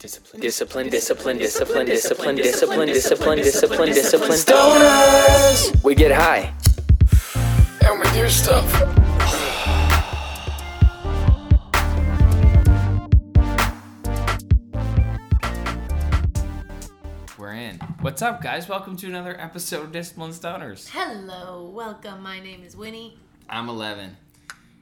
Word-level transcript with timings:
Discipline, 0.00 0.40
discipline, 0.40 0.88
discipline, 0.88 1.36
discipline, 1.38 1.86
discipline, 1.86 2.36
discipline, 2.36 2.86
discipline, 2.88 3.38
discipline, 3.38 3.88
discipline. 3.90 4.30
Stoners! 4.32 5.84
We 5.84 5.94
get 5.94 6.10
high. 6.10 6.54
And 7.84 8.00
we 8.00 8.10
do 8.18 8.26
stuff. 8.30 8.64
We're 17.38 17.52
in. 17.52 17.76
What's 18.00 18.22
up, 18.22 18.42
guys? 18.42 18.68
Welcome 18.68 18.96
to 18.98 19.06
another 19.06 19.38
episode 19.38 19.84
of 19.84 19.92
Discipline 19.92 20.30
Stoners. 20.30 20.88
Hello, 20.90 21.70
welcome. 21.74 22.22
My 22.22 22.40
name 22.40 22.62
is 22.62 22.76
Winnie, 22.76 23.18
I'm 23.48 23.68
11. 23.68 24.16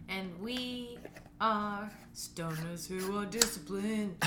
and 0.09 0.39
we 0.41 0.99
are 1.41 1.91
stoners 2.19 2.89
who 2.89 3.17
are 3.17 3.25
disciplined. 3.27 4.17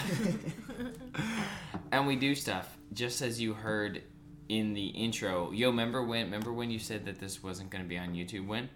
And 1.92 2.08
we 2.08 2.16
do 2.16 2.36
stuff, 2.36 2.78
just 2.94 3.22
as 3.22 3.42
you 3.42 3.54
heard 3.54 4.02
in 4.48 4.74
the 4.74 4.88
intro. 4.88 5.52
Yo, 5.52 5.68
remember 5.70 6.02
when 6.06 6.24
remember 6.26 6.54
when 6.54 6.72
you 6.72 6.80
said 6.80 7.04
that 7.06 7.20
this 7.20 7.44
wasn't 7.44 7.70
gonna 7.70 7.84
be 7.84 7.98
on 7.98 8.14
YouTube 8.14 8.48
when? 8.48 8.70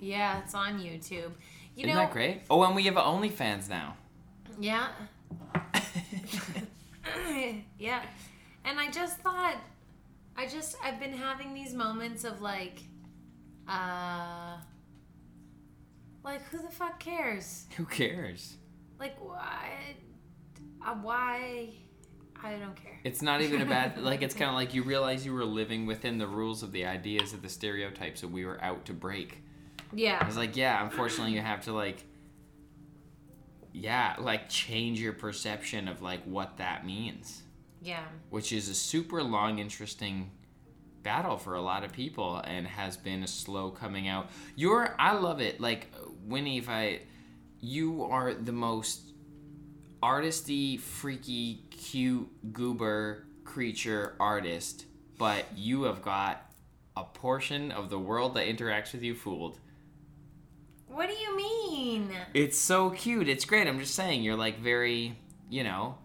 yeah, 0.00 0.38
it's 0.44 0.54
on 0.54 0.78
YouTube. 0.80 1.32
You 1.74 1.84
Isn't 1.86 1.88
know, 1.90 1.96
that 1.96 2.12
great? 2.12 2.42
Oh, 2.50 2.62
and 2.62 2.74
we 2.76 2.84
have 2.84 2.94
OnlyFans 2.94 3.68
now. 3.68 3.96
yeah, 4.60 4.88
yeah. 7.78 8.02
And 8.64 8.78
I 8.78 8.90
just 8.92 9.18
thought, 9.18 9.56
I 10.36 10.46
just 10.46 10.76
I've 10.84 11.00
been 11.00 11.14
having 11.14 11.52
these 11.54 11.74
moments 11.74 12.22
of 12.24 12.40
like, 12.40 12.78
uh, 13.68 14.56
like 16.24 16.42
who 16.50 16.58
the 16.62 16.70
fuck 16.70 16.98
cares? 17.00 17.66
Who 17.76 17.84
cares? 17.84 18.56
Like 18.98 19.16
why? 19.20 19.96
Uh, 20.84 20.94
why? 20.94 21.70
I 22.44 22.52
don't 22.54 22.74
care. 22.74 22.98
It's 23.04 23.22
not 23.22 23.40
even 23.40 23.60
a 23.62 23.66
bad 23.66 23.98
like 24.02 24.22
it's 24.22 24.34
kinda 24.34 24.52
like 24.52 24.74
you 24.74 24.82
realize 24.82 25.24
you 25.24 25.32
were 25.32 25.44
living 25.44 25.86
within 25.86 26.18
the 26.18 26.26
rules 26.26 26.62
of 26.62 26.72
the 26.72 26.86
ideas 26.86 27.32
of 27.32 27.42
the 27.42 27.48
stereotypes 27.48 28.20
that 28.22 28.28
we 28.28 28.44
were 28.44 28.62
out 28.62 28.84
to 28.86 28.92
break. 28.92 29.42
I 29.78 29.94
Yeah, 29.96 30.26
was 30.26 30.36
like, 30.36 30.56
yeah, 30.56 30.82
unfortunately 30.84 31.34
you 31.34 31.40
have 31.40 31.62
to 31.64 31.72
like 31.72 32.04
yeah, 33.72 34.16
like 34.18 34.48
change 34.48 35.00
your 35.00 35.12
perception 35.14 35.88
of 35.88 36.02
like 36.02 36.22
what 36.24 36.58
that 36.58 36.84
means. 36.84 37.42
yeah. 37.80 38.04
which 38.30 38.52
is 38.52 38.68
a 38.68 38.74
super 38.74 39.22
long, 39.22 39.58
interesting 39.58 40.30
battle 41.02 41.36
for 41.36 41.54
a 41.54 41.60
lot 41.60 41.82
of 41.82 41.92
people 41.92 42.36
and 42.44 42.66
has 42.66 42.96
been 42.96 43.22
a 43.22 43.26
slow 43.26 43.70
coming 43.70 44.06
out. 44.08 44.30
You're, 44.54 44.94
I 45.00 45.14
love 45.14 45.40
it. 45.40 45.60
Like, 45.60 45.90
Winnie, 46.24 46.58
if 46.58 46.68
I, 46.68 47.00
you 47.60 48.04
are 48.04 48.34
the 48.34 48.52
most 48.52 49.12
artisty, 50.02 50.78
freaky, 50.78 51.64
cute, 51.70 52.52
goober 52.52 53.26
creature 53.44 54.14
artist, 54.18 54.86
but 55.18 55.44
you 55.56 55.84
have 55.84 56.02
got 56.02 56.50
a 56.96 57.04
portion 57.04 57.70
of 57.72 57.90
the 57.90 57.98
world 57.98 58.34
that 58.34 58.46
interacts 58.46 58.92
with 58.92 59.02
you 59.02 59.14
fooled. 59.14 59.58
What 60.86 61.08
do 61.08 61.14
you 61.14 61.36
mean? 61.36 62.10
It's 62.34 62.58
so 62.58 62.90
cute. 62.90 63.28
It's 63.28 63.44
great. 63.44 63.66
I'm 63.66 63.78
just 63.78 63.94
saying, 63.94 64.22
you're 64.22 64.36
like 64.36 64.58
very, 64.58 65.16
you 65.48 65.64
know, 65.64 65.96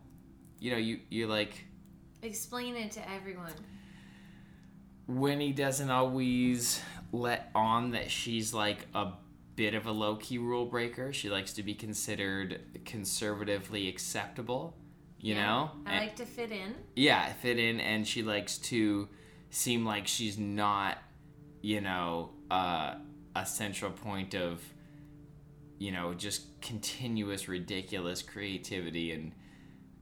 you 0.59 0.71
know, 0.71 0.77
you 0.77 0.99
you 1.09 1.27
like 1.27 1.65
Explain 2.21 2.75
it 2.75 2.91
to 2.91 3.11
everyone. 3.11 3.53
Winnie 5.07 5.53
doesn't 5.53 5.89
always 5.89 6.81
let 7.11 7.49
on 7.53 7.91
that 7.91 8.11
she's 8.11 8.53
like 8.53 8.87
a 8.93 9.11
bit 9.58 9.73
of 9.73 9.86
a 9.88 9.91
low 9.91 10.16
key 10.16 10.38
rule 10.38 10.66
breaker. 10.66 11.11
She 11.11 11.30
likes 11.30 11.52
to 11.53 11.63
be 11.63 11.73
considered 11.73 12.61
conservatively 12.86 13.89
acceptable, 13.89 14.77
you 15.19 15.33
Yeah, 15.33 15.45
know? 15.45 15.72
I 15.86 15.94
And- 15.94 16.05
like 16.05 16.16
to 16.17 16.25
fit 16.25 16.52
in. 16.52 16.75
yeah, 16.95 17.33
fit 17.33 17.58
in, 17.59 17.80
and 17.81 18.08
she 18.08 18.22
likes 18.22 18.58
to 18.69 19.09
seem 19.49 19.83
like 19.83 20.08
she's 20.08 20.38
not, 20.38 20.99
you 21.61 21.81
know, 21.81 22.33
uh, 22.52 22.95
a 23.36 23.45
central 23.45 23.92
point 23.92 24.36
of, 24.36 24.64
you 25.80 25.92
know, 25.92 26.14
just 26.14 26.61
continuous 26.61 27.48
ridiculous 27.49 28.21
creativity 28.21 29.11
and 29.11 29.33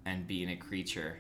and 0.08 0.28
being 0.28 0.50
a 0.52 0.56
creature, 0.56 1.18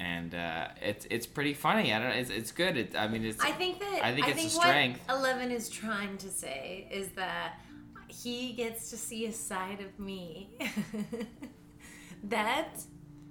and 0.00 0.34
uh, 0.34 0.68
it's 0.82 1.06
it's 1.10 1.26
pretty 1.26 1.54
funny. 1.54 1.94
I 1.94 2.00
don't. 2.00 2.10
It's 2.10 2.28
it's 2.30 2.50
good. 2.50 2.76
It, 2.76 2.96
I 2.96 3.06
mean, 3.06 3.24
it's. 3.24 3.40
I 3.40 3.52
think 3.52 3.78
that 3.78 4.00
I 4.04 4.12
think 4.14 4.26
it's 4.28 4.40
a 4.54 4.58
what 4.58 4.66
strength. 4.66 5.00
Eleven 5.08 5.50
is 5.52 5.68
trying 5.70 6.18
to 6.18 6.28
say 6.28 6.88
is 6.90 7.10
that 7.10 7.60
he 8.08 8.52
gets 8.52 8.90
to 8.90 8.96
see 8.96 9.26
a 9.26 9.32
side 9.32 9.80
of 9.80 9.98
me 9.98 10.50
that 12.24 12.78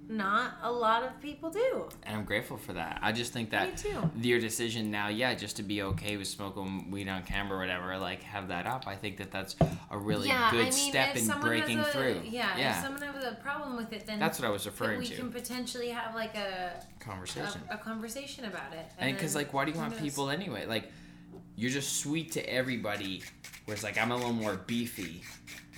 not 0.08 0.54
a 0.62 0.70
lot 0.70 1.02
of 1.02 1.20
people 1.20 1.50
do. 1.50 1.88
and 2.04 2.16
I'm 2.16 2.24
grateful 2.24 2.56
for 2.56 2.72
that. 2.74 2.98
I 3.02 3.12
just 3.12 3.32
think 3.32 3.50
that 3.50 3.84
your 4.20 4.38
decision 4.40 4.90
now, 4.90 5.08
yeah, 5.08 5.34
just 5.34 5.56
to 5.56 5.62
be 5.62 5.82
okay 5.82 6.16
with 6.16 6.28
smoking 6.28 6.90
weed 6.90 7.08
on 7.08 7.24
camera 7.24 7.58
or 7.58 7.60
whatever, 7.60 7.98
like 7.98 8.22
have 8.22 8.48
that 8.48 8.66
up. 8.66 8.86
I 8.86 8.94
think 8.94 9.16
that 9.18 9.30
that's 9.30 9.56
a 9.90 9.98
really 9.98 10.28
yeah, 10.28 10.50
good 10.50 10.60
I 10.60 10.64
mean, 10.64 10.72
step 10.72 11.16
in 11.16 11.26
breaking 11.40 11.80
a, 11.80 11.84
through. 11.84 12.20
Yeah, 12.24 12.56
yeah. 12.56 12.78
if 12.78 12.84
someone 12.84 13.02
has 13.02 13.24
a 13.24 13.36
problem 13.36 13.76
with 13.76 13.92
it, 13.92 14.06
then 14.06 14.18
That's 14.20 14.38
what 14.38 14.46
I 14.46 14.50
was 14.50 14.66
referring 14.66 15.00
we 15.00 15.06
to. 15.06 15.16
can 15.16 15.32
potentially 15.32 15.88
have 15.88 16.14
like 16.14 16.36
a 16.36 16.84
conversation. 17.00 17.62
a, 17.70 17.74
a 17.74 17.78
conversation 17.78 18.44
about 18.44 18.72
it. 18.72 18.86
and 18.98 19.16
because 19.16 19.34
like, 19.34 19.52
why 19.52 19.64
do 19.64 19.72
you 19.72 19.76
want 19.76 19.92
knows? 19.92 20.00
people 20.00 20.30
anyway? 20.30 20.66
Like, 20.66 20.92
you're 21.56 21.70
just 21.70 22.00
sweet 22.00 22.32
to 22.32 22.48
everybody. 22.48 23.22
Whereas 23.64 23.82
like 23.82 23.98
I'm 23.98 24.12
a 24.12 24.16
little 24.16 24.32
more 24.32 24.54
beefy 24.66 25.22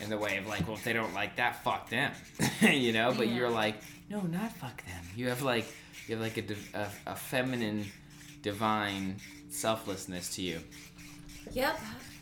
in 0.02 0.10
the 0.10 0.18
way 0.18 0.36
of 0.36 0.46
like, 0.46 0.66
well, 0.66 0.76
if 0.76 0.84
they 0.84 0.92
don't 0.92 1.14
like 1.14 1.36
that, 1.36 1.62
fuck 1.64 1.88
them, 1.90 2.12
you 2.60 2.92
know. 2.92 3.12
But 3.16 3.28
Yeah. 3.28 3.34
you're 3.36 3.50
like, 3.50 3.76
no, 4.10 4.20
not 4.22 4.52
fuck 4.56 4.84
them. 4.84 5.04
You 5.16 5.28
have 5.28 5.42
like, 5.42 5.66
you 6.06 6.16
have 6.16 6.22
like 6.22 6.36
a, 6.38 6.54
a, 6.78 6.88
a 7.12 7.16
feminine, 7.16 7.86
divine 8.42 9.16
selflessness 9.48 10.34
to 10.36 10.42
you. 10.42 10.60
Yep. 11.52 11.78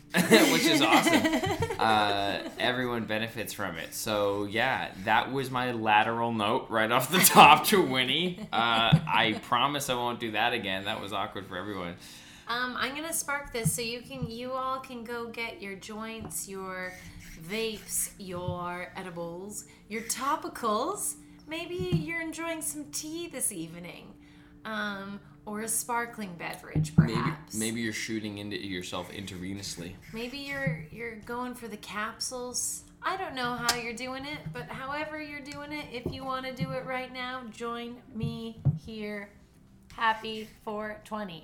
which 0.51 0.65
is 0.65 0.81
awesome. 0.81 1.21
Uh, 1.77 2.39
everyone 2.57 3.05
benefits 3.05 3.53
from 3.53 3.77
it. 3.77 3.93
So 3.93 4.45
yeah, 4.45 4.89
that 5.03 5.31
was 5.31 5.51
my 5.51 5.73
lateral 5.73 6.33
note 6.33 6.65
right 6.71 6.91
off 6.91 7.11
the 7.11 7.19
top 7.19 7.65
to 7.67 7.79
Winnie. 7.83 8.39
Uh, 8.51 8.97
I 9.07 9.39
promise 9.43 9.91
I 9.91 9.93
won't 9.93 10.19
do 10.19 10.31
that 10.31 10.53
again. 10.53 10.85
That 10.85 10.99
was 11.01 11.13
awkward 11.13 11.45
for 11.45 11.55
everyone. 11.55 11.97
Um, 12.47 12.75
I'm 12.77 12.95
gonna 12.95 13.13
spark 13.13 13.51
this 13.51 13.73
so 13.73 13.81
you 13.81 14.01
can 14.01 14.29
you 14.29 14.51
all 14.53 14.79
can 14.79 15.03
go 15.03 15.27
get 15.27 15.61
your 15.61 15.75
joints, 15.75 16.47
your 16.47 16.93
vapes, 17.49 18.11
your 18.17 18.91
edibles, 18.95 19.65
your 19.89 20.01
topicals. 20.03 21.15
Maybe 21.47 21.75
you're 21.75 22.21
enjoying 22.21 22.61
some 22.61 22.85
tea 22.91 23.27
this 23.27 23.51
evening, 23.51 24.13
um, 24.65 25.19
or 25.45 25.61
a 25.61 25.67
sparkling 25.67 26.35
beverage, 26.37 26.91
Maybe 26.97 27.13
perhaps. 27.13 27.55
maybe 27.55 27.81
you're 27.81 27.93
shooting 27.93 28.37
into 28.37 28.57
yourself 28.57 29.09
intravenously. 29.11 29.93
Maybe 30.13 30.37
you're 30.37 30.85
you're 30.91 31.15
going 31.17 31.53
for 31.53 31.67
the 31.67 31.77
capsules. 31.77 32.83
I 33.03 33.15
don't 33.15 33.35
know 33.35 33.55
how 33.55 33.75
you're 33.75 33.93
doing 33.93 34.25
it, 34.25 34.39
but 34.51 34.63
however 34.69 35.21
you're 35.21 35.39
doing 35.41 35.71
it, 35.71 35.85
if 35.91 36.11
you 36.11 36.25
want 36.25 36.45
to 36.45 36.53
do 36.53 36.71
it 36.71 36.85
right 36.85 37.13
now, 37.13 37.43
join 37.51 37.97
me 38.13 38.59
here. 38.85 39.29
Happy 39.97 40.47
420. 40.63 41.43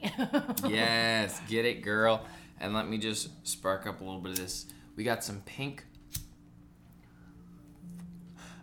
Yes, 0.71 1.41
get 1.49 1.65
it, 1.65 1.81
girl. 1.81 2.23
And 2.59 2.73
let 2.73 2.87
me 2.87 2.99
just 2.99 3.29
spark 3.47 3.87
up 3.87 3.99
a 3.99 4.03
little 4.03 4.19
bit 4.21 4.33
of 4.33 4.37
this. 4.37 4.67
We 4.95 5.03
got 5.03 5.23
some 5.23 5.41
pink, 5.45 5.83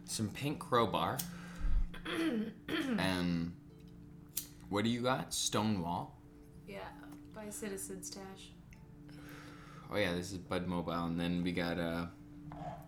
some 0.04 0.28
pink 0.28 0.60
crowbar. 0.60 1.18
and 2.98 3.52
what 4.68 4.84
do 4.84 4.90
you 4.90 5.00
got? 5.02 5.34
Stonewall. 5.34 6.16
yeah, 6.68 6.78
by 7.34 7.50
Citizen 7.50 8.02
Stash. 8.04 8.52
Oh 9.92 9.96
yeah, 9.96 10.14
this 10.14 10.30
is 10.30 10.38
Bud 10.38 10.68
Mobile, 10.68 11.06
and 11.06 11.18
then 11.18 11.42
we 11.42 11.50
got 11.50 11.80
uh, 11.80 12.06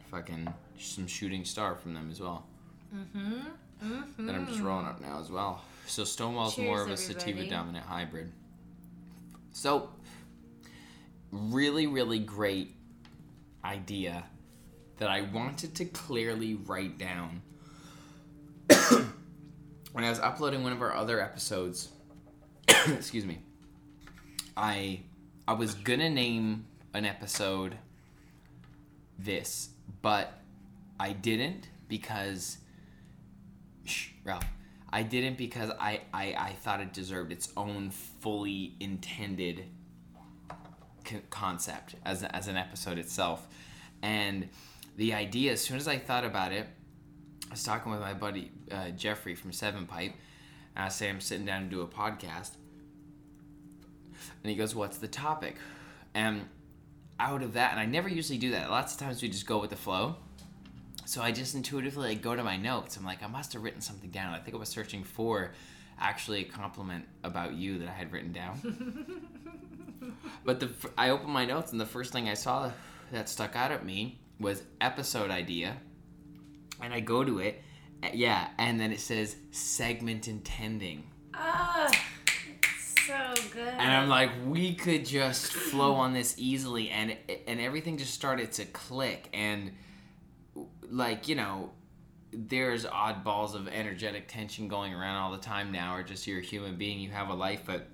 fucking 0.09 0.47
some 0.79 1.09
Shooting 1.09 1.45
Star 1.45 1.75
from 1.75 1.95
them 1.95 2.11
as 2.13 2.21
well. 2.21 2.47
Mm-hmm. 2.95 4.27
That 4.27 4.35
I'm 4.37 4.47
just 4.47 4.61
rolling 4.61 4.87
up 4.87 5.01
now 5.01 5.19
as 5.19 5.31
well. 5.33 5.63
So 5.87 6.05
Stonewall's 6.05 6.59
more 6.59 6.81
of 6.81 6.89
a 6.89 6.97
Cheers, 6.97 7.07
sativa 7.07 7.47
dominant 7.47 7.85
hybrid. 7.85 8.33
So, 9.53 9.91
really, 11.31 11.87
really 11.87 12.19
great 12.19 12.75
idea 13.65 14.25
that 14.99 15.11
I 15.11 15.23
wanted 15.23 15.75
to 15.77 15.85
clearly 15.85 16.55
write 16.55 16.99
down 16.99 17.43
when 19.93 20.05
I 20.05 20.11
was 20.11 20.19
uploading 20.21 20.63
one 20.63 20.73
of 20.73 20.81
our 20.81 20.95
other 20.95 21.21
episodes. 21.21 21.89
excuse 22.89 23.27
me. 23.27 23.41
I 24.57 25.01
I 25.47 25.55
was 25.55 25.75
gonna 25.75 26.11
name 26.11 26.67
an 26.95 27.05
episode 27.05 27.77
this, 29.19 29.71
but 30.03 30.33
I 31.01 31.13
didn't 31.13 31.69
because 31.89 32.59
shh, 33.85 34.11
Ralph. 34.25 34.45
I 34.93 35.03
didn't 35.03 35.39
because 35.39 35.71
I, 35.71 36.03
I, 36.13 36.35
I 36.39 36.53
thought 36.61 36.81
it 36.81 36.93
deserved 36.93 37.33
its 37.33 37.49
own 37.57 37.91
fully 37.91 38.75
intended 38.79 39.65
co- 41.05 41.23
concept 41.31 41.95
as, 42.05 42.23
as 42.23 42.49
an 42.49 42.57
episode 42.57 42.99
itself. 42.99 43.49
And 44.03 44.49
the 44.97 45.15
idea, 45.15 45.53
as 45.53 45.63
soon 45.63 45.79
as 45.79 45.89
I 45.89 45.97
thought 45.97 46.25
about 46.25 46.53
it, 46.53 46.67
I 47.49 47.53
was 47.53 47.63
talking 47.63 47.91
with 47.91 48.01
my 48.01 48.15
buddy 48.15 48.51
uh, 48.71 48.91
Jeffrey 48.91 49.35
from 49.35 49.53
Seven 49.53 49.87
Pipe. 49.87 50.13
And 50.77 50.85
I 50.85 50.89
say 50.89 51.09
I'm 51.09 51.21
sitting 51.21 51.47
down 51.47 51.65
to 51.65 51.69
do 51.69 51.83
a 51.83 51.87
podcast, 51.87 52.53
and 54.43 54.51
he 54.51 54.55
goes, 54.57 54.75
"What's 54.75 54.97
the 54.97 55.09
topic?" 55.09 55.57
And 56.15 56.47
out 57.21 57.43
of 57.43 57.53
that, 57.53 57.73
and 57.73 57.81
I 57.81 57.85
never 57.85 58.09
usually 58.09 58.39
do 58.39 58.53
that. 58.53 58.71
Lots 58.71 58.95
of 58.95 59.01
times 59.01 59.21
we 59.21 59.29
just 59.29 59.47
go 59.47 59.59
with 59.59 59.69
the 59.69 59.77
flow. 59.77 60.17
So 61.05 61.21
I 61.21 61.33
just 61.33 61.55
intuitively 61.55 62.11
like, 62.11 62.23
go 62.23 62.37
to 62.37 62.45
my 62.45 62.57
notes. 62.57 62.97
I'm 62.97 63.05
like, 63.05 63.23
I 63.23 63.27
must 63.27 63.53
have 63.55 63.63
written 63.63 63.81
something 63.81 64.11
down. 64.11 64.35
I 64.35 64.39
think 64.39 64.57
I 64.57 64.59
was 64.59 64.69
searching 64.69 65.05
for 65.05 65.53
actually 65.99 66.41
a 66.41 66.45
compliment 66.45 67.05
about 67.25 67.55
you 67.55 67.79
that 67.79 67.89
I 67.89 67.93
had 67.93 68.13
written 68.13 68.33
down. 68.33 69.17
but 70.45 70.61
the 70.61 70.71
I 70.97 71.11
opened 71.11 71.33
my 71.33 71.45
notes 71.45 71.73
and 71.73 71.81
the 71.81 71.87
first 71.87 72.13
thing 72.13 72.29
I 72.29 72.35
saw 72.35 72.71
that 73.11 73.29
stuck 73.29 73.57
out 73.57 73.71
at 73.71 73.85
me 73.85 74.21
was 74.41 74.63
episode 74.81 75.31
idea, 75.31 75.77
and 76.81 76.93
I 76.93 77.01
go 77.01 77.23
to 77.25 77.39
it, 77.39 77.63
uh, 78.03 78.09
yeah, 78.13 78.49
and 78.59 78.81
then 78.81 78.91
it 78.93 79.01
says 79.01 79.37
segment 79.53 80.27
intending. 80.27 81.05
Ah, 81.35 81.91
so 83.07 83.35
good. 83.53 83.69
and 83.69 83.93
I'm 83.93 84.09
like, 84.09 84.31
we 84.47 84.75
could 84.75 85.07
just 85.07 85.53
flow 85.53 85.95
on 85.95 86.13
this 86.13 86.35
easily, 86.39 86.91
and 86.91 87.17
and 87.47 87.61
everything 87.61 87.99
just 87.99 88.15
started 88.15 88.53
to 88.53 88.65
click, 88.65 89.29
and 89.33 89.73
like 90.93 91.27
you 91.27 91.35
know, 91.35 91.71
there's 92.33 92.85
oddballs 92.85 93.55
of 93.55 93.67
energetic 93.69 94.29
tension 94.29 94.69
going 94.69 94.95
around 94.95 95.17
all 95.17 95.33
the 95.33 95.39
time 95.39 95.73
now, 95.73 95.97
or 95.97 96.03
just 96.03 96.27
you're 96.27 96.39
a 96.39 96.43
human 96.43 96.77
being, 96.77 97.01
you 97.01 97.11
have 97.11 97.29
a 97.29 97.35
life, 97.35 97.63
but 97.67 97.89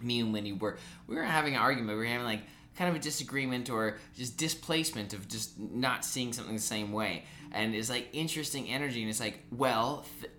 me 0.00 0.20
and 0.20 0.32
Winnie 0.32 0.52
were 0.52 0.78
we 1.06 1.14
were 1.14 1.22
having 1.22 1.54
an 1.54 1.60
argument, 1.60 1.96
we 1.96 2.04
were 2.04 2.10
having 2.10 2.26
like 2.26 2.42
kind 2.76 2.88
of 2.88 2.96
a 2.96 2.98
disagreement 2.98 3.68
or 3.68 3.98
just 4.16 4.38
displacement 4.38 5.12
of 5.12 5.28
just 5.28 5.58
not 5.58 6.04
seeing 6.04 6.32
something 6.32 6.56
the 6.56 6.60
same 6.60 6.90
way, 6.90 7.24
and 7.52 7.74
it's 7.74 7.90
like 7.90 8.08
interesting 8.12 8.68
energy, 8.68 9.02
and 9.02 9.10
it's 9.10 9.20
like, 9.20 9.44
well. 9.50 10.04
Th- 10.20 10.32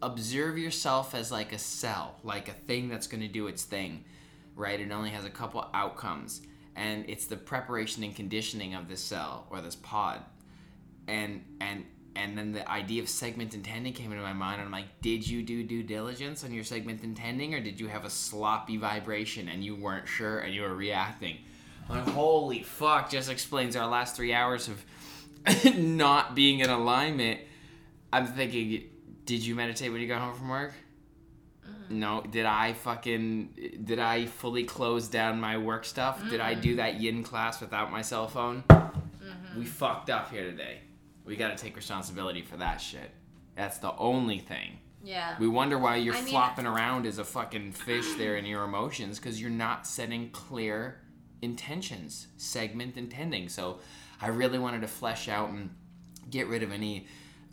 observe 0.00 0.56
yourself 0.56 1.12
as 1.12 1.32
like 1.32 1.52
a 1.52 1.58
cell, 1.58 2.14
like 2.22 2.48
a 2.48 2.52
thing 2.52 2.88
that's 2.88 3.08
going 3.08 3.20
to 3.20 3.26
do 3.26 3.48
its 3.48 3.64
thing, 3.64 4.04
right? 4.54 4.78
It 4.78 4.92
only 4.92 5.10
has 5.10 5.24
a 5.24 5.30
couple 5.30 5.68
outcomes, 5.74 6.40
and 6.76 7.04
it's 7.08 7.26
the 7.26 7.36
preparation 7.36 8.04
and 8.04 8.14
conditioning 8.14 8.74
of 8.74 8.88
this 8.88 9.02
cell 9.02 9.48
or 9.50 9.60
this 9.60 9.74
pod, 9.74 10.20
and 11.08 11.44
and 11.60 11.84
and 12.18 12.36
then 12.36 12.52
the 12.52 12.68
idea 12.68 13.00
of 13.00 13.08
segment 13.08 13.54
intending 13.54 13.92
came 13.92 14.10
into 14.10 14.24
my 14.24 14.32
mind. 14.32 14.56
And 14.60 14.66
I'm 14.66 14.72
like, 14.72 15.00
did 15.00 15.26
you 15.26 15.42
do 15.42 15.62
due 15.62 15.84
diligence 15.84 16.42
on 16.42 16.52
your 16.52 16.64
segment 16.64 17.04
intending, 17.04 17.54
or 17.54 17.60
did 17.60 17.78
you 17.78 17.86
have 17.86 18.04
a 18.04 18.10
sloppy 18.10 18.76
vibration 18.76 19.48
and 19.48 19.64
you 19.64 19.76
weren't 19.76 20.08
sure 20.08 20.40
and 20.40 20.52
you 20.52 20.62
were 20.62 20.74
reacting? 20.74 21.38
Like, 21.88 22.06
holy 22.08 22.62
fuck! 22.62 23.08
Just 23.10 23.30
explains 23.30 23.76
our 23.76 23.86
last 23.86 24.16
three 24.16 24.34
hours 24.34 24.68
of 24.68 24.84
not 25.76 26.34
being 26.34 26.60
in 26.60 26.70
alignment. 26.70 27.40
I'm 28.12 28.26
thinking, 28.26 28.84
did 29.24 29.44
you 29.44 29.54
meditate 29.54 29.92
when 29.92 30.00
you 30.00 30.08
got 30.08 30.20
home 30.20 30.34
from 30.34 30.48
work? 30.48 30.74
Mm-hmm. 31.66 31.98
No. 31.98 32.22
Did 32.22 32.46
I 32.46 32.72
fucking 32.72 33.80
did 33.84 34.00
I 34.00 34.26
fully 34.26 34.64
close 34.64 35.08
down 35.08 35.40
my 35.40 35.56
work 35.56 35.84
stuff? 35.84 36.28
Did 36.28 36.40
I 36.40 36.54
do 36.54 36.70
mm-hmm. 36.70 36.76
that 36.78 37.00
yin 37.00 37.22
class 37.22 37.60
without 37.60 37.92
my 37.92 38.02
cell 38.02 38.26
phone? 38.26 38.64
Mm-hmm. 38.68 39.58
We 39.58 39.64
fucked 39.64 40.10
up 40.10 40.30
here 40.30 40.44
today. 40.44 40.80
We 41.28 41.36
got 41.36 41.56
to 41.56 41.62
take 41.62 41.76
responsibility 41.76 42.42
for 42.42 42.56
that 42.56 42.80
shit. 42.80 43.10
That's 43.54 43.78
the 43.78 43.94
only 43.96 44.38
thing. 44.38 44.78
yeah. 45.04 45.36
We 45.38 45.46
wonder 45.48 45.78
why 45.78 45.96
you're 45.96 46.14
I 46.14 46.20
mean- 46.22 46.30
flopping 46.30 46.66
around 46.66 47.06
as 47.06 47.18
a 47.18 47.24
fucking 47.24 47.72
fish 47.72 48.14
there 48.16 48.36
in 48.36 48.44
your 48.46 48.64
emotions 48.64 49.18
because 49.18 49.40
you're 49.40 49.50
not 49.50 49.86
setting 49.86 50.30
clear 50.30 51.00
intentions, 51.42 52.28
segment 52.36 52.96
intending. 52.96 53.48
So 53.48 53.78
I 54.20 54.28
really 54.28 54.58
wanted 54.58 54.80
to 54.80 54.88
flesh 54.88 55.28
out 55.28 55.50
and 55.50 55.70
get 56.30 56.46
rid 56.48 56.62
of 56.62 56.72
any 56.72 57.06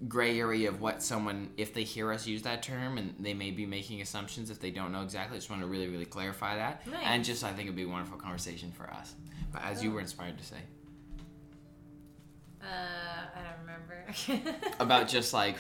gray 0.07 0.39
area 0.39 0.68
of 0.69 0.81
what 0.81 1.01
someone, 1.04 1.50
if 1.57 1.74
they 1.74 1.83
hear 1.83 2.12
us 2.12 2.25
use 2.27 2.42
that 2.44 2.62
term 2.63 2.98
and 2.98 3.13
they 3.19 3.33
may 3.33 3.51
be 3.51 3.66
making 3.66 4.01
assumptions 4.01 4.50
if 4.50 4.60
they 4.60 4.72
don't 4.72 4.92
know 4.92 5.01
exactly, 5.04 5.36
I 5.36 5.39
just 5.39 5.50
want 5.50 5.62
to 5.62 5.68
really, 5.68 5.88
really 5.88 6.06
clarify 6.06 6.56
that. 6.57 6.86
Nice. 6.88 7.04
And 7.06 7.24
just, 7.25 7.44
I 7.44 7.50
think 7.50 7.63
it'd 7.68 7.75
be 7.75 7.83
a 7.83 7.88
wonderful 7.88 8.18
conversation 8.18 8.72
for 8.72 8.89
us. 8.92 9.13
But 9.51 9.63
as 9.63 9.83
you 9.83 9.92
were 9.92 10.00
inspired 10.01 10.38
to 10.38 10.44
say, 10.45 10.57
uh, 12.62 12.66
I 12.66 13.44
don't 13.44 13.55
remember. 13.75 14.57
about 14.80 15.07
just 15.07 15.33
like, 15.33 15.57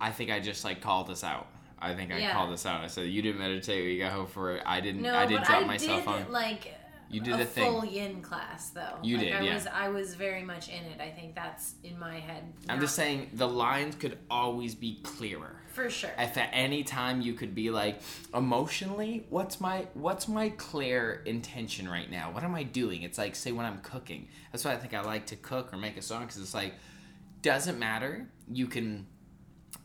I 0.00 0.10
think 0.10 0.30
I 0.30 0.40
just 0.40 0.64
like 0.64 0.80
called 0.80 1.08
this 1.08 1.24
out. 1.24 1.46
I 1.78 1.94
think 1.94 2.12
I 2.12 2.18
Yeah. 2.18 2.32
called 2.32 2.52
this 2.52 2.66
out. 2.66 2.82
I 2.82 2.88
said 2.88 3.06
you 3.06 3.22
didn't 3.22 3.38
meditate 3.40 3.84
when 3.84 3.92
you 3.94 3.98
got 4.00 4.12
home 4.12 4.26
for 4.26 4.56
it. 4.56 4.62
I 4.66 4.80
didn't. 4.80 5.02
no, 5.02 5.14
I 5.14 5.26
did 5.26 5.38
but 5.38 5.46
drop 5.46 5.62
I 5.62 5.66
myself 5.66 6.00
did 6.04 6.08
on. 6.08 6.32
like 6.32 6.74
You 7.08 7.20
did 7.22 7.34
a 7.34 7.42
a 7.42 7.44
thing. 7.44 7.64
full 7.72 7.84
yin 7.84 8.20
class 8.22 8.70
though. 8.70 8.98
You 9.02 9.16
Like, 9.16 9.26
did, 9.26 9.34
I 9.36 9.40
yeah. 9.42 9.54
was 9.54 9.66
I 9.66 9.88
was 9.88 10.14
very 10.14 10.42
much 10.42 10.68
in 10.68 10.84
it. 10.84 11.00
I 11.00 11.08
think 11.10 11.34
that's 11.34 11.74
in 11.82 11.98
my 11.98 12.18
head. 12.20 12.44
I'm 12.68 12.80
just 12.80 12.94
saying 12.94 13.30
the 13.32 13.48
lines 13.48 13.94
could 13.96 14.18
always 14.30 14.74
be 14.74 15.00
clearer. 15.02 15.56
for 15.72 15.88
sure. 15.88 16.10
If 16.18 16.36
at 16.36 16.50
any 16.52 16.82
time 16.84 17.20
you 17.22 17.32
could 17.32 17.54
be 17.54 17.70
like, 17.70 18.00
emotionally, 18.34 19.24
what's 19.30 19.60
my 19.60 19.86
what's 19.94 20.28
my 20.28 20.50
clear 20.50 21.22
intention 21.24 21.88
right 21.88 22.10
now? 22.10 22.30
What 22.30 22.44
am 22.44 22.54
I 22.54 22.62
doing? 22.64 23.02
It's 23.02 23.16
like 23.16 23.34
say 23.34 23.52
when 23.52 23.64
I'm 23.64 23.78
cooking. 23.78 24.28
That's 24.52 24.64
why 24.66 24.72
I 24.72 24.76
think 24.76 24.92
I 24.92 25.00
like 25.00 25.26
to 25.26 25.36
cook 25.36 25.72
or 25.72 25.78
make 25.78 25.96
a 25.96 26.02
song 26.02 26.22
because 26.26 26.36
it's 26.42 26.52
like 26.54 26.74
doesn't 27.42 27.78
matter. 27.78 28.28
You 28.52 28.66
can 28.66 29.06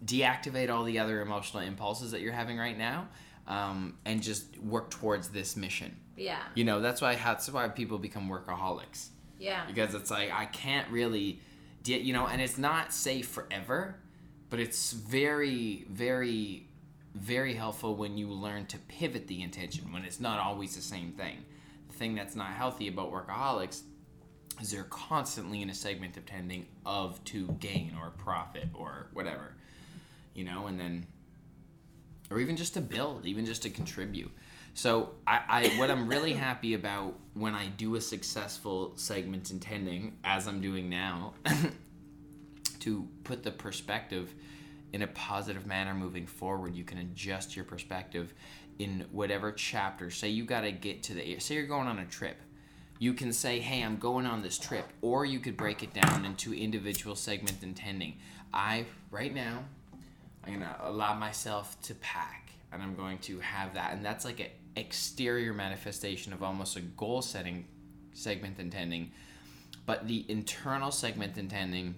deactivate 0.04 0.70
all 0.70 0.84
the 0.84 1.00
other 1.00 1.22
emotional 1.22 1.64
impulses 1.64 2.12
that 2.12 2.22
you're 2.22 2.34
having 2.34 2.58
right 2.58 2.78
now, 2.78 3.08
um, 3.48 3.98
and 4.06 4.22
just 4.22 4.58
work 4.60 4.90
towards 4.92 5.30
this 5.30 5.56
mission. 5.56 5.96
yeah. 6.18 6.40
You 6.56 6.64
know, 6.64 6.80
that's 6.82 7.02
why 7.02 7.16
that's 7.16 7.50
why 7.52 7.68
people 7.68 7.98
become 7.98 8.30
workaholics 8.30 9.08
Yeah. 9.40 9.66
because 9.68 9.94
it's 9.94 10.10
like 10.10 10.32
I 10.32 10.46
can't 10.46 10.90
really, 10.90 11.40
di- 11.84 12.00
you 12.00 12.14
know, 12.14 12.26
and 12.28 12.42
it's 12.42 12.58
not 12.58 12.94
safe 12.94 13.28
forever, 13.28 14.00
but 14.50 14.60
it's 14.60 14.94
very, 14.94 15.86
very, 15.90 16.68
very 17.14 17.54
helpful 17.54 17.96
when 17.96 18.18
you 18.18 18.28
learn 18.30 18.66
to 18.68 18.78
pivot 18.78 19.28
the 19.28 19.42
intention 19.42 19.92
when 19.92 20.04
it's 20.04 20.20
not 20.20 20.40
always 20.40 20.76
the 20.76 20.82
same 20.82 21.12
thing. 21.14 21.44
The 21.90 21.94
thing 21.96 22.16
that's 22.16 22.36
not 22.36 22.52
healthy 22.54 22.88
about 22.88 23.12
workaholics 23.12 23.82
is 24.62 24.72
they're 24.72 24.84
constantly 24.84 25.62
in 25.62 25.70
a 25.70 25.74
segment 25.74 26.18
of 26.18 26.26
tending 26.26 26.68
of 26.86 27.24
to 27.26 27.48
gain 27.60 27.96
or 28.00 28.12
profit 28.12 28.70
or 28.74 29.08
whatever, 29.14 29.54
you 30.34 30.44
know, 30.44 30.68
and 30.68 30.80
then 30.80 31.06
or 32.32 32.40
even 32.40 32.56
just 32.56 32.74
to 32.74 32.82
build, 32.82 33.26
even 33.26 33.46
just 33.46 33.62
to 33.64 33.70
contribute. 33.70 34.32
So 34.74 35.12
I, 35.26 35.42
I 35.48 35.68
what 35.80 35.92
I'm 35.92 36.08
really 36.08 36.34
happy 36.48 36.74
about 36.74 37.16
when 37.34 37.56
I 37.56 37.68
do 37.68 37.96
a 37.96 38.02
successful 38.02 38.94
segment 38.96 39.52
intending, 39.52 40.18
as 40.24 40.48
I'm 40.48 40.62
doing 40.62 40.90
now, 40.90 41.34
to 42.80 43.08
put 43.24 43.44
the 43.44 43.52
perspective 43.52 44.34
in 44.94 45.02
a 45.02 45.08
positive 45.08 45.66
manner 45.66 45.94
moving 45.94 46.28
forward. 46.28 46.76
You 46.76 46.84
can 46.84 47.00
adjust 47.00 47.56
your 47.56 47.66
perspective 47.66 48.34
in 48.80 49.06
whatever 49.12 49.52
chapter. 49.52 50.10
Say 50.10 50.30
you 50.30 50.46
got 50.46 50.62
to 50.62 50.72
get 50.72 51.04
to 51.04 51.14
the 51.14 51.40
say 51.40 51.56
you're 51.56 51.68
going 51.68 51.88
on 51.88 52.00
a 52.00 52.06
trip. 52.06 52.38
You 52.98 53.14
can 53.14 53.34
say, 53.34 53.60
"Hey, 53.60 53.84
I'm 53.84 53.98
going 53.98 54.26
on 54.26 54.42
this 54.42 54.58
trip," 54.58 54.88
or 55.02 55.26
you 55.26 55.40
could 55.40 55.58
break 55.58 55.84
it 55.84 55.94
down 55.94 56.26
into 56.26 56.54
individual 56.54 57.16
segment 57.16 57.62
intending. 57.62 58.20
I 58.54 58.86
right 59.12 59.34
now 59.34 59.66
I'm 60.44 60.54
gonna 60.54 60.78
allow 60.82 61.18
myself 61.18 61.80
to 61.84 61.96
pack, 61.96 62.52
and 62.72 62.82
I'm 62.82 62.96
going 62.96 63.18
to 63.20 63.40
have 63.40 63.74
that, 63.74 63.94
and 63.94 64.06
that's 64.06 64.24
like 64.24 64.40
an 64.40 64.50
exterior 64.76 65.54
manifestation 65.54 66.32
of 66.34 66.44
almost 66.44 66.78
a 66.78 66.82
goal 66.82 67.22
setting 67.22 67.66
segment 68.14 68.60
intending. 68.60 69.12
But 69.86 70.08
the 70.08 70.26
internal 70.30 70.92
segment 70.92 71.38
intending 71.38 71.96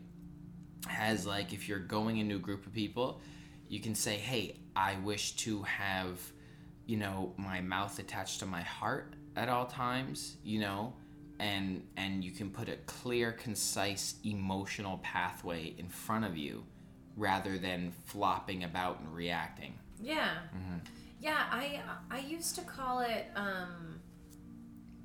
has 0.88 1.28
like 1.28 1.54
if 1.54 1.68
you're 1.70 1.80
going 1.80 2.18
into 2.18 2.36
a 2.36 2.40
group 2.40 2.66
of 2.66 2.74
people, 2.74 3.22
you 3.70 3.80
can 3.80 3.94
say, 3.94 4.18
"Hey, 4.18 4.58
I 4.76 4.96
wish 4.96 5.36
to 5.38 5.64
have, 5.64 6.20
you 6.86 6.98
know, 6.98 7.34
my 7.38 7.62
mouth 7.62 8.00
attached 8.00 8.40
to 8.40 8.46
my 8.46 8.62
heart 8.62 9.14
at 9.38 9.50
all 9.50 9.66
times," 9.66 10.38
you 10.44 10.60
know, 10.60 10.94
and 11.40 11.88
and 11.96 12.24
you 12.24 12.32
can 12.32 12.50
put 12.50 12.70
a 12.70 12.76
clear, 12.86 13.32
concise 13.32 14.16
emotional 14.24 14.98
pathway 15.00 15.76
in 15.78 15.88
front 15.88 16.26
of 16.26 16.36
you 16.36 16.64
rather 17.16 17.58
than 17.58 17.92
flopping 18.06 18.64
about 18.64 19.00
and 19.00 19.14
reacting. 19.14 19.74
Yeah. 20.02 20.30
Mm-hmm. 20.56 20.78
Yeah, 21.20 21.46
I 21.52 21.82
I 22.12 22.20
used 22.20 22.56
to 22.56 22.62
call 22.62 23.00
it 23.00 23.28
um 23.36 24.00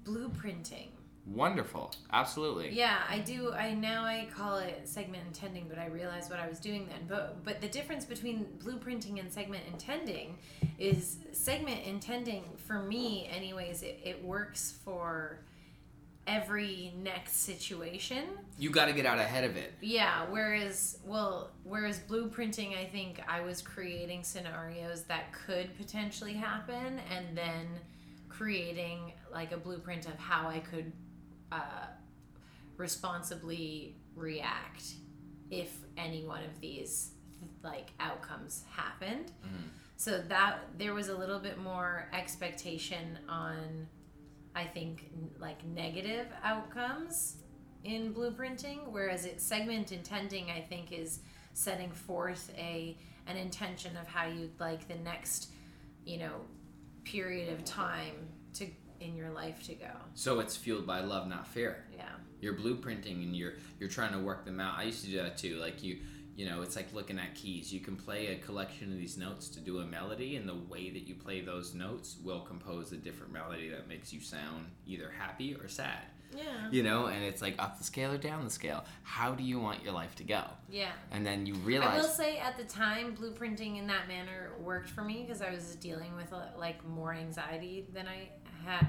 blueprinting. 0.05 0.89
Wonderful. 1.27 1.95
Absolutely. 2.13 2.73
Yeah, 2.73 2.99
I 3.09 3.21
do. 3.21 3.53
I 3.53 3.75
now 3.75 4.05
I 4.05 4.27
call 4.35 4.59
it 4.59 4.83
segment 4.85 5.23
intending, 5.27 5.69
but 5.69 5.79
I 5.79 5.87
realized 5.87 6.31
what 6.31 6.41
I 6.41 6.49
was 6.49 6.59
doing 6.59 6.89
then. 6.89 7.07
But 7.09 7.45
but 7.45 7.61
the 7.61 7.69
difference 7.69 8.05
between 8.05 8.47
blueprinting 8.63 9.21
and 9.21 9.33
segment 9.33 9.63
intending 9.71 10.37
is 10.79 11.19
segment 11.33 11.85
intending 11.87 12.45
for 12.67 12.83
me, 12.83 13.29
anyways. 13.33 13.83
It, 13.83 14.01
it 14.03 14.25
works 14.25 14.75
for 14.85 15.39
every 16.27 16.93
next 17.03 17.37
situation. 17.37 18.25
You 18.59 18.71
got 18.71 18.87
to 18.87 18.93
get 18.93 19.07
out 19.07 19.19
ahead 19.19 19.45
of 19.45 19.57
it. 19.57 19.73
Yeah, 19.81 20.25
whereas 20.29 20.99
well, 21.05 21.51
whereas 21.63 22.01
blueprinting, 22.01 22.77
I 22.77 22.85
think 22.85 23.21
I 23.29 23.43
was 23.43 23.63
creating 23.63 24.25
scenarios 24.25 25.05
that 25.05 25.33
could 25.33 25.77
potentially 25.77 26.35
happen, 26.35 27.01
and 27.15 27.39
then 27.39 27.69
creating 28.29 29.13
like 29.33 29.53
a 29.53 29.57
blueprint 29.57 30.07
of 30.07 30.19
how 30.19 30.49
I 30.49 30.59
could 30.59 30.93
uh, 31.53 31.87
responsibly 32.77 33.97
react 34.17 34.95
if 35.51 35.71
any 35.97 36.25
one 36.25 36.43
of 36.45 36.61
these 36.61 37.13
like 37.63 37.91
outcomes 38.01 38.65
happened. 38.71 39.33
So 39.97 40.21
that 40.29 40.59
there 40.79 40.95
was 40.95 41.09
a 41.09 41.17
little 41.17 41.39
bit 41.39 41.59
more 41.59 42.09
expectation 42.13 43.19
on, 43.29 43.87
I 44.57 44.65
think, 44.65 45.11
n- 45.15 45.31
like 45.39 45.65
negative 45.65 46.27
outcomes 46.43 47.37
in 47.85 48.13
blueprinting, 48.15 48.89
whereas 48.91 49.27
it 49.27 49.41
segment 49.41 49.93
intending, 49.93 50.51
I 50.51 50.61
think, 50.61 50.91
is 50.93 51.21
setting 51.55 51.91
forth 51.93 52.53
a 52.57 52.97
an 53.29 53.37
intention 53.37 53.97
of 53.97 54.09
how 54.09 54.27
you'd 54.27 54.59
like 54.59 54.89
the 54.89 54.97
next, 54.97 55.51
you 56.05 56.19
know, 56.19 56.41
period 57.05 57.53
of 57.53 57.65
time 57.65 58.15
to 58.55 58.67
in 59.03 59.17
your 59.17 59.31
life 59.31 59.63
to 59.65 59.75
go. 59.75 59.91
So 60.15 60.41
it's 60.41 60.57
fueled 60.57 60.87
by 60.87 61.01
love, 61.01 61.29
not 61.29 61.47
fear. 61.47 61.85
Yeah. 61.97 62.09
You're 62.41 62.55
blueprinting 62.55 63.23
and 63.23 63.37
you're 63.37 63.55
you're 63.79 63.89
trying 63.89 64.13
to 64.13 64.19
work 64.19 64.45
them 64.45 64.61
out. 64.61 64.79
I 64.79 64.85
used 64.85 65.05
to 65.05 65.11
do 65.11 65.19
that 65.19 65.39
too. 65.39 65.57
Like 65.57 65.83
you 65.83 65.99
you 66.37 66.49
know, 66.49 66.63
it's 66.63 66.77
like 66.77 66.93
looking 66.95 67.19
at 67.19 67.35
keys. 67.35 67.73
You 67.73 67.81
can 67.81 67.97
play 67.97 68.29
a 68.29 68.37
collection 68.37 68.91
of 68.91 68.99
these 68.99 69.19
notes 69.19 69.49
to 69.51 69.61
do 69.61 69.79
a 69.79 69.85
melody, 69.85 70.37
and 70.37 70.49
the 70.49 70.55
way 70.55 70.91
that 70.91 71.07
you 71.07 71.15
play 71.15 71.43
those 71.43 71.75
notes 71.75 72.17
will 72.23 72.41
compose 72.41 72.93
a 72.93 72.97
different 72.97 73.33
melody 73.33 73.69
that 73.69 73.87
makes 73.87 74.13
you 74.13 74.21
sound 74.21 74.67
either 74.87 75.13
happy 75.19 75.55
or 75.55 75.69
sad. 75.69 76.05
Yeah. 76.35 76.71
You 76.71 76.83
know, 76.83 77.07
and 77.07 77.23
it's 77.23 77.43
like 77.43 77.55
up 77.59 77.77
the 77.77 77.85
scale 77.85 78.13
or 78.13 78.17
down 78.17 78.45
the 78.45 78.51
scale. 78.51 78.85
How 79.03 79.33
do 79.33 79.43
you 79.43 79.61
want 79.61 79.85
your 79.85 79.93
life 79.93 80.15
to 80.17 80.25
go? 80.25 80.43
Yeah. 80.71 80.93
And 81.11 81.27
then 81.27 81.45
you 81.45 81.55
realize. 81.57 81.99
I 81.99 82.01
will 82.01 82.09
say 82.09 82.39
at 82.39 82.57
the 82.57 82.65
time, 82.65 83.15
blueprinting 83.15 83.79
in 83.79 83.87
that 83.89 84.09
manner 84.09 84.53
worked 84.59 84.89
for 84.89 85.03
me 85.03 85.25
because 85.27 85.43
I 85.43 85.51
was 85.51 85.77
dealing 85.77 86.17
with 86.17 86.33
uh, 86.33 86.47
like 86.59 86.87
more 86.87 87.13
anxiety 87.13 87.87
than 87.93 88.07
I 88.09 88.31
had. 88.65 88.89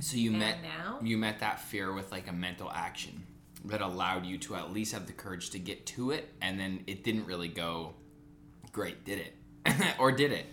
so 0.00 0.16
you 0.16 0.32
am 0.32 0.38
met 0.38 0.58
now. 0.62 0.98
you 1.02 1.16
met 1.16 1.40
that 1.40 1.60
fear 1.60 1.92
with 1.92 2.10
like 2.12 2.28
a 2.28 2.32
mental 2.32 2.70
action 2.70 3.24
that 3.64 3.80
allowed 3.80 4.24
you 4.24 4.38
to 4.38 4.54
at 4.54 4.72
least 4.72 4.92
have 4.92 5.06
the 5.06 5.12
courage 5.12 5.50
to 5.50 5.58
get 5.58 5.86
to 5.86 6.10
it 6.10 6.32
and 6.40 6.58
then 6.58 6.82
it 6.86 7.04
didn't 7.04 7.26
really 7.26 7.48
go 7.48 7.94
great 8.72 9.04
did 9.04 9.18
it 9.18 9.34
or 9.98 10.12
did 10.12 10.32
it 10.32 10.46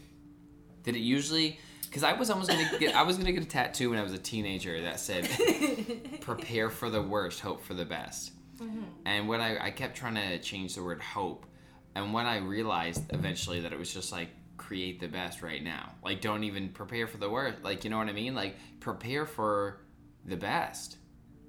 did 0.84 0.95
it 0.95 1.00
usually 1.00 1.60
because 1.84 2.03
i 2.03 2.13
was 2.13 2.29
almost 2.29 2.50
gonna 2.50 2.69
get 2.79 2.95
i 2.95 3.03
was 3.03 3.17
gonna 3.17 3.31
get 3.31 3.43
a 3.43 3.48
tattoo 3.48 3.89
when 3.89 4.00
i 4.00 4.03
was 4.03 4.13
a 4.13 4.17
teenager 4.17 4.81
that 4.81 5.00
said 5.00 5.29
prepare 6.22 6.69
for 6.69 6.89
the 6.89 7.01
worst 7.01 7.39
hope 7.39 7.63
for 7.63 7.74
the 7.74 7.86
best 7.86 8.31
mm-hmm. 8.57 8.84
and 9.05 9.27
when 9.27 9.41
I, 9.41 9.65
I 9.67 9.72
kept 9.72 9.95
trying 9.95 10.15
to 10.15 10.39
change 10.39 10.75
the 10.75 10.84
word 10.84 11.01
hope 11.01 11.45
and 11.93 12.13
when 12.13 12.25
i 12.25 12.38
realized 12.38 13.03
eventually 13.13 13.62
that 13.62 13.72
it 13.72 13.79
was 13.79 13.93
just 13.93 14.12
like 14.12 14.29
create 14.57 15.00
the 15.00 15.07
best 15.07 15.41
right 15.41 15.63
now. 15.63 15.93
Like 16.03 16.21
don't 16.21 16.43
even 16.43 16.69
prepare 16.69 17.07
for 17.07 17.17
the 17.17 17.29
worst. 17.29 17.63
Like 17.63 17.83
you 17.83 17.89
know 17.89 17.97
what 17.97 18.07
i 18.07 18.13
mean? 18.13 18.35
Like 18.35 18.55
prepare 18.79 19.25
for 19.25 19.81
the 20.25 20.38
best. 20.38 20.97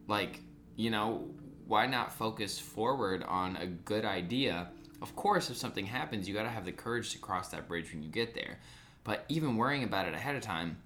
Like 0.08 0.40
you 0.76 0.90
know 0.90 1.28
why 1.66 1.86
not 1.86 2.12
focus 2.12 2.58
forward 2.58 3.22
on 3.24 3.56
a 3.56 3.66
good 3.66 4.04
idea? 4.04 4.68
Of 5.02 5.14
course 5.16 5.50
if 5.50 5.56
something 5.56 5.86
happens 5.86 6.28
you 6.28 6.34
got 6.34 6.44
to 6.44 6.48
have 6.48 6.64
the 6.64 6.72
courage 6.72 7.12
to 7.12 7.18
cross 7.18 7.48
that 7.48 7.68
bridge 7.68 7.92
when 7.92 8.02
you 8.02 8.08
get 8.08 8.34
there. 8.34 8.58
But 9.04 9.24
even 9.28 9.56
worrying 9.56 9.84
about 9.84 10.08
it 10.08 10.14
ahead 10.14 10.36
of 10.36 10.42
time 10.42 10.78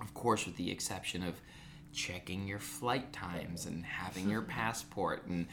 of 0.00 0.12
course 0.14 0.46
with 0.46 0.56
the 0.56 0.70
exception 0.70 1.22
of 1.22 1.34
checking 1.92 2.48
your 2.48 2.58
flight 2.58 3.12
times 3.12 3.66
and 3.66 3.84
having 3.84 4.28
your 4.28 4.42
passport 4.58 5.26
and 5.26 5.46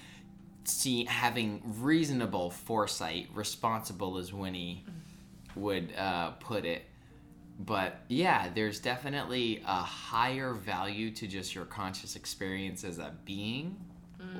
see 0.63 1.05
having 1.05 1.61
reasonable 1.79 2.49
foresight 2.49 3.27
responsible 3.33 4.17
as 4.17 4.33
winnie 4.33 4.83
mm-hmm. 4.87 4.99
Would 5.59 5.93
uh, 5.95 6.31
put 6.31 6.65
it. 6.65 6.83
But 7.59 8.01
yeah 8.07 8.49
there's 8.53 8.79
definitely 8.79 9.61
a 9.67 9.81
higher 9.81 10.53
value 10.53 11.11
to 11.11 11.27
just 11.27 11.53
your 11.53 11.65
conscious 11.65 12.15
experience 12.15 12.83
as 12.83 12.99
a 12.99 13.13
being. 13.25 13.75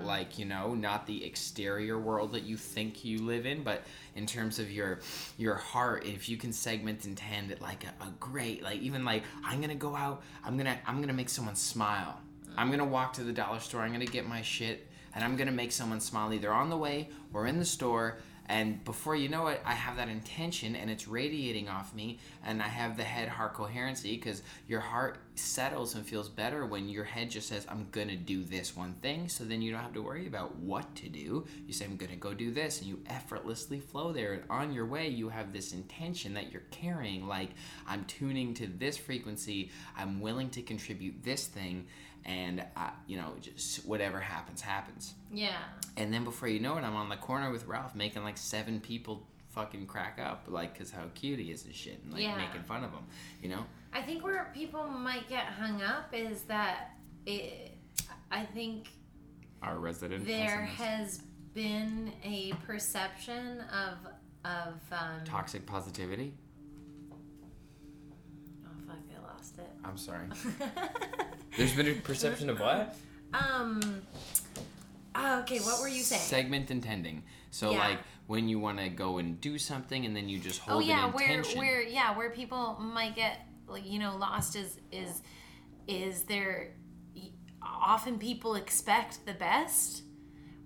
Like 0.03 0.37
you 0.37 0.45
know 0.45 0.73
not 0.73 1.07
the 1.07 1.23
exterior 1.25 1.97
world 1.97 2.33
that 2.33 2.43
you 2.43 2.57
think 2.57 3.05
you 3.05 3.19
live 3.19 3.45
in 3.45 3.63
but 3.63 3.83
in 4.15 4.25
terms 4.25 4.59
of 4.59 4.69
your 4.69 4.99
your 5.37 5.55
heart 5.55 6.05
if 6.05 6.27
you 6.27 6.35
can 6.35 6.51
segment 6.51 7.05
and 7.05 7.15
tend 7.15 7.51
it 7.51 7.61
like 7.61 7.85
a, 7.85 8.03
a 8.03 8.09
great 8.19 8.61
like 8.61 8.79
even 8.79 9.05
like 9.05 9.23
i'm 9.43 9.61
gonna 9.61 9.75
go 9.75 9.95
out 9.95 10.21
i'm 10.43 10.57
gonna 10.57 10.77
i'm 10.85 10.99
gonna 10.99 11.13
make 11.13 11.29
someone 11.29 11.55
smile. 11.55 12.19
I'm 12.57 12.71
gonna 12.71 12.85
walk 12.85 13.13
to 13.13 13.23
the 13.23 13.31
dollar 13.31 13.59
store 13.59 13.81
i'm 13.81 13.91
gonna 13.93 14.05
get 14.05 14.27
my 14.27 14.41
shit 14.41 14.87
and 15.15 15.23
i'm 15.23 15.37
gonna 15.37 15.51
make 15.51 15.71
someone 15.71 16.01
smile 16.01 16.33
either 16.33 16.51
on 16.51 16.69
the 16.69 16.77
way 16.77 17.09
or 17.33 17.47
in 17.47 17.57
the 17.57 17.65
store 17.65 18.17
and 18.49 18.83
before 18.83 19.15
you 19.15 19.29
know 19.29 19.47
it, 19.47 19.61
I 19.63 19.73
have 19.73 19.97
that 19.97 20.09
intention 20.09 20.75
and 20.75 20.89
it's 20.89 21.07
radiating 21.07 21.69
off 21.69 21.93
me, 21.93 22.19
and 22.43 22.61
I 22.61 22.67
have 22.67 22.97
the 22.97 23.03
head 23.03 23.29
heart 23.29 23.53
coherency 23.53 24.15
because 24.17 24.41
your 24.67 24.79
heart 24.79 25.19
settles 25.35 25.93
and 25.95 26.05
feels 26.05 26.27
better 26.27 26.65
when 26.65 26.89
your 26.89 27.03
head 27.03 27.29
just 27.29 27.47
says, 27.47 27.65
I'm 27.69 27.87
gonna 27.91 28.17
do 28.17 28.43
this 28.43 28.75
one 28.75 28.95
thing. 29.01 29.29
So 29.29 29.43
then 29.43 29.61
you 29.61 29.71
don't 29.71 29.81
have 29.81 29.93
to 29.93 30.01
worry 30.01 30.25
about 30.25 30.55
what 30.57 30.93
to 30.95 31.09
do. 31.09 31.45
You 31.67 31.73
say, 31.73 31.85
I'm 31.85 31.95
gonna 31.95 32.15
go 32.15 32.33
do 32.33 32.51
this, 32.51 32.79
and 32.79 32.89
you 32.89 32.99
effortlessly 33.07 33.79
flow 33.79 34.11
there. 34.11 34.33
And 34.33 34.43
on 34.49 34.73
your 34.73 34.87
way, 34.87 35.07
you 35.07 35.29
have 35.29 35.53
this 35.53 35.71
intention 35.71 36.33
that 36.33 36.51
you're 36.51 36.63
carrying 36.71 37.27
like, 37.27 37.51
I'm 37.87 38.03
tuning 38.05 38.55
to 38.55 38.65
this 38.65 38.97
frequency, 38.97 39.69
I'm 39.95 40.19
willing 40.19 40.49
to 40.51 40.63
contribute 40.63 41.23
this 41.23 41.45
thing, 41.45 41.85
and 42.29 42.63
I, 42.75 42.91
you 43.07 43.17
know, 43.17 43.33
just 43.41 43.85
whatever 43.87 44.19
happens, 44.19 44.61
happens. 44.61 45.15
Yeah. 45.33 45.57
And 45.97 46.13
then 46.13 46.23
before 46.23 46.47
you 46.47 46.59
know 46.59 46.77
it, 46.77 46.83
I'm 46.83 46.95
on 46.95 47.09
the 47.09 47.15
corner 47.17 47.51
with 47.51 47.65
Ralph 47.65 47.95
making 47.95 48.23
like 48.23 48.37
seven 48.37 48.79
people 48.79 49.25
fucking 49.49 49.87
crack 49.87 50.19
up, 50.23 50.43
like, 50.47 50.73
because 50.73 50.91
how 50.91 51.05
cute 51.15 51.39
he 51.39 51.51
is 51.51 51.65
and 51.65 51.73
shit, 51.73 51.99
and 52.03 52.13
like 52.13 52.21
Yeah. 52.21 52.37
making 52.37 52.61
fun 52.63 52.83
of 52.83 52.91
him, 52.91 53.03
you 53.41 53.49
know? 53.49 53.65
I 53.91 54.03
think 54.03 54.23
where 54.23 54.51
people 54.53 54.87
might 54.87 55.27
get 55.27 55.45
hung 55.45 55.81
up 55.81 56.13
is 56.13 56.43
that 56.43 56.91
it, 57.25 57.75
I 58.31 58.45
think 58.45 58.89
Our 59.63 59.79
resident 59.79 60.27
there 60.27 60.67
pessimist. 60.77 60.77
has 60.77 61.21
been 61.55 62.13
a 62.23 62.53
perception 62.65 63.61
of 63.61 63.97
of 64.45 64.75
um, 64.91 65.25
Toxic 65.25 65.65
positivity? 65.65 66.33
It. 69.59 69.69
I'm 69.83 69.97
sorry. 69.97 70.25
There's 71.57 71.75
been 71.75 71.87
a 71.87 71.93
perception 71.93 72.49
of 72.49 72.59
what? 72.59 72.95
um. 73.33 74.01
oh, 75.15 75.39
okay, 75.41 75.59
what 75.59 75.79
were 75.81 75.87
you 75.87 76.01
saying? 76.01 76.21
Segment 76.21 76.71
intending. 76.71 77.23
So, 77.51 77.71
Yeah. 77.71 77.79
like, 77.79 77.99
when 78.27 78.47
you 78.47 78.59
want 78.59 78.77
to 78.77 78.89
go 78.89 79.17
and 79.17 79.41
do 79.41 79.57
something 79.57 80.05
and 80.05 80.15
then 80.15 80.29
you 80.29 80.37
just 80.39 80.59
hold. 80.59 80.83
oh 80.83 80.85
hold 80.85 80.87
yeah, 80.87 81.07
an 81.07 81.13
where 81.13 81.27
intention. 81.29 81.59
where 81.59 81.81
yeah, 81.81 82.15
where 82.15 82.29
people 82.29 82.77
might 82.79 83.15
get 83.15 83.39
like 83.67 83.89
you 83.89 83.97
know 83.97 84.15
lost 84.17 84.55
is 84.55 84.77
is 84.91 85.23
is 85.87 86.23
there 86.23 86.75
often 87.63 88.19
people 88.19 88.53
expect 88.53 89.25
the 89.25 89.33
best 89.33 90.03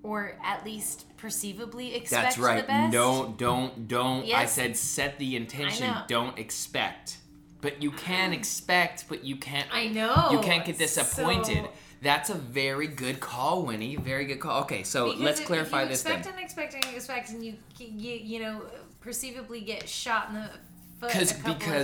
or 0.04 0.38
at 0.44 0.66
least 0.66 1.06
perceivably 1.16 1.96
expect 1.96 2.10
the 2.10 2.16
best. 2.16 2.38
That's 2.38 2.46
right. 2.46 2.62
the 2.62 2.68
best. 2.68 2.92
Don't, 2.94 3.38
don't, 3.38 3.88
don't. 3.88 4.34
I 4.34 4.46
said 4.46 4.76
set 4.76 5.18
the 5.18 5.38
intention. 5.38 5.94
Don't 6.10 6.38
expect. 6.38 7.18
But 7.64 7.82
you 7.82 7.92
can 7.92 8.32
mm. 8.32 8.36
expect, 8.36 9.06
but 9.10 9.24
you 9.24 9.38
can't. 9.38 9.68
I 9.72 9.88
know. 9.88 10.28
You 10.32 10.40
can't 10.42 10.66
get 10.66 10.78
disappointed. 10.78 11.64
So- 11.64 11.72
That's 12.04 12.30
a 12.30 12.36
very 12.36 12.88
good 12.88 13.22
call, 13.22 13.64
Winnie. 13.64 13.96
Very 13.96 14.26
good 14.26 14.42
call. 14.42 14.64
Okay, 14.64 14.84
so 14.84 15.06
Because 15.06 15.22
let's 15.22 15.40
if- 15.40 15.48
clarify 15.48 15.84
if 15.84 15.86
you 15.86 15.90
this 15.90 16.02
expect 16.02 16.26
then. 16.26 16.34
and 16.34 16.44
expect 16.44 16.74
and 16.74 16.86
expect, 16.94 17.30
and 17.30 17.46
you, 17.46 17.56
you 17.80 18.12
you 18.12 18.40
know 18.40 18.62
perceivably 19.00 19.62
get 19.62 19.88
shot 19.88 20.28
in 20.30 20.36
the 20.36 20.50
foot 21.04 21.14
Because 21.14 21.34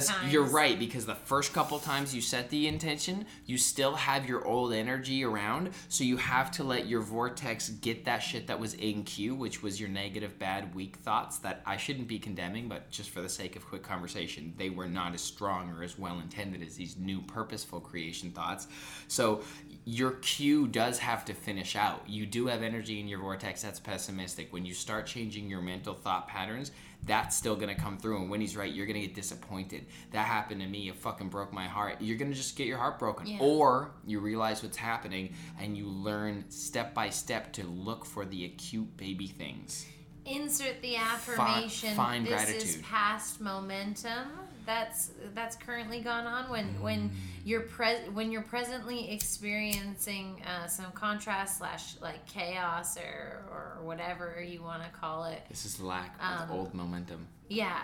because 0.10 0.12
you're 0.30 0.44
right. 0.44 0.78
Because 0.78 1.06
the 1.06 1.16
first 1.16 1.54
couple 1.54 1.80
times 1.80 2.14
you 2.14 2.22
set 2.22 2.50
the 2.50 2.68
intention, 2.68 3.26
you 3.46 3.58
still 3.58 3.96
have 3.96 4.28
your 4.28 4.46
old 4.46 4.74
energy 4.74 5.24
around, 5.24 5.72
so 5.90 6.04
you 6.04 6.18
have 6.18 6.52
to 6.52 6.64
let 6.64 6.88
your 6.88 7.02
vortex 7.02 7.70
get 7.70 8.06
that 8.06 8.20
shit 8.20 8.48
that 8.48 8.60
was 8.60 8.74
in 8.76 9.04
queue, 9.04 9.36
which 9.36 9.62
was 9.62 9.80
your 9.80 9.90
negative, 9.90 10.38
bad, 10.40 10.74
weak 10.74 10.98
thoughts 10.98 11.38
that 11.40 11.62
I 11.66 11.78
shouldn't 11.78 12.08
be 12.08 12.20
condemning, 12.20 12.68
but 12.68 12.90
just 12.90 13.10
for 13.10 13.22
the 13.22 13.30
sake 13.30 13.56
of 13.56 13.66
quick 13.66 13.84
conversation, 13.84 14.54
they 14.58 14.70
were 14.70 14.88
not 14.88 15.14
as 15.14 15.22
strong 15.22 15.70
or 15.72 15.84
as 15.84 15.98
well 15.98 16.20
intended 16.20 16.62
as 16.62 16.76
these 16.76 16.98
new 16.98 17.22
purposeful 17.22 17.80
creation 17.80 18.32
thoughts. 18.32 18.68
So 19.08 19.42
your 19.86 20.12
cue 20.12 20.68
does 20.68 21.00
have 21.00 21.26
to 21.26 21.34
finish 21.34 21.76
out. 21.76 22.08
You 22.08 22.26
do 22.26 22.48
have 22.48 22.62
energy 22.62 23.00
in 23.00 23.08
your 23.08 23.20
vortex 23.20 23.62
that's 23.62 23.80
pessimistic. 23.80 24.54
When 24.54 24.66
you 24.66 24.74
start 24.74 25.08
changing 25.08 25.50
your 25.50 25.62
mental 25.62 25.94
thought 25.94 26.28
patterns, 26.28 26.72
that's 27.06 27.36
still 27.36 27.56
gonna 27.56 27.76
come 27.76 27.98
through. 27.98 28.18
And 28.22 28.30
Winnie's 28.30 28.56
right, 28.56 28.72
you're 28.72 28.86
gonna 28.86 29.00
get 29.00 29.16
disappointed. 29.16 29.86
That 30.12 30.26
happened 30.28 30.62
to 30.62 30.68
me. 30.68 30.90
It 30.90 30.96
fucking 30.96 31.30
broke 31.30 31.54
my 31.54 31.66
heart. 31.66 31.98
You're 32.02 32.18
gonna 32.18 32.34
just 32.34 32.56
get 32.56 32.68
your 32.68 32.78
heart 32.78 33.00
broken. 33.00 33.26
Yeah. 33.28 33.38
Or 33.40 33.92
you 34.06 34.20
realize 34.20 34.62
what's 34.62 34.78
happening 34.78 35.34
and 35.60 35.78
you 35.78 35.88
learn 35.88 36.46
step 36.50 36.94
by 36.94 37.10
step 37.10 37.54
to 37.54 37.66
look 37.66 38.06
for 38.06 38.26
the 38.26 38.46
acute 38.46 38.96
baby 38.98 39.28
things. 39.28 39.86
insert 40.26 40.80
the 40.82 40.96
affirmation. 40.96 41.96
find 41.96 42.28
this 42.28 42.42
is 42.44 42.50
gratitude. 42.50 42.84
past 42.84 43.42
momentum. 43.42 44.28
That's 44.66 45.12
that's 45.34 45.56
currently 45.56 46.02
gone 46.02 46.26
on 46.26 46.50
when 46.50 46.66
Mm. 46.76 46.80
when 46.82 47.12
you're 47.44 47.62
pre- 47.62 48.10
when 48.14 48.32
you're 48.32 48.42
presently 48.44 49.12
experiencing 49.12 50.42
uh, 50.46 50.68
some 50.68 50.92
contrast 50.92 51.58
slash 51.58 51.96
like 52.02 52.26
chaos 52.28 52.98
or 52.98 53.44
or 53.52 53.84
whatever 53.84 54.42
you 54.42 54.62
want 54.62 54.84
to 54.84 54.90
call 54.90 55.26
it. 55.26 55.42
This 55.50 55.66
is 55.66 55.80
lack 55.80 56.16
of 56.22 56.50
Um, 56.50 56.58
old 56.58 56.74
momentum. 56.74 57.28
Yeah. 57.48 57.82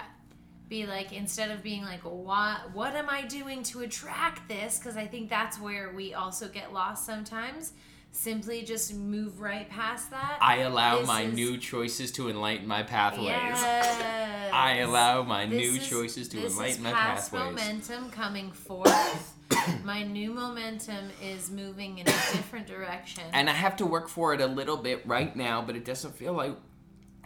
Be 0.69 0.85
like 0.87 1.13
instead 1.13 1.51
of 1.51 1.61
being 1.61 1.83
like 1.83 2.01
what 2.01 2.71
what 2.73 2.95
am 2.95 3.09
I 3.09 3.21
doing 3.23 3.63
to 3.63 3.81
attract 3.81 4.47
this 4.47 4.79
because 4.79 4.97
I 4.97 5.05
think 5.07 5.29
that's 5.29 5.59
where 5.59 5.93
we 5.93 6.13
also 6.13 6.47
get 6.47 6.73
lost 6.73 7.05
sometimes. 7.05 7.73
Simply 8.15 8.63
just 8.63 8.93
move 8.93 9.39
right 9.41 9.69
past 9.69 10.09
that. 10.11 10.37
I 10.41 10.59
allow 10.59 10.99
This 10.99 11.07
my 11.07 11.21
is- 11.23 11.33
new 11.33 11.57
choices 11.57 12.11
to 12.13 12.29
enlighten 12.29 12.67
my 12.67 12.81
pathways. 12.83 13.27
Yes. 13.27 14.51
I 14.53 14.77
allow 14.77 15.23
my 15.23 15.45
This 15.45 15.59
new 15.59 15.79
is- 15.81 15.87
choices 15.87 16.29
to 16.29 16.37
this 16.37 16.53
enlighten 16.53 16.77
is 16.77 16.81
my 16.81 16.91
past 16.91 17.31
pathways. 17.31 17.55
momentum 17.55 18.09
coming 18.09 18.51
forth. 18.51 19.33
my 19.83 20.03
new 20.03 20.31
momentum 20.31 21.09
is 21.21 21.51
moving 21.51 21.97
in 21.99 22.07
a 22.07 22.11
different 22.11 22.67
direction. 22.67 23.23
And 23.33 23.49
I 23.49 23.53
have 23.53 23.75
to 23.77 23.85
work 23.85 24.07
for 24.07 24.33
it 24.33 24.41
a 24.41 24.47
little 24.47 24.77
bit 24.77 25.05
right 25.05 25.35
now, 25.35 25.61
but 25.61 25.75
it 25.75 25.83
doesn't 25.85 26.15
feel 26.15 26.33
like 26.33 26.55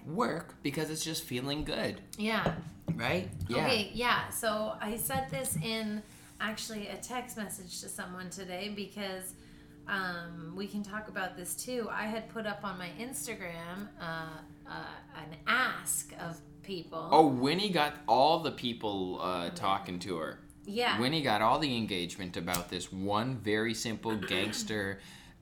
work 0.05 0.55
because 0.63 0.89
it's 0.89 1.03
just 1.03 1.24
feeling 1.24 1.63
good, 1.63 2.01
yeah. 2.17 2.55
right? 2.96 3.29
Yeah. 3.48 3.58
Okay, 3.65 3.91
yeah. 3.93 4.29
So 4.29 4.74
I 4.81 4.98
said 4.98 5.27
this 5.29 5.55
in 5.63 6.01
actually 6.41 6.88
a 6.88 6.98
text 6.98 7.38
message 7.38 7.79
to 7.81 7.89
someone 7.89 8.29
today 8.29 8.74
because 8.75 9.34
um, 9.89 10.53
we 10.55 10.67
can 10.67 10.84
talk 10.84 11.08
about 11.08 11.36
this 11.36 11.55
too. 11.55 11.88
I 11.91 12.03
had 12.05 12.29
put 12.29 12.46
up 12.46 12.63
on 12.63 12.77
my 12.77 12.89
Instagram 13.00 13.88
uh, 14.00 14.27
uh, 14.67 14.72
an 15.17 15.36
ask 15.48 16.13
of 16.19 16.39
people. 16.63 17.08
Oh, 17.12 17.27
Winnie 17.27 17.69
got 17.72 17.96
all 18.08 18.39
the 18.39 18.51
people 18.51 19.19
uh, 19.22 19.50
talking 19.51 19.98
to 20.00 20.17
her. 20.17 20.39
yeah. 20.65 21.00
Winnie 21.00 21.22
got 21.24 21.41
all 21.41 21.58
the 21.60 21.75
engagement 21.75 22.38
about 22.38 22.69
this 22.69 22.91
one 22.91 23.38
very 23.38 23.74
simple 23.74 24.15
gangster. 24.27 25.00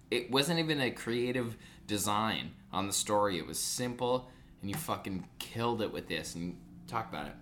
It 0.10 0.32
wasn't 0.32 0.60
even 0.60 0.80
a 0.80 0.92
creative 0.92 1.58
design 1.86 2.52
on 2.72 2.88
the 2.88 2.94
story. 2.94 3.38
It 3.38 3.46
was 3.46 3.60
simple, 3.60 4.30
and 4.62 4.70
you 4.70 4.78
fucking 4.78 5.28
killed 5.40 5.82
it 5.82 5.92
with 5.92 6.08
this. 6.08 6.36
And 6.36 6.56
talk 6.88 7.10
about 7.10 7.28
it. 7.28 7.34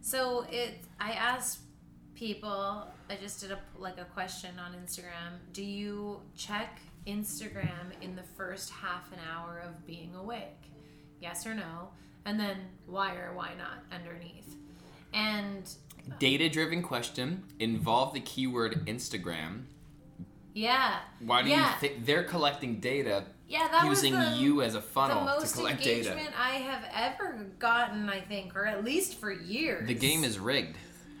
So 0.00 0.46
it, 0.50 0.78
I 0.98 1.12
asked 1.12 1.58
people. 2.22 2.86
I 3.10 3.16
just 3.16 3.40
did 3.40 3.50
a 3.50 3.58
like 3.76 3.98
a 3.98 4.04
question 4.04 4.50
on 4.56 4.78
Instagram. 4.80 5.40
Do 5.52 5.64
you 5.64 6.20
check 6.36 6.78
Instagram 7.04 7.90
in 8.00 8.14
the 8.14 8.22
first 8.22 8.70
half 8.70 9.10
an 9.12 9.18
hour 9.28 9.60
of 9.66 9.84
being 9.88 10.14
awake? 10.14 10.70
Yes 11.20 11.44
or 11.46 11.54
no? 11.54 11.88
And 12.24 12.38
then 12.38 12.58
why 12.86 13.16
or 13.16 13.32
why 13.34 13.50
not 13.58 13.82
underneath? 13.90 14.54
And 15.12 15.64
uh, 16.08 16.14
Data-driven 16.20 16.82
question 16.82 17.42
involve 17.58 18.14
the 18.14 18.20
keyword 18.20 18.86
Instagram. 18.86 19.64
yeah, 20.54 21.00
Why 21.20 21.42
do 21.42 21.50
yeah, 21.50 21.74
you 21.74 21.80
think 21.80 22.06
they're 22.06 22.22
collecting 22.22 22.78
data 22.78 23.24
yeah, 23.48 23.66
that 23.68 23.84
using 23.84 24.14
was 24.14 24.30
the, 24.30 24.36
you 24.36 24.62
as 24.62 24.74
a 24.74 24.78
the 24.78 24.82
funnel 24.82 25.18
to 25.18 25.24
most 25.24 25.56
collect 25.56 25.80
engagement 25.80 26.18
data? 26.18 26.40
I 26.40 26.50
have 26.54 26.84
ever 26.94 27.50
gotten. 27.58 28.08
I 28.08 28.20
think, 28.20 28.54
or 28.54 28.64
at 28.64 28.84
least 28.84 29.18
for 29.18 29.32
years. 29.32 29.88
The 29.88 29.94
game 29.94 30.22
is 30.22 30.38
rigged. 30.38 30.76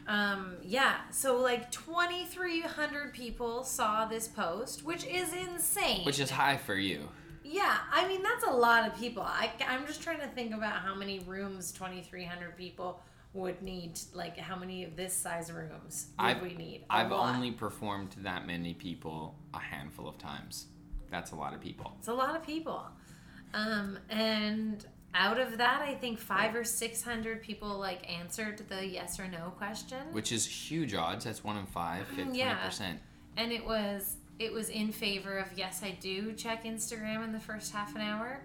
Um, 0.08 0.56
yeah, 0.62 0.96
so 1.10 1.40
like 1.40 1.70
2,300 1.70 3.12
people 3.12 3.64
saw 3.64 4.04
this 4.04 4.28
post, 4.28 4.84
which 4.84 5.04
is 5.06 5.32
insane. 5.32 6.04
Which 6.04 6.18
is 6.20 6.30
high 6.30 6.56
for 6.56 6.74
you. 6.74 7.08
yeah, 7.44 7.78
I 7.92 8.06
mean, 8.08 8.22
that's 8.22 8.44
a 8.44 8.50
lot 8.50 8.86
of 8.88 8.96
people. 8.98 9.22
I, 9.22 9.50
I'm 9.68 9.86
just 9.86 10.02
trying 10.02 10.20
to 10.20 10.26
think 10.28 10.54
about 10.54 10.74
how 10.74 10.94
many 10.94 11.20
rooms 11.20 11.72
2,300 11.72 12.56
people 12.56 13.00
would 13.34 13.62
need. 13.62 13.98
Like, 14.12 14.36
how 14.38 14.56
many 14.56 14.84
of 14.84 14.96
this 14.96 15.14
size 15.14 15.50
rooms 15.52 16.08
would 16.18 16.26
I've, 16.26 16.42
we 16.42 16.54
need? 16.54 16.84
I've 16.90 17.10
lot. 17.10 17.34
only 17.34 17.50
performed 17.52 18.10
to 18.12 18.20
that 18.20 18.46
many 18.46 18.74
people 18.74 19.36
a 19.54 19.58
handful 19.60 20.08
of 20.08 20.18
times. 20.18 20.66
That's 21.10 21.32
a 21.32 21.36
lot 21.36 21.54
of 21.54 21.60
people. 21.60 21.92
It's 21.98 22.08
a 22.08 22.14
lot 22.14 22.34
of 22.34 22.44
people. 22.44 22.82
Um, 23.54 23.98
and 24.08 24.84
out 25.14 25.38
of 25.38 25.58
that, 25.58 25.82
I 25.82 25.94
think 25.94 26.18
five 26.18 26.54
or 26.54 26.64
600 26.64 27.42
people 27.42 27.78
like 27.78 28.10
answered 28.10 28.62
the 28.68 28.86
yes 28.86 29.20
or 29.20 29.28
no 29.28 29.50
question. 29.58 29.98
Which 30.12 30.32
is 30.32 30.46
huge 30.46 30.94
odds. 30.94 31.24
That's 31.24 31.44
one 31.44 31.56
in 31.58 31.66
five, 31.66 32.06
50%. 32.16 32.34
Yeah. 32.34 32.70
and 33.36 33.52
it 33.52 33.64
was 33.64 34.16
it 34.38 34.52
was 34.52 34.70
in 34.70 34.90
favor 34.90 35.36
of 35.38 35.46
yes 35.56 35.82
i 35.84 35.90
do 36.00 36.32
check 36.32 36.64
instagram 36.64 37.22
in 37.22 37.32
the 37.32 37.38
first 37.38 37.72
half 37.72 37.94
an 37.94 38.00
hour 38.00 38.40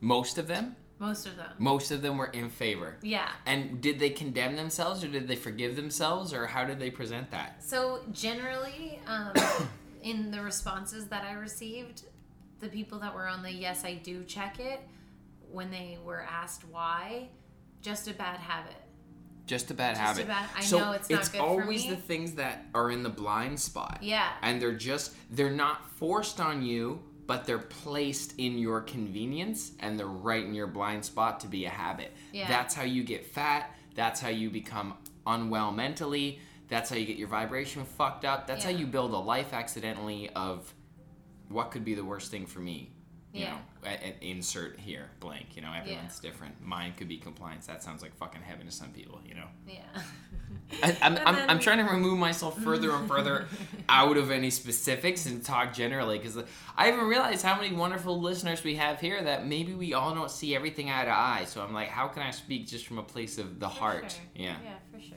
Most 0.00 0.36
of 0.36 0.46
them? 0.48 0.74
most 0.98 1.26
of 1.26 1.36
them 1.36 1.50
Most 1.58 1.90
of 1.92 2.02
them 2.02 2.18
were 2.18 2.26
in 2.26 2.50
favor. 2.50 2.96
yeah 3.02 3.30
And 3.46 3.80
did 3.80 3.98
they 4.00 4.10
condemn 4.10 4.56
themselves 4.56 5.02
or 5.04 5.08
did 5.08 5.26
they 5.28 5.36
forgive 5.36 5.74
themselves 5.76 6.32
or 6.34 6.46
how 6.46 6.64
did 6.64 6.78
they 6.80 6.90
present 6.90 7.30
that? 7.30 7.62
so 7.62 8.00
generally 8.12 8.98
um, 9.06 9.32
in 10.02 10.30
the 10.32 10.42
responses 10.42 11.06
that 11.06 11.24
i 11.24 11.32
received 11.32 12.02
the 12.60 12.68
people 12.68 12.98
that 12.98 13.14
were 13.14 13.26
on 13.28 13.42
the 13.42 13.52
yes 13.52 13.84
i 13.84 13.94
do 13.94 14.24
check 14.24 14.58
it 14.60 14.80
when 15.52 15.70
they 15.70 15.98
were 16.04 16.22
asked 16.22 16.64
why 16.68 17.28
just 17.80 18.08
a 18.08 18.14
bad 18.14 18.38
habit 18.40 18.74
Just 19.46 19.70
a 19.70 19.74
bad 19.74 19.96
Just 19.96 20.00
a 20.00 20.04
habit. 20.04 20.26
bad- 20.28 20.48
I 20.56 20.62
so 20.62 20.78
know 20.78 20.92
it's 20.92 21.10
not 21.10 21.20
it's 21.20 21.28
good 21.28 21.38
for 21.38 21.44
always 21.44 21.84
me. 21.84 21.90
the 21.90 21.96
things 21.96 22.34
that 22.34 22.64
are 22.74 22.90
in 22.90 23.02
the 23.02 23.10
blind 23.10 23.58
spot. 23.58 23.98
Yeah. 24.00 24.28
And 24.40 24.62
they're 24.62 24.72
just 24.76 25.14
they're 25.30 25.50
not 25.50 25.90
forced 25.98 26.38
on 26.40 26.62
you, 26.62 27.02
but 27.26 27.44
they're 27.44 27.58
placed 27.58 28.38
in 28.38 28.56
your 28.56 28.80
convenience 28.82 29.72
and 29.80 29.98
they're 29.98 30.06
right 30.06 30.44
in 30.44 30.54
your 30.54 30.68
blind 30.68 31.04
spot 31.04 31.40
to 31.40 31.48
be 31.48 31.64
a 31.66 31.70
habit. 31.70 32.12
Yeah. 32.32 32.46
That's 32.48 32.74
how 32.74 32.84
you 32.84 33.02
get 33.02 33.26
fat. 33.26 33.74
That's 33.96 34.20
how 34.20 34.28
you 34.28 34.48
become 34.48 34.94
unwell 35.26 35.72
mentally. 35.72 36.38
That's 36.68 36.88
how 36.88 36.96
you 36.96 37.04
get 37.04 37.16
your 37.16 37.28
vibration 37.28 37.84
fucked 37.84 38.24
up. 38.24 38.46
That's 38.46 38.64
how 38.64 38.70
you 38.70 38.86
build 38.86 39.12
a 39.12 39.18
life 39.18 39.52
accidentally 39.52 40.30
of 40.30 40.72
what 41.48 41.70
could 41.72 41.84
be 41.84 41.94
the 41.94 42.04
worst 42.04 42.30
thing 42.30 42.46
for 42.46 42.60
me. 42.60 42.92
You 43.32 43.44
Yeah. 43.44 43.50
know, 43.52 43.58
a- 43.84 44.08
a- 44.08 44.30
insert 44.30 44.78
here 44.78 45.08
blank. 45.20 45.56
You 45.56 45.62
know, 45.62 45.72
everyone's 45.72 46.20
different. 46.20 46.62
Mine 46.64 46.92
could 46.96 47.08
be 47.08 47.16
compliance. 47.16 47.66
That 47.66 47.82
sounds 47.82 48.02
like 48.02 48.14
fucking 48.14 48.42
heaven 48.42 48.66
to 48.66 48.72
some 48.72 48.90
people. 48.90 49.20
You 49.26 49.34
know. 49.36 49.46
yeah 49.66 49.80
I, 50.82 50.96
I'm, 51.02 51.16
I'm, 51.26 51.34
then- 51.34 51.50
I'm 51.50 51.58
trying 51.58 51.78
to 51.84 51.90
remove 51.90 52.18
myself 52.18 52.58
further 52.62 52.90
and 52.92 53.08
further 53.08 53.46
out 53.88 54.16
of 54.18 54.30
any 54.30 54.50
specifics 54.50 55.24
and 55.26 55.42
talk 55.42 55.72
generally 55.72 56.18
because 56.18 56.36
I 56.76 56.86
haven't 56.86 57.06
realized 57.06 57.42
how 57.44 57.56
many 57.60 57.74
wonderful 57.74 58.20
listeners 58.20 58.62
we 58.64 58.76
have 58.76 59.00
here 59.00 59.22
that 59.22 59.46
maybe 59.46 59.72
we 59.72 59.94
all 59.94 60.14
don't 60.14 60.30
see 60.30 60.54
everything 60.54 60.90
eye 60.90 61.04
to 61.06 61.10
eye. 61.10 61.44
So 61.46 61.62
I'm 61.62 61.72
like, 61.72 61.88
how 61.88 62.08
can 62.08 62.22
I 62.22 62.30
speak 62.32 62.66
just 62.66 62.86
from 62.86 62.98
a 62.98 63.02
place 63.02 63.38
of 63.38 63.58
the 63.60 63.68
For 63.68 63.74
heart? 63.80 64.12
sure. 64.12 64.20
Yeah. 64.44 64.56
Yeah, 64.62 64.74
for 64.92 65.00
sure. 65.00 65.16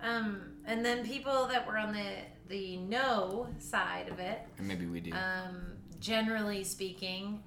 Um, 0.00 0.40
and 0.64 0.84
then 0.84 1.04
people 1.04 1.46
that 1.48 1.66
were 1.66 1.76
on 1.76 1.92
the 1.92 2.12
the 2.48 2.76
no 2.76 3.48
side 3.58 4.08
of 4.08 4.20
it, 4.20 4.40
maybe 4.60 4.86
we 4.86 5.00
do. 5.00 5.10
um, 5.12 5.72
generally 6.00 6.64
speaking, 6.64 7.42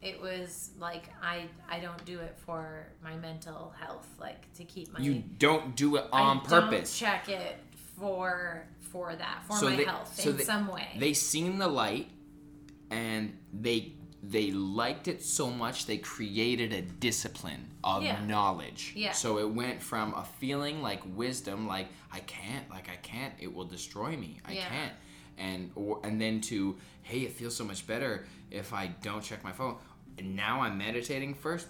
it 0.00 0.20
was 0.20 0.70
like 0.78 1.04
I 1.22 1.46
I 1.68 1.80
don't 1.80 2.04
do 2.04 2.20
it 2.20 2.36
for 2.46 2.86
my 3.02 3.16
mental 3.16 3.72
health, 3.80 4.06
like 4.20 4.52
to 4.54 4.64
keep 4.64 4.92
my 4.92 5.00
you 5.00 5.22
don't 5.38 5.74
do 5.76 5.96
it 5.96 6.04
on 6.12 6.20
I 6.20 6.22
on 6.30 6.36
don't 6.38 6.46
purpose. 6.70 6.96
check 6.98 7.28
it 7.28 7.58
for 7.96 8.66
for 8.92 9.14
that 9.16 9.42
for 9.46 9.56
So 9.56 9.70
my 9.70 9.76
they- 9.76 9.84
health 9.84 10.14
so 10.20 10.30
in 10.30 10.36
they- 10.36 10.44
some 10.44 10.68
way. 10.68 10.86
They 10.98 11.12
seen 11.14 11.58
the 11.58 11.68
light 11.68 12.10
and 12.90 13.36
they 13.52 13.92
they 14.22 14.50
liked 14.50 15.06
it 15.06 15.22
so 15.22 15.48
much 15.48 15.86
they 15.86 15.96
created 15.96 16.72
a 16.72 16.82
discipline 16.82 17.68
of 17.84 18.02
Yeah. 18.02 18.24
knowledge. 18.26 18.92
Yeah. 18.96 19.12
So 19.12 19.38
it 19.38 19.48
went 19.48 19.80
from 19.80 20.12
a 20.14 20.24
feeling 20.24 20.82
like 20.82 21.00
wisdom, 21.14 21.68
like 21.68 21.86
I 22.10 22.18
can't, 22.20 22.68
like 22.68 22.88
I 22.88 22.96
can't, 22.96 23.32
it 23.38 23.54
will 23.54 23.64
destroy 23.64 24.16
me. 24.16 24.40
I 24.44 24.52
Yeah. 24.54 24.68
can't. 24.68 24.92
And 25.38 25.70
or 25.76 26.00
and 26.02 26.20
then 26.20 26.40
to 26.42 26.76
hey, 27.08 27.20
it 27.20 27.32
feels 27.32 27.56
so 27.56 27.64
much 27.64 27.86
better 27.86 28.24
if 28.50 28.72
I 28.72 28.88
don't 29.02 29.22
check 29.22 29.42
my 29.42 29.52
phone. 29.52 29.76
And 30.18 30.36
now 30.36 30.60
I'm 30.60 30.76
meditating 30.78 31.34
first. 31.34 31.66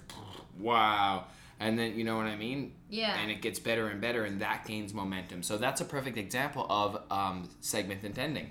Wow. 0.58 1.24
And 1.60 1.78
then 1.78 1.96
you 1.98 2.04
know 2.04 2.16
what 2.16 2.26
I 2.26 2.36
mean? 2.36 2.72
Yeah. 2.90 3.14
And 3.20 3.30
it 3.30 3.40
gets 3.42 3.58
better 3.58 3.88
and 3.88 4.00
better 4.00 4.24
and 4.24 4.40
that 4.40 4.64
gains 4.66 4.92
momentum. 4.94 5.42
So 5.42 5.56
that's 5.56 5.80
a 5.80 5.84
perfect 5.84 6.16
example 6.16 6.66
of 6.68 7.00
um, 7.10 7.48
segment 7.60 8.04
intending 8.04 8.50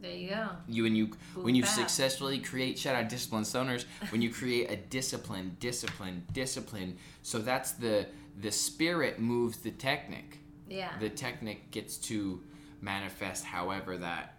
there 0.00 0.12
you 0.14 0.28
go. 0.28 0.48
you 0.68 0.84
and 0.84 0.94
you 0.94 1.10
when 1.34 1.54
you 1.54 1.62
bad. 1.62 1.70
successfully 1.70 2.38
create 2.38 2.78
shout 2.78 2.94
out 2.94 3.08
discipline 3.08 3.42
stoners 3.42 3.86
when 4.10 4.20
you 4.20 4.28
create 4.30 4.70
a 4.70 4.76
discipline 4.76 5.56
discipline 5.60 6.22
discipline 6.34 6.98
so 7.22 7.38
that's 7.38 7.72
the 7.72 8.06
the 8.38 8.52
spirit 8.52 9.18
moves 9.18 9.56
the 9.58 9.70
technic 9.70 10.36
Yeah. 10.68 10.90
the 11.00 11.08
technic 11.08 11.70
gets 11.70 11.96
to 12.08 12.42
manifest 12.82 13.46
however 13.46 13.96
that 13.96 14.33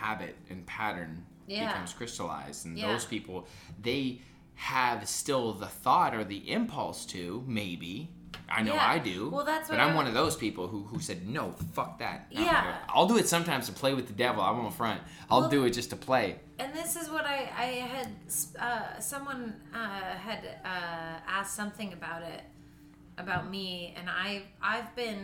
habit 0.00 0.34
and 0.50 0.66
pattern 0.66 1.24
Yeah. 1.46 1.68
becomes 1.68 1.92
crystallized 1.92 2.66
and 2.66 2.78
Yeah. 2.78 2.92
those 2.92 3.04
people 3.04 3.46
they 3.82 4.20
have 4.54 5.08
still 5.08 5.52
the 5.54 5.66
thought 5.84 6.14
or 6.14 6.22
the 6.24 6.50
impulse 6.50 7.04
to 7.06 7.42
maybe 7.46 8.08
I 8.48 8.62
know 8.62 8.74
Yeah. 8.74 8.90
I 8.94 8.98
do. 8.98 9.28
Well, 9.30 9.44
that's 9.44 9.68
but 9.68 9.78
I'm 9.80 9.90
I- 9.92 9.94
one 10.00 10.06
of 10.06 10.14
those 10.14 10.36
people 10.36 10.66
who, 10.68 10.80
who 10.84 10.98
said 11.00 11.26
no, 11.28 11.52
fuck 11.76 11.98
that. 11.98 12.26
I'm 12.36 12.42
Yeah. 12.44 12.78
I'll 12.88 13.06
do 13.06 13.16
it 13.16 13.28
sometimes 13.28 13.66
to 13.66 13.72
play 13.72 13.92
with 13.94 14.06
the 14.08 14.12
devil. 14.12 14.40
I 14.42 14.50
won't 14.50 14.74
front. 14.74 15.00
I'll 15.30 15.40
Well- 15.42 15.50
do 15.56 15.64
it 15.66 15.70
just 15.70 15.90
to 15.90 15.96
play. 15.96 16.38
and 16.58 16.72
this 16.74 16.94
is 17.00 17.08
what 17.10 17.24
I, 17.26 17.38
I 17.66 17.68
had 17.96 18.08
uh, 18.66 19.00
someone 19.00 19.42
uh, 19.74 19.78
had 20.26 20.40
uh, 20.64 21.20
asked 21.38 21.54
something 21.56 21.92
about 21.92 22.22
it 22.22 22.42
about 23.18 23.48
me 23.50 23.94
and 23.96 24.08
I 24.10 24.28
I've 24.62 24.94
been 24.96 25.22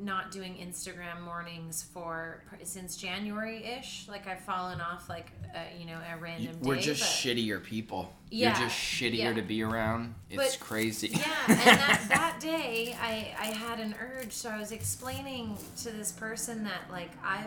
not 0.00 0.30
doing 0.32 0.54
Instagram 0.56 1.22
mornings 1.24 1.82
for 1.92 2.42
since 2.64 2.96
January 2.96 3.64
ish 3.64 4.06
like 4.08 4.26
I've 4.26 4.40
fallen 4.40 4.80
off 4.80 5.08
like 5.08 5.30
uh, 5.54 5.60
you 5.78 5.86
know 5.86 5.98
a 6.12 6.18
random 6.18 6.58
We're 6.62 6.74
day 6.76 6.80
just 6.82 7.02
shittier 7.24 7.62
people. 7.62 8.12
Yeah, 8.30 8.58
You're 8.58 8.68
just 8.68 8.76
shittier 8.78 9.16
yeah. 9.18 9.32
to 9.34 9.42
be 9.42 9.62
around. 9.62 10.14
It's 10.30 10.56
But- 10.56 10.64
crazy. 10.64 11.08
yeah 11.08 11.22
and 11.48 11.58
that, 11.58 12.04
that 12.08 12.38
day 12.40 12.96
I, 13.00 13.34
I 13.38 13.46
had 13.52 13.78
an 13.78 13.94
urge 14.00 14.32
so 14.32 14.50
I 14.50 14.58
was 14.58 14.72
explaining 14.72 15.56
to 15.82 15.90
this 15.90 16.10
person 16.12 16.64
that 16.64 16.90
like 16.90 17.10
I've 17.24 17.44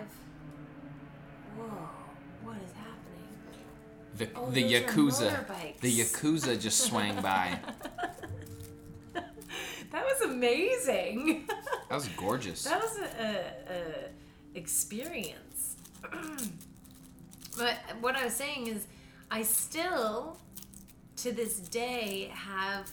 whoa 1.57 1.65
what 2.43 2.55
is 2.63 2.71
happening 2.71 3.27
The 4.15 4.29
Oh, 4.35 4.49
the 4.51 4.63
yakuza. 4.73 5.79
The 5.81 5.99
yakuza 5.99 6.59
just 6.59 6.79
swang 6.87 7.21
by. 7.21 7.59
That 9.91 10.03
was 10.05 10.21
amazing. 10.29 11.47
That 11.89 11.95
was 11.95 12.07
gorgeous. 12.09 12.63
that 12.65 12.81
was 12.81 12.97
a, 12.97 13.35
a, 13.73 14.57
experience. 14.57 15.77
but 17.57 17.75
what 18.01 18.15
I 18.15 18.25
was 18.25 18.33
saying 18.33 18.67
is, 18.67 18.87
I 19.31 19.43
still, 19.43 20.37
to 21.17 21.31
this 21.31 21.59
day, 21.59 22.29
have 22.33 22.91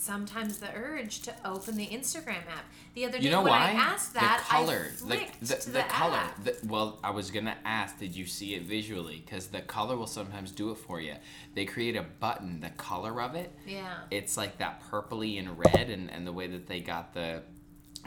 sometimes 0.00 0.56
the 0.58 0.72
urge 0.74 1.20
to 1.20 1.34
open 1.44 1.76
the 1.76 1.86
Instagram 1.86 2.46
app. 2.48 2.64
The 2.94 3.04
other 3.04 3.18
day 3.18 3.24
You 3.24 3.30
know 3.30 3.42
when 3.42 3.50
why? 3.52 3.68
I 3.68 3.72
asked 3.72 4.14
that, 4.14 4.38
the 4.42 4.50
color, 4.50 4.86
I 4.86 4.90
the 4.90 4.96
flicked 4.96 5.40
the, 5.40 5.54
to 5.56 5.66
the, 5.66 5.72
the, 5.78 5.82
color. 5.84 6.16
app. 6.16 6.42
The, 6.44 6.56
well, 6.66 6.98
I 7.04 7.10
was 7.10 7.30
gonna 7.30 7.56
ask, 7.66 7.98
did 7.98 8.16
you 8.16 8.24
see 8.24 8.54
it 8.54 8.62
visually? 8.62 9.22
Because 9.24 9.48
the 9.48 9.60
color 9.60 9.96
will 9.98 10.06
sometimes 10.06 10.52
do 10.52 10.70
it 10.70 10.78
for 10.78 11.00
you. 11.02 11.14
They 11.54 11.66
create 11.66 11.96
a 11.96 12.02
button, 12.02 12.60
the 12.60 12.70
color 12.70 13.20
of 13.20 13.34
it. 13.34 13.52
Yeah. 13.66 13.92
It's 14.10 14.36
like 14.38 14.56
that 14.58 14.82
purpley 14.90 15.38
and 15.38 15.58
red, 15.58 15.90
and 15.90 16.10
and 16.10 16.26
the 16.26 16.32
way 16.32 16.46
that 16.46 16.66
they 16.66 16.80
got 16.80 17.12
the 17.12 17.42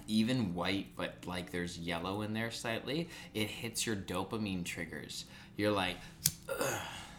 even 0.08 0.56
white, 0.56 0.88
but 0.98 1.14
like 1.28 1.52
there's 1.52 1.78
yellow 1.78 2.24
in 2.24 2.34
there 2.34 2.50
slightly. 2.50 3.08
It 3.36 3.50
hits 3.50 3.86
your 3.86 3.96
dopamine 3.96 4.66
triggers. 4.66 5.26
You're 5.58 5.72
like, 5.72 5.98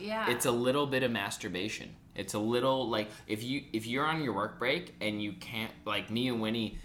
Yeah. 0.00 0.28
it's 0.30 0.46
a 0.46 0.50
little 0.50 0.86
bit 0.86 1.04
of 1.04 1.12
masturbation. 1.12 1.94
It's 2.14 2.34
a 2.34 2.38
little 2.38 2.88
like 2.88 3.08
if 3.26 3.42
you 3.42 3.62
if 3.72 3.86
you're 3.86 4.04
on 4.04 4.22
your 4.22 4.34
work 4.34 4.58
break 4.58 4.94
and 5.00 5.22
you 5.22 5.32
can't 5.32 5.72
like 5.84 6.10
me 6.10 6.28
and 6.28 6.40
Winnie, 6.40 6.78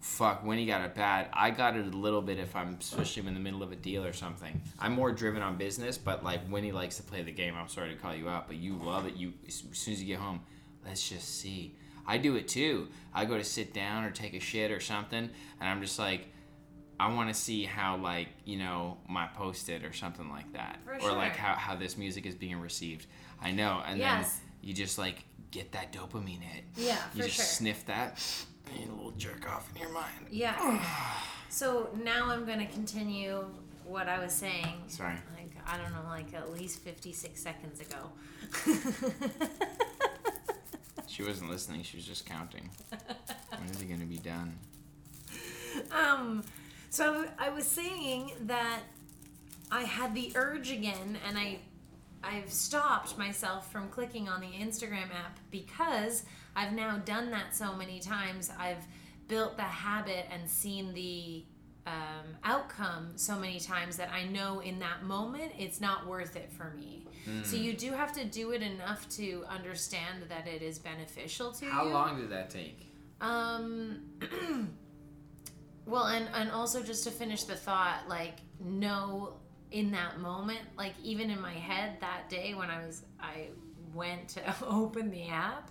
fuck 0.00 0.44
Winnie 0.44 0.66
got 0.66 0.82
it 0.82 0.94
bad. 0.94 1.28
I 1.32 1.50
got 1.50 1.76
it 1.76 1.86
a 1.86 1.96
little 1.96 2.22
bit 2.22 2.38
if 2.38 2.54
I'm 2.54 2.76
especially 2.80 3.26
in 3.26 3.34
the 3.34 3.40
middle 3.40 3.62
of 3.62 3.72
a 3.72 3.76
deal 3.76 4.04
or 4.04 4.12
something. 4.12 4.60
I'm 4.78 4.92
more 4.92 5.12
driven 5.12 5.42
on 5.42 5.56
business, 5.56 5.96
but 5.98 6.22
like 6.24 6.40
Winnie 6.50 6.72
likes 6.72 6.96
to 6.98 7.02
play 7.02 7.22
the 7.22 7.32
game. 7.32 7.54
I'm 7.56 7.68
sorry 7.68 7.90
to 7.90 7.96
call 7.96 8.14
you 8.14 8.28
out, 8.28 8.46
but 8.48 8.56
you 8.56 8.74
love 8.76 9.06
it. 9.06 9.14
You 9.16 9.32
as 9.46 9.64
soon 9.72 9.94
as 9.94 10.00
you 10.00 10.06
get 10.06 10.18
home, 10.20 10.40
let's 10.84 11.08
just 11.08 11.40
see. 11.40 11.74
I 12.06 12.18
do 12.18 12.36
it 12.36 12.46
too. 12.46 12.88
I 13.14 13.24
go 13.24 13.36
to 13.36 13.44
sit 13.44 13.72
down 13.74 14.04
or 14.04 14.10
take 14.10 14.34
a 14.34 14.40
shit 14.40 14.70
or 14.70 14.80
something, 14.80 15.30
and 15.60 15.68
I'm 15.68 15.80
just 15.80 15.98
like. 15.98 16.28
I 16.98 17.12
want 17.12 17.28
to 17.28 17.34
see 17.34 17.64
how 17.64 17.98
like 17.98 18.28
you 18.46 18.56
know 18.56 18.96
my 19.06 19.26
posted 19.26 19.84
or 19.84 19.92
something 19.92 20.30
like 20.30 20.50
that, 20.54 20.78
For 20.82 21.10
or 21.10 21.12
like 21.12 21.36
how, 21.36 21.52
how 21.52 21.76
this 21.76 21.98
music 21.98 22.24
is 22.24 22.34
being 22.34 22.58
received. 22.58 23.04
I 23.38 23.50
know, 23.50 23.82
and 23.86 23.98
Yes. 23.98 24.38
then 24.38 24.45
you 24.66 24.74
just 24.74 24.98
like 24.98 25.24
get 25.50 25.72
that 25.72 25.92
dopamine 25.92 26.42
hit. 26.42 26.64
Yeah, 26.76 26.98
you 27.14 27.22
just 27.22 27.36
sure. 27.36 27.44
sniff 27.44 27.86
that, 27.86 28.20
and 28.68 28.80
you 28.80 28.92
a 28.92 28.94
little 28.94 29.10
jerk 29.12 29.48
off 29.48 29.70
in 29.74 29.80
your 29.80 29.92
mind. 29.92 30.26
Yeah. 30.30 30.82
so 31.48 31.88
now 32.02 32.28
I'm 32.30 32.44
going 32.44 32.58
to 32.58 32.66
continue 32.66 33.46
what 33.84 34.08
I 34.08 34.18
was 34.18 34.32
saying. 34.32 34.82
Sorry. 34.88 35.14
Like, 35.38 35.52
I 35.66 35.76
don't 35.76 35.92
know, 35.92 36.08
like 36.08 36.34
at 36.34 36.52
least 36.52 36.80
56 36.80 37.40
seconds 37.40 37.80
ago. 37.80 38.10
She 41.16 41.22
wasn't 41.22 41.50
listening. 41.50 41.82
She 41.82 41.96
was 41.96 42.06
just 42.06 42.26
counting. 42.26 42.68
when 43.48 43.70
is 43.70 43.80
it 43.80 43.88
gonna 43.88 44.04
be 44.04 44.18
done? 44.18 44.58
um, 45.90 46.44
so 46.90 47.26
I 47.38 47.48
was 47.48 47.66
saying 47.66 48.32
that 48.42 48.80
I 49.70 49.84
had 49.84 50.14
the 50.14 50.32
urge 50.34 50.70
again, 50.70 51.16
and 51.26 51.38
I 51.38 51.60
I've 52.26 52.52
stopped 52.52 53.16
myself 53.16 53.70
from 53.70 53.88
clicking 53.88 54.28
on 54.28 54.40
the 54.40 54.48
Instagram 54.48 55.10
app 55.14 55.38
because 55.50 56.24
I've 56.54 56.72
now 56.72 56.98
done 56.98 57.30
that 57.30 57.54
so 57.54 57.74
many 57.74 58.00
times. 58.00 58.50
I've 58.58 58.84
built 59.28 59.56
the 59.56 59.62
habit 59.62 60.26
and 60.30 60.48
seen 60.48 60.92
the 60.94 61.44
um, 61.86 62.36
outcome 62.42 63.12
so 63.14 63.36
many 63.36 63.60
times 63.60 63.96
that 63.96 64.10
I 64.12 64.24
know 64.24 64.60
in 64.60 64.80
that 64.80 65.04
moment 65.04 65.52
it's 65.56 65.80
not 65.80 66.06
worth 66.06 66.36
it 66.36 66.50
for 66.52 66.72
me. 66.76 67.06
So 67.42 67.56
you 67.56 67.72
do 67.72 67.92
have 67.92 68.12
to 68.12 68.24
do 68.24 68.52
it 68.52 68.62
enough 68.62 69.08
to 69.10 69.44
understand 69.48 70.24
that 70.28 70.46
it 70.46 70.62
is 70.62 70.78
beneficial 70.78 71.50
to 71.52 71.64
How 71.66 71.84
you. 71.84 71.90
How 71.90 71.94
long 71.94 72.20
did 72.20 72.30
that 72.30 72.50
take? 72.50 72.86
Um. 73.20 74.02
well, 75.86 76.06
and 76.06 76.28
and 76.34 76.50
also 76.52 76.82
just 76.82 77.02
to 77.04 77.10
finish 77.10 77.42
the 77.42 77.56
thought, 77.56 78.08
like 78.08 78.36
know 78.60 79.34
in 79.70 79.90
that 79.92 80.20
moment, 80.20 80.60
like 80.76 80.94
even 81.02 81.30
in 81.30 81.40
my 81.40 81.52
head 81.52 81.98
that 82.00 82.28
day 82.28 82.54
when 82.54 82.70
I 82.70 82.84
was 82.84 83.02
I 83.20 83.48
went 83.94 84.28
to 84.30 84.54
open 84.66 85.10
the 85.10 85.28
app, 85.28 85.70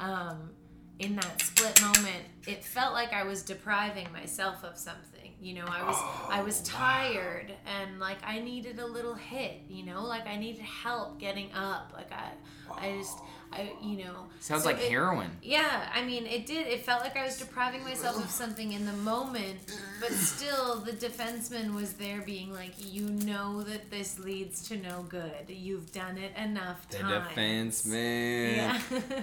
um, 0.00 0.50
in 0.98 1.16
that 1.16 1.42
split 1.42 1.80
moment, 1.80 2.24
it 2.46 2.64
felt 2.64 2.92
like 2.92 3.12
I 3.12 3.24
was 3.24 3.42
depriving 3.42 4.06
myself 4.12 4.62
of 4.62 4.78
something. 4.78 5.32
You 5.40 5.54
know, 5.54 5.64
I 5.66 5.82
was 5.84 5.96
I 6.30 6.42
was 6.42 6.62
tired 6.62 7.52
and 7.66 7.98
like 7.98 8.18
I 8.24 8.38
needed 8.38 8.78
a 8.78 8.86
little 8.86 9.14
hit. 9.14 9.62
You 9.68 9.84
know, 9.84 10.04
like 10.04 10.26
I 10.26 10.36
needed 10.36 10.62
help 10.62 11.18
getting 11.18 11.52
up. 11.52 11.92
Like 11.94 12.12
I, 12.12 12.30
I 12.78 12.96
just 12.96 13.18
I 13.54 13.72
you 13.82 14.04
know. 14.04 14.26
Sounds 14.40 14.62
so 14.64 14.68
like 14.70 14.78
it- 14.82 14.90
heroin. 14.90 15.30
yeah, 15.42 15.88
I 15.94 16.04
mean, 16.04 16.26
it 16.26 16.44
did. 16.46 16.66
It 16.66 16.84
felt 16.84 17.02
like 17.02 17.16
I 17.16 17.24
was 17.24 17.38
depriving 17.38 17.82
myself 17.84 18.22
of 18.22 18.30
something 18.30 18.72
in 18.72 18.84
the 18.84 18.92
moment, 18.92 19.58
but 20.00 20.10
still, 20.12 20.80
the 20.80 20.92
defenseman 20.92 21.74
was 21.74 21.94
there 21.94 22.20
being 22.22 22.52
like, 22.52 22.72
you 22.78 23.08
know 23.08 23.62
that 23.62 23.90
this 23.90 24.18
leads 24.18 24.66
to 24.68 24.76
no 24.76 25.04
good. 25.08 25.44
You've 25.48 25.90
done 25.92 26.18
it 26.18 26.32
enough 26.36 26.86
The 26.90 26.98
times. 26.98 27.28
defense 27.28 27.86
man. 27.86 28.80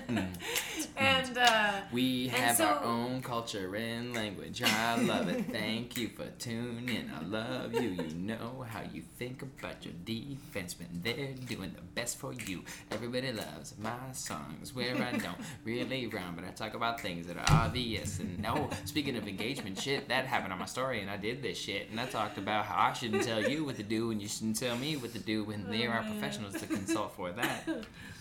Yeah. 0.09 0.25
and, 0.97 1.37
uh, 1.37 1.71
We 1.91 2.29
And 2.29 2.31
have 2.37 2.61
our 2.61 2.83
own 2.83 3.21
culture 3.21 3.75
and 3.75 4.13
language. 4.15 4.61
I 4.63 4.95
love 5.01 5.27
it. 5.29 5.45
Thank 5.51 5.97
you 5.97 6.09
for 6.09 6.25
tuning. 6.39 6.89
In. 6.89 7.11
I 7.15 7.21
love 7.23 7.73
you. 7.73 7.89
You 7.91 8.13
know 8.15 8.65
how 8.67 8.81
you 8.93 9.03
think 9.19 9.41
about 9.41 9.85
your 9.85 9.93
defensemen. 10.05 11.03
They're 11.03 11.33
doing 11.47 11.73
the 11.75 11.81
best 11.95 12.17
for 12.17 12.33
you. 12.33 12.63
Everybody 12.91 13.31
loves 13.31 13.73
my 13.77 14.11
songs 14.21 14.73
where 14.73 14.95
I 14.95 15.17
don't 15.17 15.37
really 15.63 16.07
rhyme, 16.07 16.35
but 16.35 16.45
I 16.45 16.49
talk 16.49 16.73
about 16.73 17.01
things 17.01 17.27
that 17.27 17.37
are 17.37 17.63
obvious. 17.65 18.19
And 18.19 18.39
no, 18.39 18.69
speaking 18.85 19.15
of 19.17 19.27
engagement 19.27 19.79
shit, 19.79 20.07
that 20.09 20.25
happened 20.25 20.53
on 20.53 20.59
my 20.59 20.65
story, 20.65 21.01
and 21.01 21.09
I 21.09 21.17
did 21.17 21.41
this 21.41 21.57
shit. 21.57 21.89
And 21.89 21.99
I 21.99 22.05
talked 22.05 22.37
about 22.37 22.65
how 22.65 22.89
I 22.89 22.93
shouldn't 22.93 23.23
tell 23.23 23.41
you 23.41 23.65
what 23.65 23.75
to 23.77 23.83
do, 23.83 24.11
and 24.11 24.21
you 24.21 24.27
shouldn't 24.27 24.59
tell 24.59 24.77
me 24.77 24.95
what 24.97 25.13
to 25.13 25.19
do 25.19 25.43
when 25.43 25.69
there 25.69 25.91
are 25.91 26.03
professionals 26.03 26.53
to 26.59 26.65
consult 26.67 27.15
for 27.15 27.31
that. 27.31 27.67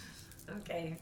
okay. 0.59 0.97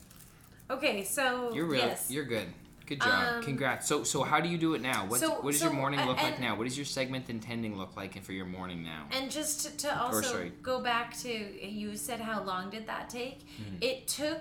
Okay, 0.70 1.04
so. 1.04 1.52
You're 1.54 1.66
real. 1.66 1.86
Yes. 1.86 2.10
You're 2.10 2.24
good. 2.24 2.48
Good 2.88 3.02
job. 3.02 3.34
Um, 3.34 3.42
Congrats. 3.42 3.86
So 3.86 4.02
so 4.02 4.22
how 4.22 4.40
do 4.40 4.48
you 4.48 4.56
do 4.56 4.72
it 4.72 4.80
now? 4.80 5.04
What's, 5.06 5.20
So- 5.20 5.42
what 5.42 5.50
does 5.50 5.60
so, 5.60 5.66
your 5.66 5.74
morning 5.74 6.00
uh, 6.00 6.06
look 6.06 6.22
like 6.22 6.40
now? 6.40 6.56
What 6.56 6.64
does 6.64 6.76
your 6.76 6.86
segment 6.86 7.28
intending 7.28 7.76
look 7.76 7.94
like 7.96 8.22
for 8.22 8.32
your 8.32 8.46
morning 8.46 8.82
now? 8.82 9.04
And 9.12 9.30
just 9.30 9.66
to, 9.66 9.76
to 9.88 10.00
also 10.02 10.50
go 10.62 10.80
back 10.80 11.14
to 11.18 11.28
you 11.28 11.96
said 11.96 12.18
how 12.18 12.42
long 12.42 12.70
did 12.70 12.86
that 12.86 13.10
take? 13.10 13.40
Mm-hmm. 13.40 13.76
It 13.82 14.08
took 14.08 14.40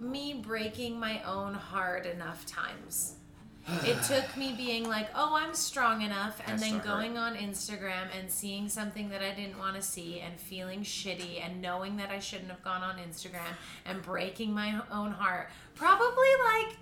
me 0.00 0.34
breaking 0.34 0.98
my 0.98 1.22
own 1.24 1.54
heart 1.54 2.06
enough 2.06 2.46
times. 2.46 3.16
it 3.84 4.02
took 4.04 4.36
me 4.36 4.54
being 4.56 4.88
like, 4.88 5.08
"Oh, 5.14 5.36
I'm 5.36 5.54
strong 5.54 6.02
enough," 6.02 6.40
and 6.46 6.58
then 6.58 6.72
to 6.72 6.78
hurt. 6.78 6.84
going 6.86 7.18
on 7.18 7.36
Instagram 7.36 8.06
and 8.18 8.30
seeing 8.30 8.68
something 8.68 9.10
that 9.10 9.22
I 9.22 9.32
didn't 9.34 9.58
want 9.58 9.76
to 9.76 9.82
see 9.82 10.20
and 10.20 10.40
feeling 10.40 10.82
shitty 10.82 11.44
and 11.44 11.60
knowing 11.60 11.96
that 11.98 12.10
I 12.10 12.18
shouldn't 12.18 12.50
have 12.50 12.64
gone 12.64 12.82
on 12.82 12.96
Instagram 12.96 13.54
and 13.84 14.00
breaking 14.02 14.52
my 14.54 14.80
own 14.90 15.12
heart. 15.12 15.50
Probably 15.74 16.28
like 16.44 16.76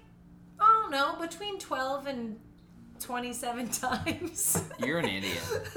oh 0.61 0.88
no, 0.90 1.16
between 1.20 1.59
12 1.59 2.07
and 2.07 2.38
27 3.00 3.68
times. 3.70 4.62
You're 4.85 4.98
an 4.98 5.07
idiot. 5.07 5.38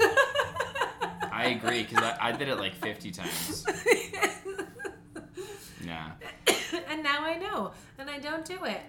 I 1.32 1.56
agree 1.56 1.82
because 1.82 2.02
I, 2.04 2.16
I 2.28 2.32
did 2.32 2.48
it 2.48 2.56
like 2.58 2.74
50 2.74 3.10
times. 3.10 3.64
And 6.92 7.02
now 7.02 7.24
I 7.24 7.36
know, 7.38 7.72
and 7.98 8.10
I 8.10 8.18
don't 8.18 8.44
do 8.44 8.64
it. 8.64 8.82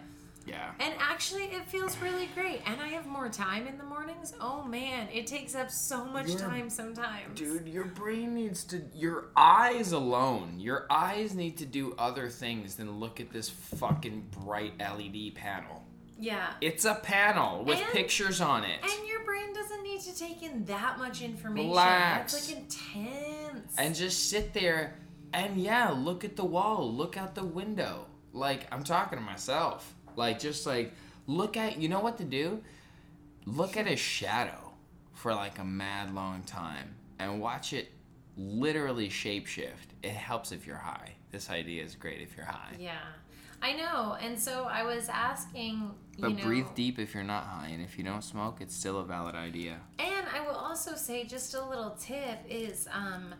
Yeah. 0.46 0.72
And 0.82 0.94
actually, 1.00 1.44
it 1.46 1.66
feels 1.70 1.98
really 2.00 2.28
great. 2.36 2.60
And 2.66 2.82
I 2.82 2.90
have 2.90 3.06
more 3.06 3.30
time 3.30 3.66
in 3.66 3.78
the 3.78 3.84
mornings. 3.86 4.34
Oh 4.42 4.62
man, 4.62 5.08
it 5.14 5.26
takes 5.26 5.56
up 5.56 5.72
so 5.72 6.04
much 6.04 6.36
time 6.36 6.70
sometimes. 6.70 7.40
Dude, 7.40 7.66
your 7.66 7.86
brain 7.86 8.36
needs 8.36 8.66
to. 8.66 8.82
Your 8.94 9.28
eyes 9.38 9.94
alone. 9.94 10.60
Your 10.60 10.86
eyes 10.90 11.34
need 11.34 11.58
to 11.60 11.66
do 11.66 11.96
other 11.98 12.28
things 12.28 12.76
than 12.76 13.00
look 13.00 13.22
at 13.22 13.32
this 13.32 13.48
fucking 13.48 14.28
bright 14.32 14.74
LED 14.80 15.34
panel. 15.36 15.86
Yeah. 16.20 16.52
It's 16.60 16.84
a 16.84 16.96
panel 16.96 17.64
with 17.64 17.80
And- 17.80 17.92
pictures 17.94 18.42
on 18.42 18.66
it. 18.66 18.80
And 18.84 19.08
your 19.08 19.24
brain 19.24 19.54
doesn't 19.54 19.82
need 19.82 20.02
to 20.02 20.18
take 20.18 20.44
in 20.44 20.66
that 20.66 20.98
much 21.00 21.22
information. 21.22 21.70
Relax. 21.70 22.34
That's 22.34 22.50
like 22.50 22.58
intense. 22.60 23.76
and 23.78 23.96
just 23.96 24.30
sit 24.30 24.54
there 24.54 24.96
and 25.34 25.58
yeah, 25.58 25.90
look 25.90 26.24
at 26.24 26.36
the 26.36 26.46
wall, 26.46 26.92
look 26.94 27.18
out 27.18 27.36
the 27.36 27.44
window. 27.44 28.06
Like 28.32 28.68
I'm 28.72 28.84
talking 28.84 29.18
to 29.20 29.24
myself. 29.26 29.94
Like 30.16 30.40
just 30.40 30.66
like 30.66 30.94
look 31.28 31.58
at 31.58 31.78
you 31.80 31.90
know 31.90 32.00
what 32.00 32.18
to 32.20 32.24
do? 32.24 32.62
Look 33.46 33.78
at 33.78 33.88
a 33.88 33.96
shadow 33.96 34.74
for 35.14 35.34
like 35.34 35.60
a 35.60 35.64
mad 35.64 36.14
long 36.14 36.44
time 36.44 36.96
and 37.20 37.40
watch 37.42 37.74
it 37.74 37.90
literally 38.38 39.10
shapeshift. 39.10 39.92
It 40.02 40.12
helps 40.12 40.52
if 40.52 40.66
you're 40.66 40.78
high. 40.78 41.12
This 41.32 41.50
idea 41.50 41.84
is 41.84 41.96
great 41.96 42.22
if 42.22 42.36
you're 42.38 42.46
high. 42.46 42.76
yeah. 42.80 42.98
I 43.62 43.72
know. 43.74 44.18
And 44.20 44.38
so 44.38 44.66
I 44.66 44.84
was 44.84 45.08
asking, 45.08 45.92
you 46.18 46.22
But 46.22 46.36
know. 46.36 46.44
breathe 46.44 46.68
deep 46.76 47.00
if 47.00 47.14
you're 47.14 47.24
not 47.24 47.46
high, 47.46 47.70
and 47.70 47.82
if 47.82 47.98
you 47.98 48.04
don't 48.04 48.22
smoke, 48.22 48.58
it's 48.60 48.76
still 48.76 49.00
a 49.00 49.06
valid 49.06 49.36
idea. 49.36 49.80
And 50.00 50.28
I 50.36 50.42
will 50.46 50.56
also 50.56 50.96
say, 50.96 51.24
just 51.24 51.54
a 51.54 51.64
little 51.66 51.92
tip 51.92 52.40
is, 52.50 52.90
um, 52.92 53.34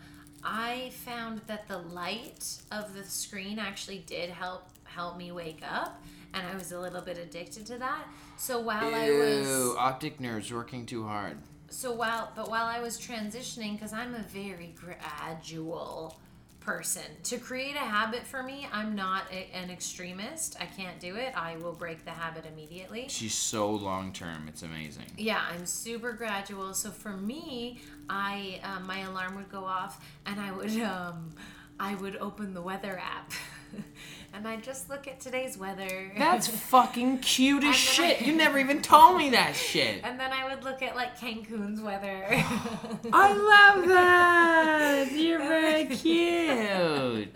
I 0.44 0.92
found 1.06 1.42
that 1.48 1.68
the 1.68 1.78
light 1.78 2.58
of 2.72 2.94
the 2.96 3.04
screen 3.04 3.60
actually 3.60 4.00
did 4.00 4.30
help 4.30 4.68
help 4.84 5.18
me 5.18 5.32
wake 5.32 5.62
up, 5.68 6.02
and 6.34 6.46
I 6.46 6.54
was 6.56 6.72
a 6.72 6.80
little 6.80 7.02
bit 7.02 7.18
addicted 7.18 7.66
to 7.68 7.78
that. 7.80 8.06
So 8.38 8.60
while 8.60 8.94
I 8.94 9.10
was 9.10 9.76
optic 9.78 10.20
nerves 10.20 10.52
working 10.54 10.86
too 10.86 11.04
hard. 11.06 11.38
so 11.70 11.92
while 11.94 12.32
but 12.36 12.50
while 12.50 12.66
I 12.66 12.80
was 12.82 13.00
transitioning, 13.00 13.74
because 13.74 13.94
I'm 13.94 14.14
a 14.14 14.24
very 14.24 14.76
gradual 14.76 16.20
person, 16.64 17.04
to 17.24 17.38
create 17.38 17.76
a 17.76 17.80
habit 17.80 18.26
for 18.26 18.44
me, 18.44 18.68
I'm 18.72 18.96
not 18.96 19.24
a, 19.32 19.50
an 19.56 19.70
extremist. 19.70 20.56
I 20.60 20.66
can't 20.66 21.00
do 21.00 21.16
it. 21.16 21.34
I 21.36 21.58
will 21.58 21.74
break 21.74 22.06
the 22.06 22.12
habit 22.12 22.46
immediately. 22.46 23.08
She's 23.10 23.34
so 23.34 23.70
long 23.70 24.14
term. 24.14 24.48
It's 24.48 24.64
amazing. 24.64 25.06
Yeah, 25.18 25.42
I'm 25.52 25.66
super 25.66 26.14
gradual. 26.14 26.74
So 26.74 26.90
for 26.90 27.16
me, 27.18 27.82
I 28.10 28.62
um, 28.64 28.88
my 28.88 29.00
alarm 29.02 29.36
would 29.36 29.50
go 29.50 29.64
off, 29.66 30.04
and 30.26 30.40
I 30.40 30.52
would 30.52 30.72
um, 30.82 31.32
I 31.80 31.96
would 31.96 32.16
open 32.18 32.54
the 32.54 32.62
weather 32.62 33.00
app, 33.00 33.32
and 34.34 34.48
I 34.48 34.56
just 34.58 34.90
look 34.90 35.08
at 35.08 35.20
today's 35.20 35.58
weather. 35.58 36.12
That's 36.18 36.48
fucking 36.70 37.20
cute 37.20 37.64
as 37.64 37.76
shit. 37.76 38.20
then- 38.20 38.28
You 38.28 38.36
never 38.38 38.58
even 38.58 38.82
told 38.82 39.18
me 39.18 39.30
that 39.32 39.56
shit. 39.56 40.02
and 40.04 40.20
then 40.20 40.32
I 40.34 40.54
would 40.54 40.64
look 40.64 40.82
at 40.82 40.96
like 40.96 41.18
Cancun's 41.20 41.82
weather. 41.82 42.26
I 43.14 43.34
love 43.76 43.88
that. 43.88 45.12
You're 45.12 45.40
very 45.40 45.86
cute. 45.86 47.30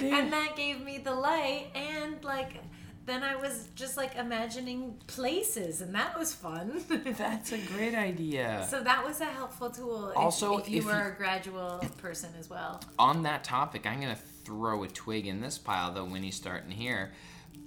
and 0.00 0.32
that 0.32 0.54
gave 0.56 0.80
me 0.84 0.98
the 0.98 1.14
light 1.14 1.66
and 1.74 2.22
like 2.24 2.60
then 3.06 3.22
I 3.22 3.36
was 3.36 3.68
just 3.74 3.96
like 3.96 4.16
imagining 4.16 4.94
places 5.06 5.80
and 5.80 5.94
that 5.94 6.18
was 6.18 6.34
fun. 6.34 6.82
That's 7.16 7.52
a 7.52 7.58
great 7.58 7.94
idea. 7.94 8.66
so 8.68 8.82
that 8.82 9.02
was 9.02 9.22
a 9.22 9.24
helpful 9.24 9.70
tool 9.70 10.10
if, 10.10 10.16
Also, 10.18 10.58
if 10.58 10.68
you 10.68 10.80
if 10.80 10.84
were 10.84 10.92
you- 10.92 11.12
a 11.12 11.14
gradual 11.16 11.80
person 11.96 12.28
as 12.38 12.50
well. 12.50 12.82
on 12.98 13.22
that 13.22 13.44
topic, 13.44 13.86
I'm 13.86 13.98
gonna 14.00 14.18
throw 14.48 14.82
a 14.82 14.88
twig 14.88 15.26
in 15.26 15.42
this 15.42 15.58
pile 15.58 15.92
though. 15.92 16.06
When 16.06 16.22
he's 16.22 16.34
starting 16.34 16.70
here, 16.70 17.12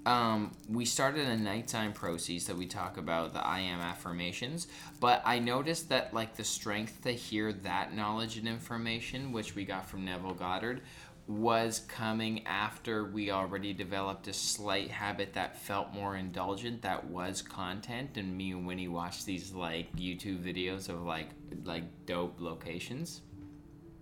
um, 0.04 0.52
we 0.68 0.84
started 0.84 1.28
a 1.28 1.38
nighttime 1.38 1.94
process 1.94 2.46
that 2.46 2.58
we 2.58 2.66
talk 2.66 2.98
about 2.98 3.34
the 3.34 3.46
I 3.46 3.60
am 3.60 3.80
affirmations. 3.80 4.68
But 5.00 5.22
I 5.24 5.38
noticed 5.38 5.90
that 5.90 6.12
like 6.12 6.36
the 6.36 6.44
strength 6.44 7.04
to 7.04 7.12
hear 7.12 7.54
that 7.54 7.96
knowledge 7.96 8.36
and 8.38 8.48
information, 8.48 9.32
which 9.32 9.54
we 9.54 9.64
got 9.64 9.88
from 9.88 10.04
Neville 10.06 10.34
Goddard, 10.34 10.82
was 11.28 11.82
coming 11.88 12.46
after 12.48 13.06
we 13.06 13.30
already 13.30 13.74
developed 13.74 14.28
a 14.28 14.34
slight 14.34 14.90
habit 14.90 15.34
that 15.34 15.56
felt 15.56 15.94
more 15.94 16.18
indulgent 16.18 16.82
that 16.82 17.06
was 17.06 17.44
content 17.44 18.18
and 18.18 18.36
me 18.36 18.52
and 18.52 18.66
Winnie 18.66 18.88
watched 18.88 19.28
these 19.28 19.54
like 19.54 19.96
YouTube 19.96 20.44
videos 20.44 20.90
of 20.90 21.04
like 21.04 21.30
like 21.64 21.84
dope 22.08 22.42
locations 22.42 23.22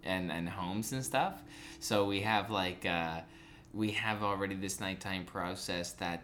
and 0.03 0.31
and 0.31 0.49
homes 0.49 0.91
and 0.91 1.03
stuff. 1.03 1.41
So 1.79 2.05
we 2.05 2.21
have 2.21 2.49
like 2.49 2.85
uh, 2.85 3.21
we 3.73 3.91
have 3.91 4.23
already 4.23 4.55
this 4.55 4.79
nighttime 4.79 5.25
process 5.25 5.93
that 5.93 6.23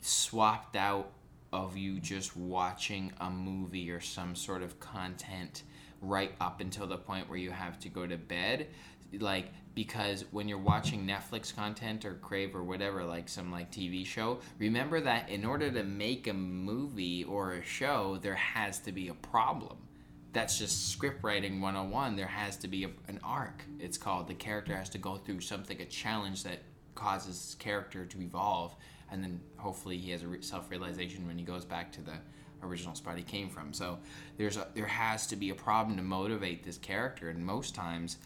swapped 0.00 0.76
out 0.76 1.10
of 1.52 1.76
you 1.76 2.00
just 2.00 2.36
watching 2.36 3.12
a 3.20 3.30
movie 3.30 3.90
or 3.90 4.00
some 4.00 4.34
sort 4.34 4.62
of 4.62 4.78
content 4.80 5.62
right 6.02 6.32
up 6.40 6.60
until 6.60 6.86
the 6.86 6.96
point 6.96 7.28
where 7.28 7.38
you 7.38 7.50
have 7.50 7.78
to 7.78 7.88
go 7.88 8.06
to 8.06 8.16
bed 8.16 8.66
like 9.20 9.52
because 9.74 10.24
when 10.30 10.48
you're 10.48 10.58
watching 10.58 11.06
Netflix 11.06 11.54
content 11.54 12.04
or 12.04 12.14
Crave 12.14 12.54
or 12.54 12.62
whatever 12.62 13.04
like 13.04 13.28
some 13.28 13.50
like 13.50 13.70
TV 13.70 14.04
show 14.04 14.40
remember 14.58 15.00
that 15.00 15.28
in 15.28 15.44
order 15.44 15.70
to 15.70 15.84
make 15.84 16.26
a 16.26 16.32
movie 16.32 17.24
or 17.24 17.52
a 17.52 17.62
show 17.62 18.18
there 18.20 18.34
has 18.34 18.78
to 18.80 18.92
be 18.92 19.08
a 19.08 19.14
problem 19.14 19.76
that's 20.34 20.58
just 20.58 20.90
script 20.90 21.22
writing 21.22 21.60
101 21.60 22.16
there 22.16 22.26
has 22.26 22.56
to 22.58 22.68
be 22.68 22.84
a, 22.84 22.90
an 23.08 23.20
arc. 23.24 23.62
It's 23.78 23.96
called 23.96 24.28
the 24.28 24.34
character 24.34 24.76
has 24.76 24.90
to 24.90 24.98
go 24.98 25.16
through 25.16 25.40
something 25.40 25.80
a 25.80 25.86
challenge 25.86 26.42
that 26.42 26.58
causes 26.94 27.46
his 27.46 27.54
character 27.54 28.04
to 28.04 28.20
evolve 28.20 28.74
and 29.10 29.22
then 29.22 29.40
hopefully 29.56 29.96
he 29.96 30.10
has 30.10 30.22
a 30.22 30.28
re- 30.28 30.42
self-realization 30.42 31.26
when 31.26 31.38
he 31.38 31.44
goes 31.44 31.64
back 31.64 31.92
to 31.92 32.02
the 32.02 32.14
original 32.62 32.94
spot 32.94 33.16
he 33.16 33.22
came 33.22 33.48
from. 33.48 33.72
So 33.72 33.98
there's 34.36 34.56
a 34.56 34.66
there 34.74 34.86
has 34.86 35.26
to 35.28 35.36
be 35.36 35.50
a 35.50 35.54
problem 35.54 35.96
to 35.96 36.02
motivate 36.02 36.64
this 36.64 36.78
character 36.78 37.30
and 37.30 37.44
most 37.44 37.74
times 37.74 38.18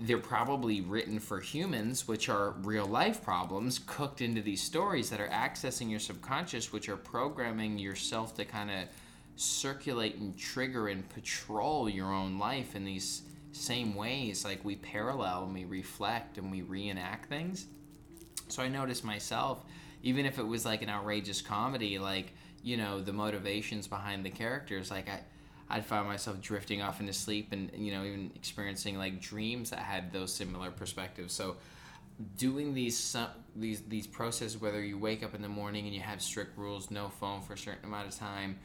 they're 0.00 0.18
probably 0.18 0.80
written 0.80 1.18
for 1.18 1.40
humans, 1.40 2.06
which 2.06 2.28
are 2.28 2.50
real 2.62 2.84
life 2.84 3.22
problems, 3.22 3.80
cooked 3.86 4.20
into 4.20 4.42
these 4.42 4.62
stories 4.62 5.08
that 5.10 5.20
are 5.20 5.28
accessing 5.28 5.88
your 5.88 6.00
subconscious, 6.00 6.72
which 6.72 6.88
are 6.88 6.96
programming 6.96 7.78
yourself 7.78 8.34
to 8.34 8.44
kind 8.44 8.70
of 8.70 8.88
circulate 9.36 10.16
and 10.16 10.36
trigger 10.38 10.88
and 10.88 11.08
patrol 11.08 11.88
your 11.88 12.12
own 12.12 12.38
life 12.38 12.76
in 12.76 12.84
these 12.84 13.22
same 13.52 13.94
ways. 13.94 14.44
Like 14.44 14.64
we 14.64 14.76
parallel 14.76 15.44
and 15.44 15.54
we 15.54 15.64
reflect 15.64 16.38
and 16.38 16.50
we 16.50 16.62
reenact 16.62 17.28
things. 17.28 17.66
So 18.48 18.62
I 18.62 18.68
noticed 18.68 19.04
myself, 19.04 19.64
even 20.02 20.26
if 20.26 20.38
it 20.38 20.46
was 20.46 20.64
like 20.64 20.82
an 20.82 20.90
outrageous 20.90 21.40
comedy, 21.40 21.98
like, 21.98 22.32
you 22.62 22.76
know, 22.76 23.00
the 23.00 23.12
motivations 23.12 23.86
behind 23.86 24.24
the 24.24 24.30
characters, 24.30 24.90
like 24.90 25.08
I. 25.08 25.20
I'd 25.66 25.86
find 25.86 26.06
myself 26.06 26.42
drifting 26.42 26.82
off 26.82 27.00
into 27.00 27.14
sleep 27.14 27.52
and 27.52 27.70
you 27.74 27.90
know 27.90 28.04
even 28.04 28.30
experiencing 28.34 28.98
like 28.98 29.18
dreams 29.18 29.70
that 29.70 29.78
had 29.78 30.12
those 30.12 30.30
similar 30.30 30.70
perspectives. 30.70 31.32
So 31.32 31.56
doing 32.36 32.74
these 32.74 33.16
these 33.56 33.80
these 33.82 34.06
processes, 34.06 34.60
whether 34.60 34.82
you 34.82 34.98
wake 34.98 35.22
up 35.22 35.34
in 35.34 35.42
the 35.42 35.48
morning 35.48 35.86
and 35.86 35.94
you 35.94 36.00
have 36.02 36.20
strict 36.20 36.56
rules, 36.58 36.90
no 36.90 37.08
phone 37.08 37.40
for 37.40 37.54
a 37.54 37.58
certain 37.58 37.84
amount 37.84 38.08
of 38.08 38.14
time, 38.14 38.58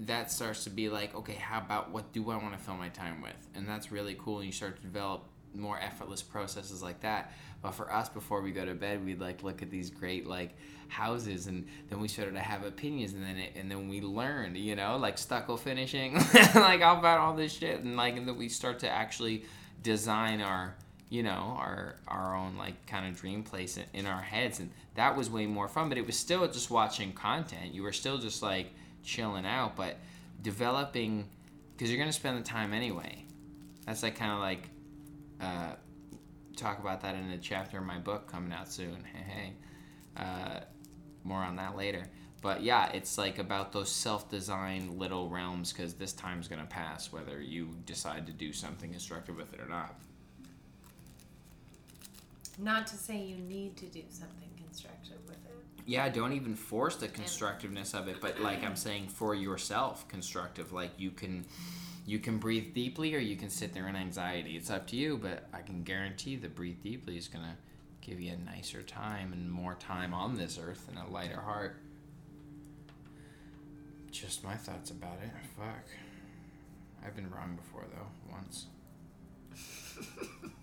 that 0.00 0.30
starts 0.30 0.64
to 0.64 0.70
be 0.70 0.88
like, 0.88 1.14
okay, 1.14 1.34
how 1.34 1.58
about 1.60 1.90
what 1.90 2.12
do 2.12 2.30
I 2.30 2.36
want 2.36 2.52
to 2.52 2.58
fill 2.58 2.76
my 2.76 2.88
time 2.88 3.22
with? 3.22 3.36
And 3.54 3.68
that's 3.68 3.92
really 3.92 4.16
cool. 4.18 4.38
And 4.38 4.46
you 4.46 4.52
start 4.52 4.76
to 4.76 4.82
develop 4.82 5.24
more 5.54 5.78
effortless 5.78 6.22
processes 6.22 6.82
like 6.82 7.00
that. 7.00 7.32
But 7.62 7.72
for 7.72 7.92
us, 7.92 8.08
before 8.08 8.40
we 8.40 8.50
go 8.50 8.64
to 8.64 8.74
bed, 8.74 9.04
we'd 9.04 9.20
like 9.20 9.42
look 9.42 9.62
at 9.62 9.70
these 9.70 9.90
great 9.90 10.26
like 10.26 10.56
houses, 10.88 11.46
and 11.46 11.66
then 11.88 12.00
we 12.00 12.08
started 12.08 12.34
to 12.34 12.40
have 12.40 12.64
opinions, 12.64 13.12
and 13.12 13.22
then 13.22 13.36
it, 13.36 13.52
and 13.56 13.70
then 13.70 13.88
we 13.88 14.00
learned, 14.00 14.56
you 14.56 14.74
know, 14.74 14.96
like 14.96 15.16
stucco 15.16 15.56
finishing, 15.56 16.14
like 16.54 16.80
how 16.80 16.98
about 16.98 17.20
all 17.20 17.34
this 17.34 17.52
shit, 17.52 17.80
and 17.80 17.96
like 17.96 18.16
and 18.16 18.26
then 18.26 18.36
we 18.36 18.48
start 18.48 18.80
to 18.80 18.88
actually 18.88 19.44
design 19.82 20.40
our 20.40 20.74
you 21.08 21.22
know 21.22 21.54
our 21.58 21.96
our 22.08 22.34
own 22.34 22.56
like 22.56 22.86
kind 22.86 23.06
of 23.06 23.20
dream 23.20 23.42
place 23.42 23.76
in, 23.76 23.84
in 23.92 24.06
our 24.06 24.22
heads 24.22 24.60
and 24.60 24.70
that 24.94 25.14
was 25.14 25.28
way 25.28 25.44
more 25.44 25.68
fun 25.68 25.90
but 25.90 25.98
it 25.98 26.06
was 26.06 26.16
still 26.16 26.46
just 26.48 26.70
watching 26.70 27.12
content 27.12 27.74
you 27.74 27.82
were 27.82 27.92
still 27.92 28.16
just 28.16 28.42
like 28.42 28.72
chilling 29.02 29.46
out 29.46 29.76
but 29.76 29.96
developing 30.42 31.28
because 31.72 31.90
you're 31.90 31.98
gonna 31.98 32.12
spend 32.12 32.38
the 32.38 32.42
time 32.42 32.72
anyway. 32.72 33.24
That's 33.86 34.02
like 34.02 34.16
kind 34.16 34.32
of 34.32 34.38
like 34.38 34.68
uh, 35.40 35.74
talk 36.56 36.78
about 36.78 37.00
that 37.02 37.14
in 37.14 37.30
a 37.30 37.38
chapter 37.38 37.78
in 37.78 37.84
my 37.84 37.98
book 37.98 38.30
coming 38.30 38.52
out 38.52 38.70
soon. 38.70 39.04
Hey 39.12 39.24
hey. 39.26 39.52
Uh, 40.16 40.60
more 41.24 41.38
on 41.38 41.56
that 41.56 41.76
later. 41.76 42.04
But 42.40 42.62
yeah 42.62 42.90
it's 42.92 43.18
like 43.18 43.38
about 43.38 43.72
those 43.72 43.90
self-designed 43.90 44.98
little 44.98 45.28
realms 45.28 45.72
because 45.72 45.94
this 45.94 46.12
time's 46.12 46.48
gonna 46.48 46.66
pass 46.66 47.12
whether 47.12 47.40
you 47.40 47.70
decide 47.86 48.26
to 48.26 48.32
do 48.32 48.52
something 48.52 48.90
constructive 48.90 49.36
with 49.36 49.52
it 49.54 49.60
or 49.60 49.68
not. 49.68 49.94
Not 52.58 52.86
to 52.88 52.96
say 52.96 53.18
you 53.22 53.36
need 53.36 53.76
to 53.78 53.86
do 53.86 54.02
something 54.10 54.48
constructive 54.56 55.18
with 55.26 55.44
it. 55.46 55.51
Yeah, 55.84 56.08
don't 56.08 56.32
even 56.32 56.54
force 56.54 56.96
the 56.96 57.08
constructiveness 57.08 57.94
of 57.94 58.06
it, 58.08 58.20
but 58.20 58.40
like 58.40 58.62
I'm 58.62 58.76
saying 58.76 59.08
for 59.08 59.34
yourself, 59.34 60.06
constructive. 60.08 60.72
Like 60.72 60.92
you 60.96 61.10
can 61.10 61.44
you 62.06 62.18
can 62.18 62.38
breathe 62.38 62.74
deeply 62.74 63.14
or 63.14 63.18
you 63.18 63.36
can 63.36 63.50
sit 63.50 63.72
there 63.72 63.88
in 63.88 63.96
anxiety. 63.96 64.56
It's 64.56 64.70
up 64.70 64.86
to 64.88 64.96
you, 64.96 65.18
but 65.18 65.48
I 65.52 65.60
can 65.60 65.82
guarantee 65.82 66.36
the 66.36 66.48
breathe 66.48 66.82
deeply 66.82 67.16
is 67.16 67.28
going 67.28 67.44
to 67.44 67.56
give 68.00 68.20
you 68.20 68.32
a 68.32 68.36
nicer 68.36 68.82
time 68.82 69.32
and 69.32 69.50
more 69.50 69.74
time 69.74 70.12
on 70.12 70.36
this 70.36 70.58
earth 70.60 70.88
and 70.88 70.98
a 70.98 71.10
lighter 71.12 71.40
heart. 71.40 71.76
Just 74.10 74.44
my 74.44 74.54
thoughts 74.54 74.90
about 74.90 75.18
it. 75.22 75.30
Fuck. 75.56 75.86
I've 77.04 77.16
been 77.16 77.30
wrong 77.30 77.56
before 77.56 77.86
though, 77.92 78.32
once. 78.32 78.66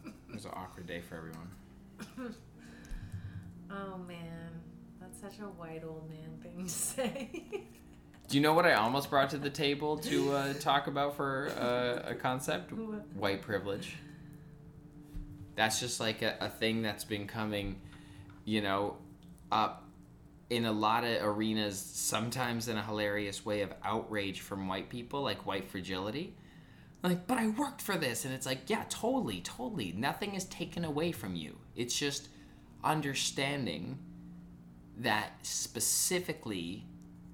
it 0.05 0.33
was 0.33 0.45
an 0.45 0.51
awkward 0.53 0.87
day 0.87 1.01
for 1.01 1.15
everyone. 1.15 2.35
Oh 3.71 3.99
man, 4.07 4.49
such 5.19 5.39
a 5.39 5.43
white 5.43 5.83
old 5.85 6.09
man 6.09 6.37
thing 6.41 6.63
to 6.63 6.69
say. 6.69 7.29
Do 8.27 8.37
you 8.37 8.41
know 8.41 8.53
what 8.53 8.65
I 8.65 8.73
almost 8.73 9.09
brought 9.09 9.31
to 9.31 9.37
the 9.37 9.49
table 9.49 9.97
to 9.97 10.31
uh, 10.33 10.53
talk 10.53 10.87
about 10.87 11.15
for 11.15 11.49
uh, 11.59 12.11
a 12.11 12.15
concept? 12.15 12.71
White 13.15 13.41
privilege. 13.41 13.95
That's 15.55 15.79
just 15.79 15.99
like 15.99 16.21
a, 16.21 16.37
a 16.39 16.49
thing 16.49 16.81
that's 16.81 17.03
been 17.03 17.27
coming, 17.27 17.81
you 18.45 18.61
know, 18.61 18.97
up 19.51 19.87
in 20.49 20.65
a 20.65 20.71
lot 20.71 21.03
of 21.03 21.23
arenas, 21.23 21.79
sometimes 21.79 22.67
in 22.67 22.77
a 22.77 22.83
hilarious 22.83 23.45
way 23.45 23.61
of 23.61 23.73
outrage 23.83 24.41
from 24.41 24.67
white 24.67 24.89
people, 24.89 25.21
like 25.21 25.45
white 25.45 25.69
fragility. 25.69 26.35
Like, 27.01 27.27
but 27.27 27.37
I 27.37 27.47
worked 27.47 27.81
for 27.81 27.97
this. 27.97 28.25
And 28.25 28.33
it's 28.33 28.45
like, 28.45 28.69
yeah, 28.69 28.83
totally, 28.89 29.41
totally. 29.41 29.91
Nothing 29.91 30.35
is 30.35 30.45
taken 30.45 30.85
away 30.85 31.11
from 31.11 31.35
you. 31.35 31.57
It's 31.75 31.97
just 31.97 32.29
understanding 32.83 33.97
that 34.99 35.31
specifically 35.43 36.85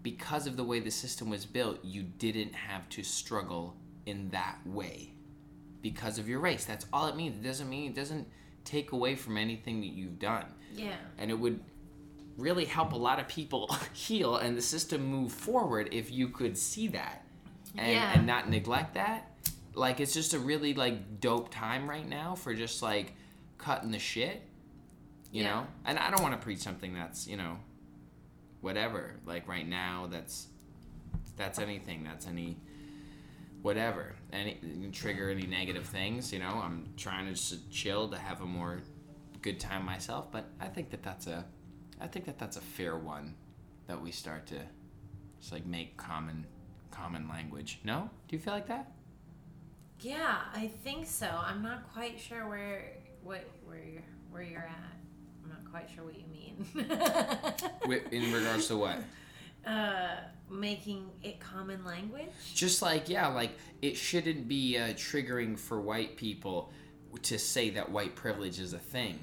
because 0.04 0.46
of 0.48 0.56
the 0.56 0.64
way 0.64 0.80
the 0.80 0.92
system 0.92 1.30
was 1.30 1.46
built, 1.46 1.80
you 1.84 2.04
didn't 2.04 2.54
have 2.54 2.88
to 2.90 3.04
struggle 3.04 3.76
in 4.06 4.30
that 4.30 4.58
way. 4.66 5.12
because 5.82 6.18
of 6.18 6.28
your 6.28 6.40
race. 6.40 6.66
That's 6.66 6.88
all 6.92 7.06
it 7.08 7.16
means. 7.16 7.38
It 7.38 7.44
doesn't 7.48 7.70
mean 7.70 7.92
it 7.92 7.96
doesn't 7.96 8.28
take 8.64 8.92
away 8.92 9.16
from 9.16 9.38
anything 9.38 9.82
that 9.82 9.90
you've 9.94 10.18
done. 10.18 10.46
Yeah. 10.76 10.96
And 11.20 11.30
it 11.30 11.36
would 11.40 11.60
really 12.38 12.66
help 12.66 12.92
a 12.94 12.98
lot 12.98 13.20
of 13.20 13.28
people 13.28 13.70
heal 13.94 14.38
and 14.38 14.58
the 14.58 14.64
system 14.64 15.04
move 15.06 15.32
forward 15.32 15.90
if 15.92 16.12
you 16.12 16.30
could 16.30 16.58
see 16.58 16.88
that 16.88 17.24
and, 17.78 17.92
Yeah. 17.92 18.14
and 18.16 18.26
not 18.26 18.50
neglect 18.50 18.96
that. 18.96 19.30
Like 19.76 20.00
it's 20.00 20.14
just 20.14 20.34
a 20.34 20.40
really 20.40 20.74
like 20.74 21.20
dope 21.20 21.52
time 21.54 21.88
right 21.88 22.08
now 22.08 22.34
for 22.34 22.56
just 22.56 22.82
like 22.82 23.14
cutting 23.60 23.92
the 23.92 24.00
shit. 24.00 24.42
You 25.36 25.44
Yeah. 25.44 25.50
know? 25.54 25.68
And 25.84 26.00
I 26.00 26.10
don't 26.12 26.22
want 26.24 26.34
to 26.34 26.42
preach 26.42 26.60
something 26.60 26.94
that's, 26.94 27.28
you 27.28 27.36
know, 27.36 27.58
whatever. 28.62 29.20
Like 29.26 29.50
right 29.50 29.68
now 29.68 30.08
that's 30.10 30.48
that's 31.36 31.60
anything. 31.60 32.06
That's 32.06 32.26
any 32.26 32.56
whatever. 33.62 34.16
Any 34.32 34.90
trigger 34.94 35.30
any 35.30 35.46
negative 35.46 35.86
things, 35.88 36.32
you 36.32 36.40
know? 36.40 36.62
I'm 36.64 36.88
trying 36.96 37.26
to 37.26 37.34
just 37.34 37.70
chill 37.70 38.08
to 38.12 38.18
have 38.18 38.40
a 38.40 38.46
more 38.46 38.82
good 39.42 39.60
time 39.60 39.84
myself, 39.84 40.32
but 40.32 40.46
I 40.62 40.68
think 40.70 40.90
that 40.92 41.04
that's 41.04 41.28
a 41.28 41.46
I 42.00 42.08
think 42.08 42.24
that 42.28 42.40
that's 42.40 42.56
a 42.56 42.62
fair 42.62 42.98
one 42.98 43.36
that 43.88 44.02
we 44.02 44.12
start 44.12 44.48
to 44.48 44.62
just 45.42 45.52
like 45.52 45.66
make 45.66 45.98
common 45.98 46.48
common 46.92 47.28
language. 47.28 47.82
No? 47.84 48.10
Do 48.30 48.38
you 48.38 48.42
feel 48.42 48.54
like 48.54 48.68
that? 48.68 48.94
Yeah, 50.00 50.44
I 50.54 50.68
think 50.68 51.08
so. 51.08 51.28
I'm 51.28 51.62
not 51.62 51.92
quite 51.92 52.22
sure 52.22 52.48
where 52.48 52.94
what 53.22 53.44
where 53.66 53.84
you're 53.84 54.02
where 54.32 54.44
you're 54.44 54.60
at. 54.60 54.95
Quite 55.76 55.90
sure 55.94 56.06
what 56.06 56.16
you 56.16 56.24
mean. 56.32 58.08
In 58.12 58.32
regards 58.32 58.68
to 58.68 58.78
what? 58.78 58.96
uh, 59.68 60.16
making 60.50 61.10
it 61.22 61.42
common 61.42 61.84
language. 61.84 62.30
Just 62.54 62.82
like 62.82 63.10
yeah, 63.10 63.28
like 63.28 63.52
it 63.82 63.98
shouldn't 63.98 64.48
be 64.48 64.78
uh, 64.78 64.94
triggering 64.94 65.60
for 65.60 65.82
white 65.82 66.16
people 66.16 66.72
to 67.24 67.38
say 67.38 67.72
that 67.72 67.92
white 67.92 68.16
privilege 68.16 68.58
is 68.58 68.72
a 68.72 68.80
thing. 68.80 69.20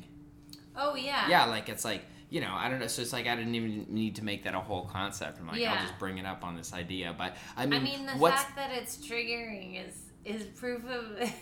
Oh 0.77 0.95
yeah. 0.95 1.27
Yeah, 1.31 1.47
like 1.47 1.71
it's 1.71 1.87
like 1.87 2.03
you 2.29 2.43
know 2.43 2.53
I 2.53 2.69
don't 2.69 2.81
know. 2.81 2.87
So 2.87 3.01
it's 3.01 3.15
like 3.15 3.27
I 3.27 3.35
didn't 3.35 3.55
even 3.55 3.87
need 3.89 4.17
to 4.17 4.25
make 4.25 4.45
that 4.45 4.55
a 4.55 4.61
whole 4.61 4.85
concept. 4.85 5.41
I'm 5.41 5.47
like 5.47 5.59
Yeah. 5.59 5.73
I'll 5.73 5.81
just 5.81 5.99
bring 5.99 6.19
it 6.19 6.27
up 6.27 6.45
on 6.45 6.55
this 6.55 6.75
idea. 6.75 7.15
But 7.17 7.35
I 7.57 7.65
mean, 7.65 7.81
I 7.81 7.83
mean, 7.83 8.05
the 8.05 8.13
fact 8.13 8.57
that 8.57 8.73
it's 8.73 8.99
triggering 8.99 9.89
is 9.89 9.95
is 10.27 10.45
proof 10.49 10.85
of 10.85 11.19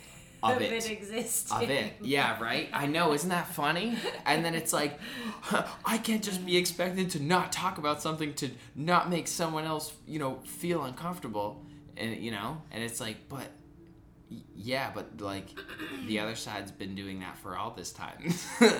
Of 0.43 0.57
of, 0.57 0.63
it. 0.63 0.73
it. 0.73 0.91
existing. 0.91 1.57
of 1.57 1.71
it. 1.71 1.95
Yeah, 2.03 2.41
right? 2.43 2.69
I 2.73 2.87
know, 2.87 3.13
isn't 3.13 3.29
that 3.29 3.49
funny? 3.49 3.97
And 4.25 4.45
then 4.45 4.55
it's 4.55 4.73
like, 4.73 4.99
I 5.85 5.99
can't 5.99 6.23
just 6.23 6.45
be 6.45 6.57
expected 6.57 7.11
to 7.11 7.23
not 7.23 7.53
talk 7.53 7.79
about 7.79 8.01
something 8.03 8.35
to 8.35 8.51
not 8.75 9.11
make 9.11 9.29
someone 9.29 9.65
else, 9.65 9.93
you 10.07 10.19
know, 10.19 10.41
feel 10.45 10.85
uncomfortable. 10.85 11.63
And, 11.97 12.17
you 12.17 12.31
know, 12.31 12.63
and 12.71 12.83
it's 12.83 13.01
like, 13.01 13.29
but, 13.29 13.51
yeah, 14.57 14.91
but 14.95 15.21
like, 15.21 15.49
the 16.07 16.21
other 16.21 16.37
side's 16.37 16.71
been 16.71 16.95
doing 16.95 17.21
that 17.21 17.37
for 17.39 17.57
all 17.57 17.73
this 17.73 17.93
time. 17.93 18.33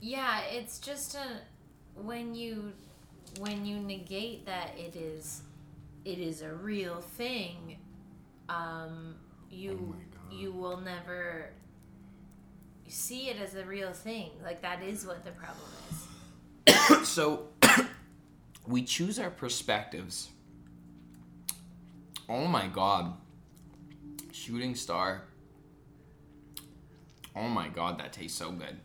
Yeah, 0.00 0.42
it's 0.50 0.78
just 0.78 1.14
a 1.16 1.40
when 2.00 2.34
you 2.34 2.72
when 3.40 3.66
you 3.66 3.78
negate 3.78 4.46
that 4.46 4.70
it 4.78 4.96
is 4.96 5.42
it 6.04 6.18
is 6.18 6.42
a 6.42 6.52
real 6.52 7.00
thing, 7.00 7.78
um, 8.48 9.16
you 9.50 9.96
you 10.30 10.52
mm. 10.52 10.56
will 10.56 10.78
never 10.78 11.50
see 12.86 13.28
it 13.28 13.36
as 13.38 13.54
a 13.54 13.64
real 13.64 13.92
thing. 13.92 14.30
Like 14.42 14.62
that 14.62 14.82
is 14.82 15.06
what 15.06 15.24
the 15.24 15.32
problem 15.32 15.68
is. 17.00 17.08
so, 17.08 17.48
we 18.66 18.82
choose 18.82 19.18
our 19.18 19.30
perspectives. 19.30 20.30
Oh 22.28 22.46
my 22.46 22.66
god. 22.66 23.14
Shooting 24.32 24.74
star. 24.74 25.22
Oh 27.34 27.48
my 27.48 27.68
god, 27.68 27.98
that 28.00 28.12
tastes 28.12 28.38
so 28.38 28.50
good. 28.50 28.76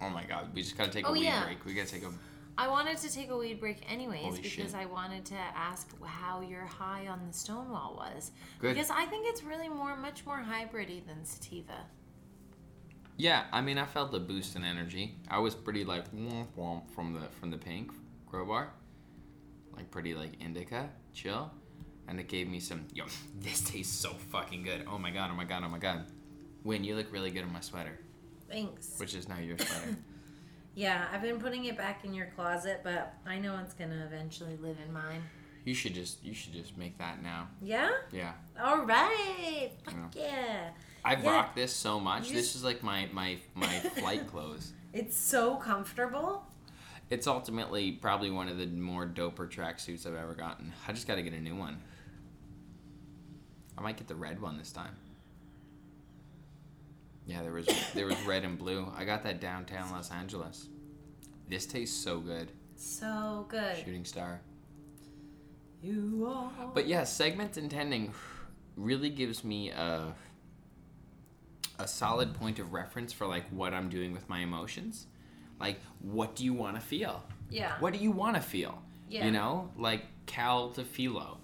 Oh 0.00 0.08
my 0.10 0.24
god, 0.24 0.54
we 0.54 0.62
just 0.62 0.76
gotta 0.78 0.90
take 0.90 1.04
a 1.04 1.08
Oh, 1.08 1.12
weed 1.12 1.24
yeah. 1.24 1.44
break. 1.44 1.64
We 1.64 1.74
gotta 1.74 1.88
take 1.88 2.04
a. 2.04 2.12
I 2.60 2.68
wanted 2.68 2.98
to 2.98 3.10
take 3.10 3.30
a 3.30 3.36
weed 3.38 3.58
break 3.58 3.90
anyways 3.90 4.20
Holy 4.20 4.36
because 4.36 4.50
shit. 4.50 4.74
I 4.74 4.84
wanted 4.84 5.24
to 5.24 5.34
ask 5.34 5.88
how 6.04 6.42
your 6.42 6.66
high 6.66 7.06
on 7.06 7.26
the 7.26 7.32
Stonewall 7.32 7.94
was. 7.96 8.32
Good. 8.58 8.74
Because 8.74 8.90
I 8.90 9.06
think 9.06 9.26
it's 9.26 9.42
really 9.42 9.68
more 9.68 9.96
much 9.96 10.26
more 10.26 10.44
hybridy 10.46 11.06
than 11.06 11.24
sativa. 11.24 11.86
Yeah, 13.16 13.44
I 13.50 13.62
mean, 13.62 13.78
I 13.78 13.86
felt 13.86 14.12
the 14.12 14.20
boost 14.20 14.56
in 14.56 14.64
energy. 14.64 15.14
I 15.30 15.38
was 15.38 15.54
pretty 15.54 15.84
like 15.84 16.14
womp 16.14 16.48
womp 16.58 16.90
from 16.90 17.14
the 17.14 17.22
from 17.40 17.50
the 17.50 17.56
pink 17.56 17.92
grow 18.26 18.44
bar, 18.44 18.68
like 19.74 19.90
pretty 19.90 20.14
like 20.14 20.32
indica, 20.38 20.90
chill, 21.14 21.50
and 22.08 22.20
it 22.20 22.28
gave 22.28 22.46
me 22.46 22.60
some. 22.60 22.84
Yo, 22.92 23.04
this 23.40 23.62
tastes 23.62 23.98
so 23.98 24.10
fucking 24.10 24.64
good. 24.64 24.84
Oh 24.86 24.98
my 24.98 25.10
god! 25.10 25.30
Oh 25.32 25.34
my 25.34 25.44
god! 25.44 25.62
Oh 25.64 25.68
my 25.70 25.78
god! 25.78 26.04
Win, 26.64 26.84
you 26.84 26.94
look 26.94 27.10
really 27.10 27.30
good 27.30 27.44
in 27.44 27.52
my 27.54 27.60
sweater, 27.60 27.98
Thanks. 28.50 28.96
which 28.98 29.14
is 29.14 29.30
now 29.30 29.38
your 29.38 29.56
sweater. 29.56 29.96
Yeah, 30.74 31.06
I've 31.12 31.22
been 31.22 31.38
putting 31.38 31.64
it 31.66 31.76
back 31.76 32.04
in 32.04 32.14
your 32.14 32.26
closet, 32.36 32.80
but 32.84 33.14
I 33.26 33.38
know 33.38 33.58
it's 33.62 33.74
gonna 33.74 34.04
eventually 34.06 34.56
live 34.56 34.76
in 34.84 34.92
mine. 34.92 35.22
you 35.64 35.74
should 35.74 35.94
just 35.94 36.24
you 36.24 36.32
should 36.34 36.52
just 36.52 36.76
make 36.78 36.96
that 36.98 37.22
now. 37.22 37.48
Yeah? 37.60 37.90
Yeah, 38.12 38.32
All 38.62 38.84
right. 38.84 39.70
Fuck 39.84 39.94
yeah. 40.14 40.70
I 41.04 41.14
Yeah. 41.16 41.30
rocked 41.30 41.56
this 41.56 41.72
so 41.74 41.98
much. 42.00 42.28
You 42.28 42.34
This 42.36 42.54
is 42.56 42.64
like 42.64 42.82
my 42.82 43.08
my 43.12 43.38
my 43.54 43.66
flight 43.98 44.26
clothes. 44.26 44.72
It's 44.92 45.16
so 45.16 45.56
comfortable. 45.56 46.46
It's 47.10 47.26
ultimately 47.26 47.92
probably 47.92 48.30
one 48.30 48.48
of 48.48 48.56
the 48.58 48.66
more 48.66 49.04
doper 49.06 49.50
tracksuits 49.50 50.06
I've 50.06 50.14
ever 50.14 50.34
gotten. 50.34 50.72
I 50.86 50.92
just 50.92 51.08
got 51.08 51.16
to 51.16 51.22
get 51.22 51.32
a 51.32 51.40
new 51.40 51.56
one. 51.56 51.80
I 53.76 53.82
might 53.82 53.96
get 53.96 54.06
the 54.06 54.14
red 54.14 54.40
one 54.40 54.58
this 54.58 54.70
time. 54.70 54.94
Yeah, 57.30 57.42
there 57.42 57.52
was 57.52 57.66
there 57.94 58.06
was 58.06 58.20
red 58.22 58.42
and 58.44 58.58
blue. 58.58 58.92
I 58.96 59.04
got 59.04 59.22
that 59.22 59.40
downtown 59.40 59.88
Los 59.92 60.10
Angeles. 60.10 60.66
This 61.48 61.64
tastes 61.64 61.96
so 61.96 62.18
good. 62.18 62.50
So 62.74 63.46
good. 63.48 63.76
Shooting 63.76 64.04
star. 64.04 64.40
You 65.80 66.26
are. 66.28 66.72
But 66.74 66.88
yeah, 66.88 67.04
segment 67.04 67.56
intending 67.56 68.12
really 68.76 69.10
gives 69.10 69.44
me 69.44 69.70
a 69.70 70.12
a 71.78 71.86
solid 71.86 72.34
point 72.34 72.58
of 72.58 72.72
reference 72.72 73.12
for 73.12 73.28
like 73.28 73.48
what 73.50 73.74
I'm 73.74 73.88
doing 73.88 74.12
with 74.12 74.28
my 74.28 74.40
emotions. 74.40 75.06
Like, 75.60 75.78
what 76.00 76.34
do 76.34 76.44
you 76.44 76.52
want 76.52 76.74
to 76.74 76.80
feel? 76.80 77.22
Yeah. 77.48 77.74
What 77.78 77.92
do 77.92 78.00
you 78.00 78.10
want 78.10 78.34
to 78.34 78.42
feel? 78.42 78.82
Yeah. 79.08 79.26
You 79.26 79.30
know, 79.30 79.70
like 79.76 80.02
Cal 80.26 80.70
to 80.70 80.82
Philo. 80.82 81.38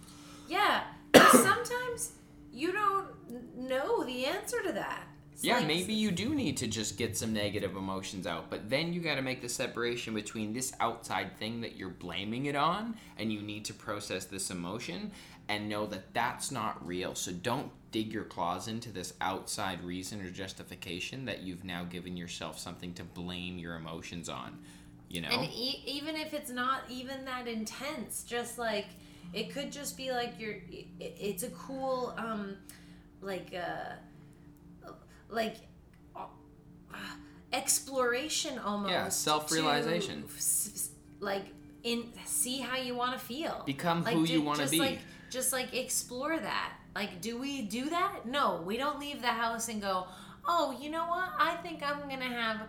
Yeah. 0.49 0.83
sometimes 1.31 2.13
you 2.53 2.73
don't 2.73 3.57
know 3.57 4.03
the 4.03 4.27
answer 4.27 4.61
to 4.65 4.73
that. 4.73 5.07
Yeah, 5.43 5.59
like- 5.59 5.67
maybe 5.67 5.95
you 5.95 6.11
do 6.11 6.35
need 6.35 6.57
to 6.59 6.67
just 6.67 6.97
get 6.97 7.17
some 7.17 7.33
negative 7.33 7.77
emotions 7.77 8.27
out, 8.27 8.51
but 8.51 8.71
then 8.71 8.93
you 8.93 9.01
got 9.01 9.17
to 9.17 9.23
make 9.23 9.43
the 9.43 9.49
separation 9.49 10.15
between 10.15 10.53
this 10.53 10.73
outside 10.81 11.37
thing 11.39 11.61
that 11.61 11.77
you're 11.77 11.91
blaming 11.91 12.47
it 12.47 12.57
on, 12.57 12.97
and 13.19 13.33
you 13.33 13.43
need 13.43 13.65
to 13.67 13.75
process 13.75 14.25
this 14.25 14.51
emotion 14.51 15.11
and 15.49 15.69
know 15.69 15.87
that 15.87 16.13
that's 16.13 16.51
not 16.51 16.85
real. 16.85 17.15
So 17.15 17.33
don't 17.33 17.71
dig 17.93 18.13
your 18.13 18.25
claws 18.25 18.67
into 18.67 18.91
this 18.91 19.15
outside 19.21 19.83
reason 19.85 20.21
or 20.21 20.31
justification 20.31 21.25
that 21.27 21.43
you've 21.43 21.65
now 21.65 21.85
given 21.85 22.17
yourself 22.17 22.59
something 22.59 22.93
to 22.95 23.05
blame 23.05 23.59
your 23.59 23.77
emotions 23.77 24.29
on. 24.29 24.59
You 25.09 25.21
know? 25.21 25.29
And 25.29 25.45
e- 25.53 25.83
even 25.87 26.17
if 26.17 26.35
it's 26.35 26.51
not 26.51 26.81
even 26.91 27.25
that 27.27 27.47
intense, 27.47 28.25
just 28.25 28.59
like 28.59 28.87
it 29.33 29.51
could 29.53 29.71
just 29.71 29.97
be 29.97 30.11
like 30.11 30.35
you're. 30.39 30.57
It's 30.99 31.45
a 31.45 31.51
cool, 31.51 32.13
um, 32.17 32.57
like 33.21 33.55
uh, 33.55 33.93
like 35.29 35.57
uh, 36.15 36.27
exploration 37.53 38.59
almost. 38.59 38.91
Yeah, 38.93 39.09
self-realization. 39.09 40.23
to 40.23 40.29
s- 40.37 40.71
s- 40.75 40.89
Like 41.21 41.47
in 41.83 42.13
see 42.25 42.59
how 42.61 42.77
you 42.77 42.95
want 42.95 43.19
to 43.19 43.25
feel. 43.25 43.63
Become 43.67 44.05
like, 44.05 44.15
who 44.15 44.27
ju- 44.27 44.35
you 44.35 44.43
wanna 44.43 44.59
just 44.61 44.73
be. 44.73 44.79
Like, 44.79 44.99
just 45.31 45.53
like 45.53 45.75
explore 45.75 46.39
that. 46.39 46.73
Like, 46.95 47.21
do 47.21 47.39
we 47.39 47.63
do 47.63 47.91
that? 47.91 48.27
No, 48.27 48.63
we 48.65 48.77
don't 48.77 48.99
leave 48.99 49.21
the 49.21 49.29
house 49.29 49.69
and 49.69 49.81
go. 49.81 50.07
Oh, 50.49 50.77
you 50.81 50.91
know 50.91 51.07
what? 51.07 51.29
I 51.39 51.57
think 51.63 51.83
I'm 51.83 52.01
gonna 52.09 52.25
have 52.25 52.61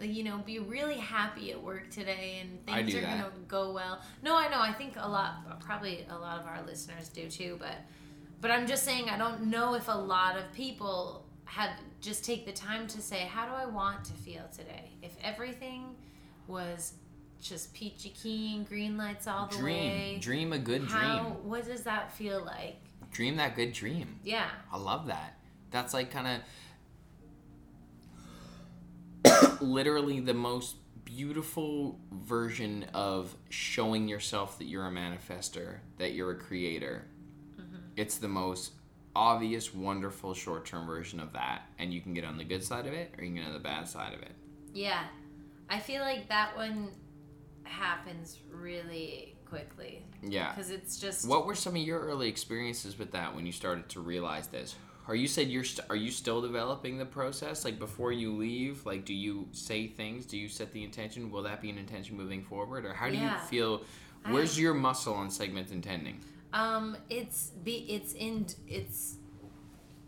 you 0.00 0.22
know, 0.22 0.38
be 0.46 0.60
really 0.60 0.94
happy 0.94 1.50
at 1.50 1.60
work 1.60 1.90
today 1.90 2.38
and 2.40 2.64
things 2.64 2.94
are 2.94 3.00
that. 3.00 3.18
gonna 3.18 3.32
go 3.48 3.72
well. 3.72 4.00
No, 4.22 4.36
I 4.36 4.46
know. 4.48 4.60
I 4.60 4.72
think 4.72 4.94
a 4.96 5.08
lot, 5.08 5.58
probably 5.58 6.06
a 6.08 6.16
lot 6.16 6.38
of 6.38 6.46
our 6.46 6.62
listeners 6.64 7.08
do 7.08 7.28
too. 7.28 7.56
But, 7.58 7.74
but 8.40 8.52
I'm 8.52 8.68
just 8.68 8.84
saying, 8.84 9.10
I 9.10 9.18
don't 9.18 9.46
know 9.50 9.74
if 9.74 9.88
a 9.88 9.92
lot 9.98 10.36
of 10.36 10.52
people 10.52 11.26
have 11.48 11.70
just 12.00 12.24
take 12.24 12.46
the 12.46 12.52
time 12.52 12.86
to 12.86 13.00
say, 13.00 13.20
how 13.20 13.46
do 13.46 13.52
I 13.52 13.66
want 13.66 14.04
to 14.04 14.12
feel 14.12 14.44
today? 14.54 14.90
If 15.02 15.16
everything 15.22 15.96
was 16.46 16.92
just 17.40 17.72
peachy 17.74 18.10
keen, 18.10 18.64
green 18.64 18.96
lights 18.96 19.26
all 19.26 19.46
the 19.46 19.56
dream. 19.56 19.90
way. 19.90 20.18
Dream 20.20 20.52
a 20.52 20.58
good 20.58 20.84
how? 20.84 21.22
dream. 21.22 21.24
What 21.48 21.64
does 21.64 21.82
that 21.82 22.12
feel 22.12 22.44
like? 22.44 22.76
Dream 23.10 23.36
that 23.36 23.56
good 23.56 23.72
dream. 23.72 24.20
Yeah. 24.22 24.48
I 24.72 24.76
love 24.76 25.06
that. 25.06 25.38
That's 25.70 25.94
like 25.94 26.10
kind 26.10 26.42
of 29.24 29.60
literally 29.62 30.20
the 30.20 30.34
most 30.34 30.76
beautiful 31.04 31.98
version 32.12 32.84
of 32.92 33.34
showing 33.48 34.06
yourself 34.06 34.58
that 34.58 34.66
you're 34.66 34.86
a 34.86 34.90
manifester, 34.90 35.78
that 35.96 36.12
you're 36.12 36.32
a 36.32 36.38
creator. 36.38 37.06
Mm-hmm. 37.58 37.76
It's 37.96 38.18
the 38.18 38.28
most 38.28 38.72
obvious, 39.16 39.74
wonderful 39.74 40.34
short 40.34 40.64
term 40.66 40.86
version 40.86 41.20
of 41.20 41.32
that, 41.32 41.62
and 41.78 41.92
you 41.92 42.00
can 42.00 42.14
get 42.14 42.24
on 42.24 42.36
the 42.38 42.44
good 42.44 42.62
side 42.64 42.86
of 42.86 42.92
it 42.92 43.12
or 43.18 43.24
you 43.24 43.30
can 43.30 43.36
get 43.42 43.46
on 43.46 43.52
the 43.52 43.58
bad 43.58 43.88
side 43.88 44.14
of 44.14 44.22
it. 44.22 44.32
Yeah. 44.72 45.04
I 45.70 45.78
feel 45.80 46.02
like 46.02 46.28
that 46.28 46.56
one 46.56 46.90
happens 47.64 48.38
really 48.50 49.36
quickly. 49.44 50.04
Yeah. 50.22 50.52
Because 50.54 50.70
it's 50.70 50.98
just. 50.98 51.28
What 51.28 51.46
were 51.46 51.54
some 51.54 51.74
of 51.76 51.82
your 51.82 52.00
early 52.00 52.28
experiences 52.28 52.98
with 52.98 53.12
that 53.12 53.34
when 53.34 53.44
you 53.46 53.52
started 53.52 53.88
to 53.90 54.00
realize 54.00 54.46
this? 54.48 54.74
Are 55.06 55.14
you 55.14 55.26
said 55.26 55.48
you're 55.48 55.64
st- 55.64 55.88
are 55.88 55.96
you 55.96 56.10
still 56.10 56.42
developing 56.42 56.98
the 56.98 57.06
process? 57.06 57.64
Like 57.64 57.78
before 57.78 58.12
you 58.12 58.36
leave, 58.36 58.84
like 58.84 59.06
do 59.06 59.14
you 59.14 59.48
say 59.52 59.86
things? 59.86 60.26
Do 60.26 60.36
you 60.36 60.48
set 60.48 60.70
the 60.72 60.84
intention? 60.84 61.30
Will 61.30 61.42
that 61.44 61.62
be 61.62 61.70
an 61.70 61.78
intention 61.78 62.14
moving 62.16 62.42
forward, 62.42 62.84
or 62.84 62.92
how 62.92 63.08
do 63.08 63.14
Yeah. 63.14 63.32
you 63.40 63.48
feel? 63.48 63.82
Where's 64.26 64.58
your 64.60 64.74
muscle 64.74 65.14
on 65.14 65.30
segment 65.30 65.70
intending? 65.70 66.20
Um, 66.52 66.96
it's 67.10 67.50
be 67.62 67.76
it's 67.88 68.12
in 68.14 68.46
it's 68.66 69.16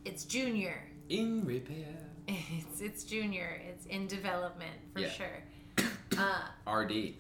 it's 0.05 0.25
junior. 0.25 0.83
In 1.09 1.45
repair. 1.45 1.97
It's 2.29 2.81
it's 2.81 3.05
junior. 3.05 3.61
It's 3.69 3.87
in 3.87 4.07
development 4.07 4.77
for 4.93 5.01
Yeah. 5.01 5.11
sure. 5.11 5.43
Uh, 6.19 6.71
RD. 6.71 7.15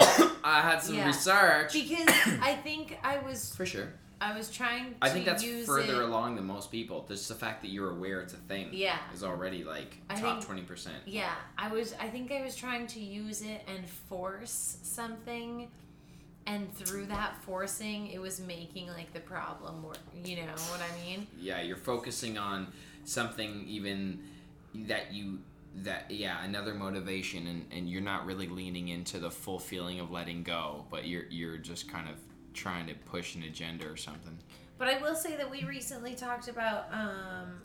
I 0.00 0.60
had 0.60 0.80
some 0.82 0.96
Yeah. 0.96 1.06
research. 1.06 1.72
because 1.72 2.06
I 2.42 2.58
think 2.62 2.98
I 3.02 3.18
was 3.18 3.54
For 3.54 3.64
sure. 3.66 3.92
I 4.20 4.36
was 4.36 4.50
trying 4.50 4.90
to 4.92 4.96
I 5.02 5.08
think 5.10 5.24
that's 5.26 5.44
further 5.66 6.00
it. 6.02 6.04
along 6.08 6.36
than 6.36 6.46
most 6.46 6.70
people. 6.70 7.04
Just 7.08 7.28
the 7.28 7.34
fact 7.34 7.62
that 7.62 7.68
you're 7.68 7.90
aware 7.90 8.20
it's 8.20 8.32
a 8.34 8.38
thing. 8.38 8.68
Yeah. 8.72 8.98
Is 9.12 9.22
already 9.24 9.64
like 9.64 9.98
I 10.10 10.14
top 10.20 10.42
twenty 10.44 10.62
percent. 10.62 10.96
Yeah, 11.06 11.32
I 11.58 11.68
was. 11.68 11.94
I 12.00 12.08
think 12.08 12.32
I 12.32 12.42
was 12.42 12.54
trying 12.56 12.86
to 12.88 13.00
use 13.00 13.42
it 13.42 13.62
and 13.66 13.86
force 13.88 14.78
something, 14.82 15.68
and 16.46 16.72
through 16.74 17.06
that 17.06 17.42
forcing, 17.42 18.08
it 18.08 18.20
was 18.20 18.40
making 18.40 18.88
like 18.88 19.12
the 19.12 19.20
problem 19.20 19.82
work. 19.82 19.98
You 20.24 20.36
know 20.36 20.52
what 20.70 20.80
I 20.80 21.04
mean? 21.04 21.26
Yeah, 21.40 21.62
you're 21.62 21.76
focusing 21.76 22.38
on 22.38 22.68
something 23.04 23.64
even 23.66 24.20
that 24.74 25.12
you 25.12 25.38
that 25.76 26.08
yeah 26.08 26.44
another 26.44 26.72
motivation 26.74 27.46
and, 27.48 27.66
and 27.72 27.88
you're 27.90 28.00
not 28.00 28.24
really 28.26 28.46
leaning 28.48 28.88
into 28.88 29.18
the 29.18 29.30
full 29.30 29.58
feeling 29.58 29.98
of 30.00 30.10
letting 30.10 30.42
go 30.42 30.84
but 30.90 31.04
you're 31.06 31.24
you're 31.30 31.58
just 31.58 31.90
kind 31.90 32.08
of 32.08 32.14
trying 32.54 32.86
to 32.86 32.94
push 32.94 33.34
an 33.34 33.42
agenda 33.42 33.86
or 33.86 33.96
something 33.96 34.38
But 34.78 34.88
I 34.88 35.00
will 35.02 35.16
say 35.16 35.36
that 35.36 35.50
we 35.50 35.64
recently 35.64 36.14
talked 36.14 36.48
about 36.48 36.86
um, 36.92 37.60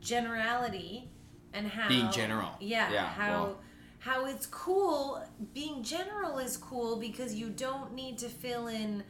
generality 0.00 1.08
and 1.52 1.66
how 1.66 1.88
Being 1.88 2.10
general. 2.10 2.50
Yeah, 2.60 2.92
Yeah, 2.92 3.06
how 3.06 3.30
well- 3.30 3.60
how 4.00 4.26
it's 4.26 4.46
cool. 4.46 5.22
Being 5.54 5.82
general 5.82 6.38
is 6.38 6.56
cool 6.56 6.96
because 6.96 7.34
you 7.34 7.48
don't 7.50 7.94
need 7.94 8.18
to 8.18 8.28
fill 8.28 8.66
in 8.66 9.02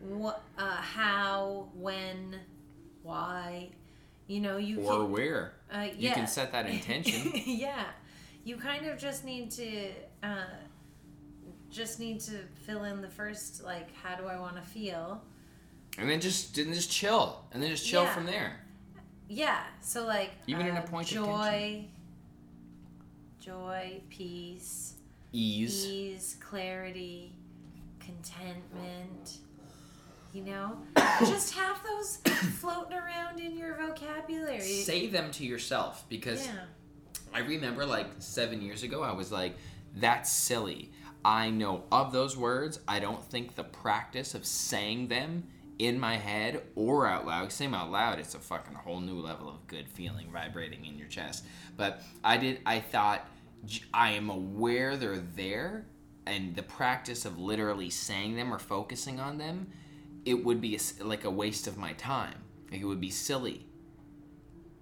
what, 0.00 0.42
uh, 0.58 0.76
how, 0.76 1.68
when, 1.74 2.36
why. 3.02 3.70
You 4.28 4.40
know, 4.40 4.56
you 4.56 4.80
or 4.80 5.02
can. 5.02 5.10
where 5.12 5.52
Uh, 5.72 5.86
you 5.96 6.10
can 6.10 6.26
set 6.26 6.50
that 6.52 6.66
intention 6.68 7.30
yeah, 7.46 7.84
you 8.44 8.56
kind 8.56 8.86
of 8.86 8.98
just 8.98 9.24
need 9.24 9.50
to 9.52 9.90
uh, 10.22 10.44
just 11.70 12.00
need 12.00 12.20
to 12.20 12.32
fill 12.64 12.84
in 12.84 13.00
the 13.02 13.08
first 13.08 13.62
like 13.64 13.88
how 14.02 14.16
do 14.16 14.26
I 14.26 14.38
want 14.38 14.56
to 14.56 14.62
feel. 14.62 15.22
and 15.98 16.08
then 16.10 16.20
just 16.20 16.54
then 16.56 16.72
just 16.74 16.90
chill 16.90 17.44
and 17.52 17.62
then 17.62 17.70
just 17.70 17.86
chill 17.86 18.02
Yeah. 18.04 18.14
from 18.14 18.26
there 18.26 18.60
Yeah, 19.28 19.60
so 19.80 20.04
like 20.06 20.30
Even 20.48 20.66
in 20.66 20.76
a 20.76 20.80
uh, 20.80 20.86
point 20.86 21.08
of 21.10 21.14
joy, 21.24 21.84
joy, 23.46 24.00
peace, 24.10 24.94
ease 25.32 25.86
ease, 25.86 26.36
clarity, 26.40 27.32
contentment. 28.00 29.38
You 30.32 30.42
know, 30.42 30.78
just 31.20 31.54
have 31.54 31.80
those 31.84 32.16
floating 32.58 32.98
around 32.98 33.38
in 33.38 33.56
your 33.56 33.74
vocabulary. 33.76 34.60
say 34.60 35.06
them 35.06 35.30
to 35.32 35.46
yourself 35.46 36.04
because 36.08 36.44
yeah. 36.44 36.52
I 37.32 37.38
remember 37.40 37.86
like 37.86 38.08
seven 38.18 38.60
years 38.60 38.82
ago, 38.82 39.04
I 39.04 39.12
was 39.12 39.30
like, 39.30 39.56
that's 39.94 40.30
silly. 40.30 40.90
I 41.24 41.50
know 41.50 41.84
of 41.92 42.12
those 42.12 42.36
words. 42.36 42.80
I 42.88 42.98
don't 42.98 43.24
think 43.24 43.54
the 43.54 43.64
practice 43.64 44.34
of 44.34 44.44
saying 44.44 45.06
them 45.06 45.44
in 45.78 46.00
my 46.00 46.16
head 46.16 46.62
or 46.74 47.06
out 47.06 47.26
loud, 47.26 47.52
say 47.52 47.66
them 47.66 47.74
out 47.74 47.90
loud, 47.90 48.18
it's 48.18 48.34
a 48.34 48.38
fucking 48.38 48.74
whole 48.74 49.00
new 49.00 49.20
level 49.20 49.48
of 49.48 49.66
good 49.68 49.88
feeling 49.88 50.28
vibrating 50.32 50.84
in 50.84 50.98
your 50.98 51.08
chest. 51.08 51.44
But 51.76 52.02
I 52.24 52.38
did, 52.38 52.60
I 52.66 52.80
thought, 52.80 53.26
I 53.92 54.10
am 54.10 54.30
aware 54.30 54.96
they're 54.96 55.18
there, 55.18 55.86
and 56.26 56.54
the 56.54 56.62
practice 56.62 57.24
of 57.24 57.38
literally 57.38 57.90
saying 57.90 58.36
them 58.36 58.52
or 58.52 58.58
focusing 58.58 59.18
on 59.20 59.38
them, 59.38 59.68
it 60.24 60.44
would 60.44 60.60
be 60.60 60.76
a 60.76 61.04
like 61.04 61.24
a 61.24 61.30
waste 61.30 61.66
of 61.66 61.76
my 61.76 61.92
time. 61.94 62.42
Like 62.70 62.80
it 62.80 62.84
would 62.84 63.00
be 63.00 63.10
silly. 63.10 63.66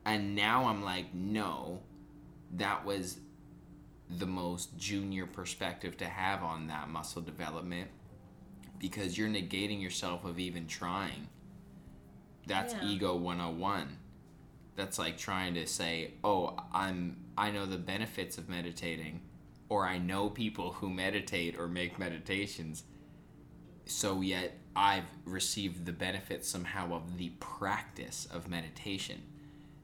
And 0.05 0.35
now 0.35 0.66
I'm 0.66 0.83
like, 0.83 1.14
no, 1.14 1.81
that 2.53 2.85
was 2.85 3.18
the 4.18 4.27
most 4.27 4.77
junior 4.77 5.27
perspective 5.27 5.97
to 5.97 6.05
have 6.05 6.43
on 6.43 6.66
that 6.66 6.91
muscle 6.91 7.22
development 7.22 7.91
because 8.79 9.16
you're 9.16 9.29
negating 9.29 9.81
yourself 9.81 10.25
of 10.25 10.39
even 10.39 10.66
trying. 10.66 11.29
That's 12.47 12.75
Yeah. 12.75 12.85
ego 12.85 13.16
101. 13.16 13.99
That's 14.77 14.99
like 14.99 15.16
trying 15.16 15.55
to 15.55 15.66
say, 15.66 16.14
"Oh, 16.22 16.57
I'm 16.72 17.24
I 17.37 17.51
know 17.51 17.66
the 17.66 17.78
benefits 17.78 18.39
of 18.39 18.49
meditating 18.49 19.20
or 19.68 19.87
I 19.87 19.99
know 19.99 20.28
people 20.28 20.72
who 20.72 20.91
meditate 20.91 21.59
or 21.59 21.68
make 21.68 21.99
meditations." 21.99 22.85
So 23.87 24.20
yet 24.20 24.59
I've 24.76 25.05
received 25.24 25.87
the 25.87 25.93
benefit 25.93 26.45
somehow 26.45 26.95
of 26.95 27.18
the 27.18 27.30
practice 27.41 28.26
of 28.32 28.49
meditation. 28.49 29.22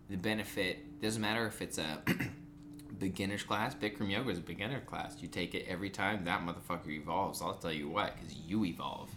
The 0.08 0.16
benefit 0.16 1.00
doesn't 1.00 1.22
matter 1.22 1.46
if 1.46 1.62
it's 1.62 1.78
a 1.78 2.02
beginner's 2.98 3.42
class. 3.42 3.74
Bikram 3.74 4.10
yoga 4.10 4.30
is 4.30 4.38
a 4.38 4.42
beginner 4.42 4.80
class. 4.80 5.16
You 5.20 5.28
take 5.28 5.54
it 5.54 5.66
every 5.68 5.90
time, 5.90 6.24
that 6.24 6.42
motherfucker 6.42 6.90
evolves. 6.90 7.40
I'll 7.40 7.54
tell 7.54 7.72
you 7.72 7.88
what, 7.88 8.16
because 8.16 8.36
you 8.36 8.64
evolve. 8.64 9.10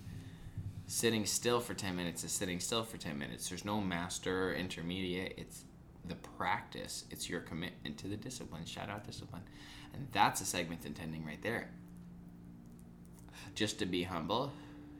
Sitting 0.85 1.25
still 1.25 1.59
for 1.59 1.73
10 1.73 1.95
minutes 1.95 2.23
is 2.23 2.31
sitting 2.31 2.59
still 2.59 2.83
for 2.83 2.97
10 2.97 3.17
minutes. 3.17 3.49
There's 3.49 3.65
no 3.65 3.81
master 3.81 4.49
or 4.49 4.53
intermediate. 4.53 5.33
It's 5.37 5.63
the 6.05 6.15
practice, 6.15 7.05
it's 7.11 7.29
your 7.29 7.41
commitment 7.41 7.97
to 7.99 8.07
the 8.07 8.17
discipline. 8.17 8.65
Shout 8.65 8.89
out 8.89 9.05
discipline. 9.05 9.43
And 9.93 10.07
that's 10.11 10.41
a 10.41 10.45
segment 10.45 10.85
intending 10.85 11.25
right 11.25 11.41
there. 11.41 11.69
Just 13.55 13.79
to 13.79 13.85
be 13.85 14.03
humble, 14.03 14.51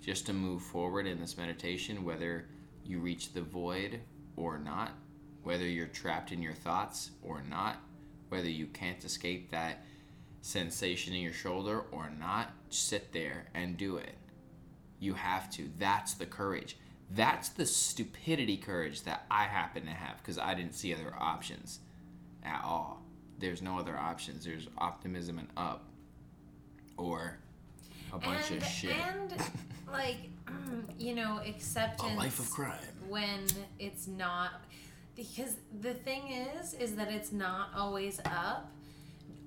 just 0.01 0.25
to 0.27 0.33
move 0.33 0.61
forward 0.61 1.07
in 1.07 1.19
this 1.19 1.37
meditation, 1.37 2.03
whether 2.03 2.45
you 2.85 2.99
reach 2.99 3.33
the 3.33 3.41
void 3.41 3.99
or 4.37 4.57
not, 4.57 4.91
whether 5.43 5.65
you're 5.65 5.87
trapped 5.87 6.31
in 6.31 6.41
your 6.41 6.53
thoughts 6.53 7.11
or 7.21 7.43
not, 7.49 7.77
whether 8.29 8.49
you 8.49 8.67
can't 8.67 9.03
escape 9.03 9.51
that 9.51 9.83
sensation 10.41 11.13
in 11.13 11.21
your 11.21 11.33
shoulder 11.33 11.85
or 11.91 12.11
not, 12.19 12.51
sit 12.69 13.11
there 13.13 13.45
and 13.53 13.77
do 13.77 13.97
it. 13.97 14.15
You 14.99 15.13
have 15.13 15.49
to. 15.51 15.69
That's 15.77 16.13
the 16.13 16.25
courage. 16.25 16.77
That's 17.11 17.49
the 17.49 17.65
stupidity 17.65 18.57
courage 18.57 19.03
that 19.03 19.25
I 19.29 19.43
happen 19.43 19.85
to 19.85 19.91
have 19.91 20.17
because 20.17 20.37
I 20.37 20.53
didn't 20.53 20.73
see 20.73 20.93
other 20.93 21.13
options 21.19 21.79
at 22.43 22.61
all. 22.63 23.03
There's 23.39 23.61
no 23.61 23.77
other 23.77 23.97
options. 23.97 24.45
There's 24.45 24.67
optimism 24.77 25.37
and 25.39 25.47
up 25.57 25.85
or 26.97 27.37
a 28.11 28.17
bunch 28.17 28.51
and, 28.51 28.61
of 28.61 28.67
shit. 28.67 28.95
And 28.95 29.33
like, 29.91 30.17
you 30.97 31.15
know, 31.15 31.39
acceptance. 31.45 32.13
A 32.13 32.15
life 32.15 32.39
of 32.39 32.49
crime. 32.49 32.79
when 33.07 33.45
it's 33.79 34.07
not 34.07 34.63
because 35.15 35.57
the 35.81 35.93
thing 35.93 36.31
is 36.31 36.73
is 36.73 36.95
that 36.95 37.11
it's 37.11 37.31
not 37.31 37.69
always 37.75 38.19
up 38.25 38.71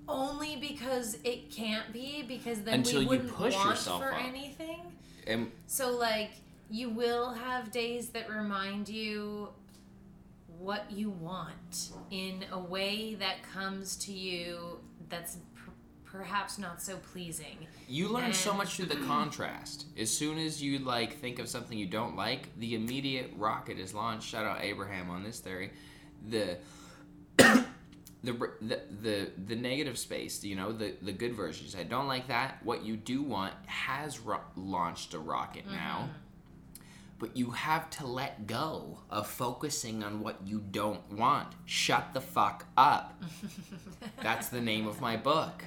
only 0.09 0.57
because 0.57 1.19
it 1.25 1.51
can't 1.51 1.93
be 1.93 2.23
because 2.23 2.61
then 2.61 2.75
Until 2.75 2.99
we 2.99 3.05
you 3.05 3.09
wouldn't 3.11 3.33
push 3.33 3.55
want 3.55 3.71
yourself 3.71 4.03
for 4.03 4.13
up. 4.13 4.23
anything 4.23 4.81
and 5.27 5.51
so 5.67 5.97
like 5.97 6.31
you 6.71 6.89
will 6.91 7.33
have 7.33 7.71
days 7.71 8.09
that 8.11 8.29
remind 8.31 8.89
you 8.89 9.49
what 10.59 10.91
you 10.91 11.11
want 11.11 11.91
in 12.11 12.45
a 12.51 12.59
way 12.59 13.15
that 13.15 13.43
comes 13.53 13.97
to 13.97 14.13
you 14.13 14.79
that's 15.09 15.37
per- 15.55 15.73
perhaps 16.05 16.59
not 16.59 16.81
so 16.83 16.97
pleasing 17.13 17.67
You 17.89 18.09
learn 18.09 18.33
so 18.33 18.55
much 18.55 18.77
through 18.77 18.87
the 18.87 18.97
contrast. 19.07 19.87
As 19.99 20.11
soon 20.11 20.39
as 20.39 20.63
you 20.63 20.79
like 20.79 21.19
think 21.21 21.39
of 21.39 21.49
something 21.49 21.77
you 21.79 21.87
don't 21.87 22.17
like, 22.17 22.49
the 22.59 22.75
immediate 22.75 23.33
rocket 23.37 23.79
is 23.79 23.93
launched. 23.95 24.27
Shout 24.29 24.47
out 24.47 24.63
Abraham 24.63 25.11
on 25.11 25.23
this 25.23 25.39
theory. 25.41 25.71
The 26.29 26.59
the 27.39 27.65
the 28.23 28.81
the, 29.03 29.31
the 29.47 29.57
negative 29.57 29.99
space, 29.99 30.43
you 30.43 30.57
know, 30.57 30.73
the 30.73 30.95
the 31.03 31.13
good 31.13 31.35
version. 31.35 31.67
You 31.67 31.71
say, 31.71 31.85
don't 31.85 32.09
like 32.09 32.27
that. 32.29 32.59
What 32.65 32.83
you 32.85 32.97
do 32.97 33.23
want 33.23 33.53
has 33.67 34.19
ro- 34.21 34.41
launched 34.57 35.15
a 35.15 35.19
rocket 35.19 35.67
now. 35.71 36.09
Mm-hmm. 36.09 36.13
But 37.19 37.35
you 37.37 37.51
have 37.53 37.89
to 37.91 38.07
let 38.07 38.47
go 38.47 38.99
of 39.09 39.27
focusing 39.27 40.05
on 40.05 40.21
what 40.21 40.47
you 40.47 40.61
don't 40.71 41.11
want. 41.13 41.49
Shut 41.65 42.13
the 42.13 42.21
fuck 42.21 42.67
up. 42.77 43.23
That's 44.23 44.49
the 44.51 44.61
name 44.61 44.87
of 44.87 45.01
my 45.01 45.17
book. 45.17 45.65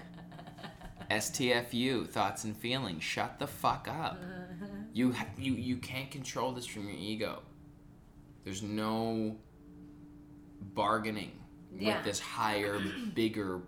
STFU, 1.09 2.07
thoughts 2.07 2.43
and 2.43 2.55
feelings. 2.55 3.03
Shut 3.03 3.39
the 3.39 3.47
fuck 3.47 3.87
up. 3.87 4.19
You 4.93 5.11
ha- 5.13 5.25
you 5.37 5.53
you 5.53 5.77
can't 5.77 6.11
control 6.11 6.51
this 6.51 6.67
from 6.67 6.83
your 6.87 6.97
ego. 6.97 7.41
There's 8.43 8.61
no 8.61 9.35
bargaining 10.61 11.31
Yeah. 11.75 11.95
with 11.97 12.05
this 12.05 12.19
higher, 12.19 12.79
bigger 13.15 13.61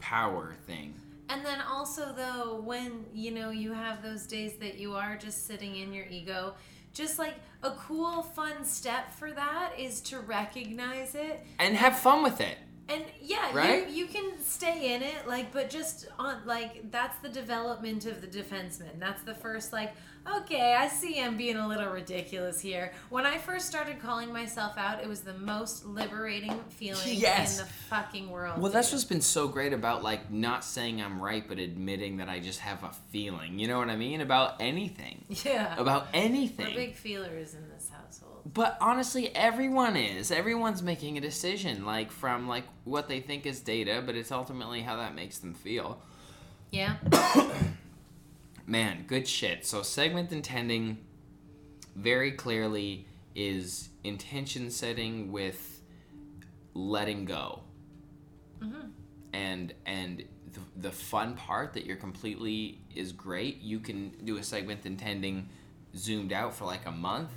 power 0.00 0.54
thing. 0.66 0.94
And 1.28 1.44
then 1.44 1.60
also 1.60 2.12
though, 2.16 2.60
when 2.64 3.04
you 3.12 3.30
know 3.30 3.50
you 3.50 3.72
have 3.72 4.02
those 4.02 4.26
days 4.26 4.54
that 4.58 4.78
you 4.78 4.94
are 4.94 5.16
just 5.16 5.46
sitting 5.46 5.76
in 5.76 5.92
your 5.92 6.06
ego, 6.06 6.54
just 6.98 7.16
like 7.16 7.34
a 7.62 7.70
cool, 7.70 8.22
fun 8.22 8.64
step 8.64 9.12
for 9.14 9.30
that 9.30 9.70
is 9.78 10.00
to 10.00 10.18
recognize 10.18 11.14
it. 11.14 11.46
And 11.60 11.76
have 11.76 11.96
fun 11.96 12.24
with 12.24 12.40
it. 12.40 12.58
And 12.88 13.04
yeah, 13.20 13.50
Right? 13.54 13.86
you, 13.88 13.94
you 13.94 14.06
can 14.06 14.40
stay 14.40 14.94
in 14.94 15.02
it, 15.02 15.26
like, 15.28 15.52
but 15.52 15.68
just 15.68 16.06
on 16.18 16.38
like 16.46 16.90
that's 16.90 17.18
the 17.18 17.28
development 17.28 18.06
of 18.06 18.20
the 18.22 18.26
defenseman. 18.26 18.98
That's 18.98 19.22
the 19.24 19.34
first 19.34 19.74
like, 19.74 19.92
okay, 20.36 20.74
I 20.74 20.88
see 20.88 21.20
I'm 21.20 21.36
being 21.36 21.56
a 21.56 21.68
little 21.68 21.88
ridiculous 21.90 22.60
here. 22.60 22.92
When 23.10 23.26
I 23.26 23.36
first 23.36 23.66
started 23.66 24.00
calling 24.00 24.32
myself 24.32 24.78
out, 24.78 25.02
it 25.02 25.08
was 25.08 25.20
the 25.20 25.34
most 25.34 25.84
liberating 25.84 26.58
feeling 26.70 27.02
Yes. 27.06 27.58
in 27.58 27.66
the 27.66 27.70
fucking 27.90 28.30
world. 28.30 28.58
Well, 28.60 28.72
that's 28.72 28.90
what's 28.90 29.04
been 29.04 29.20
so 29.20 29.48
great 29.48 29.74
about 29.74 30.02
like 30.02 30.30
not 30.30 30.64
saying 30.64 31.02
I'm 31.02 31.20
right, 31.20 31.46
but 31.46 31.58
admitting 31.58 32.16
that 32.18 32.30
I 32.30 32.40
just 32.40 32.60
have 32.60 32.82
a 32.84 32.90
feeling. 33.10 33.58
You 33.58 33.68
know 33.68 33.78
what 33.78 33.90
I 33.90 33.96
mean 33.96 34.22
about 34.22 34.54
anything, 34.60 35.26
yeah. 35.44 35.74
about 35.78 36.04
We're 36.14 36.20
anything. 36.20 36.74
big 36.74 36.94
feelers 36.94 37.52
in. 37.52 37.60
But 38.44 38.76
honestly, 38.80 39.34
everyone 39.34 39.96
is. 39.96 40.30
Everyone's 40.30 40.82
making 40.82 41.18
a 41.18 41.20
decision, 41.20 41.84
like 41.84 42.10
from 42.10 42.48
like 42.48 42.64
what 42.84 43.08
they 43.08 43.20
think 43.20 43.46
is 43.46 43.60
data, 43.60 44.02
but 44.04 44.14
it's 44.14 44.32
ultimately 44.32 44.82
how 44.82 44.96
that 44.96 45.14
makes 45.14 45.38
them 45.38 45.54
feel. 45.54 46.00
Yeah. 46.70 46.96
Man, 48.66 49.04
good 49.06 49.26
shit. 49.26 49.64
So 49.64 49.82
segment 49.82 50.32
intending 50.32 50.98
very 51.96 52.32
clearly 52.32 53.06
is 53.34 53.88
intention 54.04 54.70
setting 54.70 55.32
with 55.32 55.80
letting 56.74 57.24
go. 57.24 57.60
Mm-hmm. 58.62 58.88
And 59.32 59.74
and 59.86 60.24
the, 60.52 60.60
the 60.88 60.90
fun 60.90 61.34
part 61.34 61.74
that 61.74 61.86
you're 61.86 61.96
completely 61.96 62.80
is 62.94 63.12
great. 63.12 63.60
You 63.62 63.80
can 63.80 64.10
do 64.24 64.36
a 64.36 64.42
segment 64.42 64.86
intending 64.86 65.48
zoomed 65.96 66.32
out 66.32 66.54
for 66.54 66.64
like 66.64 66.86
a 66.86 66.92
month. 66.92 67.30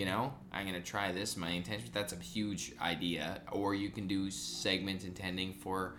You 0.00 0.06
know, 0.06 0.32
I'm 0.50 0.64
gonna 0.64 0.80
try 0.80 1.12
this. 1.12 1.36
My 1.36 1.50
intention. 1.50 1.90
That's 1.92 2.14
a 2.14 2.16
huge 2.16 2.72
idea. 2.80 3.42
Or 3.52 3.74
you 3.74 3.90
can 3.90 4.06
do 4.06 4.30
segment 4.30 5.04
intending 5.04 5.52
for 5.52 5.96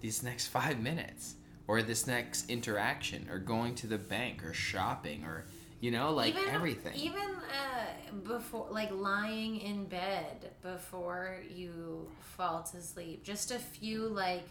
these 0.00 0.22
next 0.22 0.46
five 0.46 0.78
minutes 0.78 1.34
or 1.66 1.82
this 1.82 2.06
next 2.06 2.48
interaction 2.48 3.28
or 3.28 3.40
going 3.40 3.74
to 3.74 3.88
the 3.88 3.98
bank 3.98 4.44
or 4.44 4.54
shopping 4.54 5.24
or 5.24 5.46
you 5.80 5.90
know 5.90 6.12
like 6.12 6.36
everything 6.52 6.94
Even 6.94 7.20
uh, 7.20 8.14
before, 8.24 8.68
like 8.70 8.92
lying 8.92 9.58
in 9.58 9.86
bed 9.86 10.50
before 10.62 11.38
you 11.52 12.08
fall 12.36 12.62
to 12.62 12.80
sleep. 12.80 13.24
Just 13.24 13.50
a 13.50 13.58
few, 13.58 14.06
like, 14.06 14.44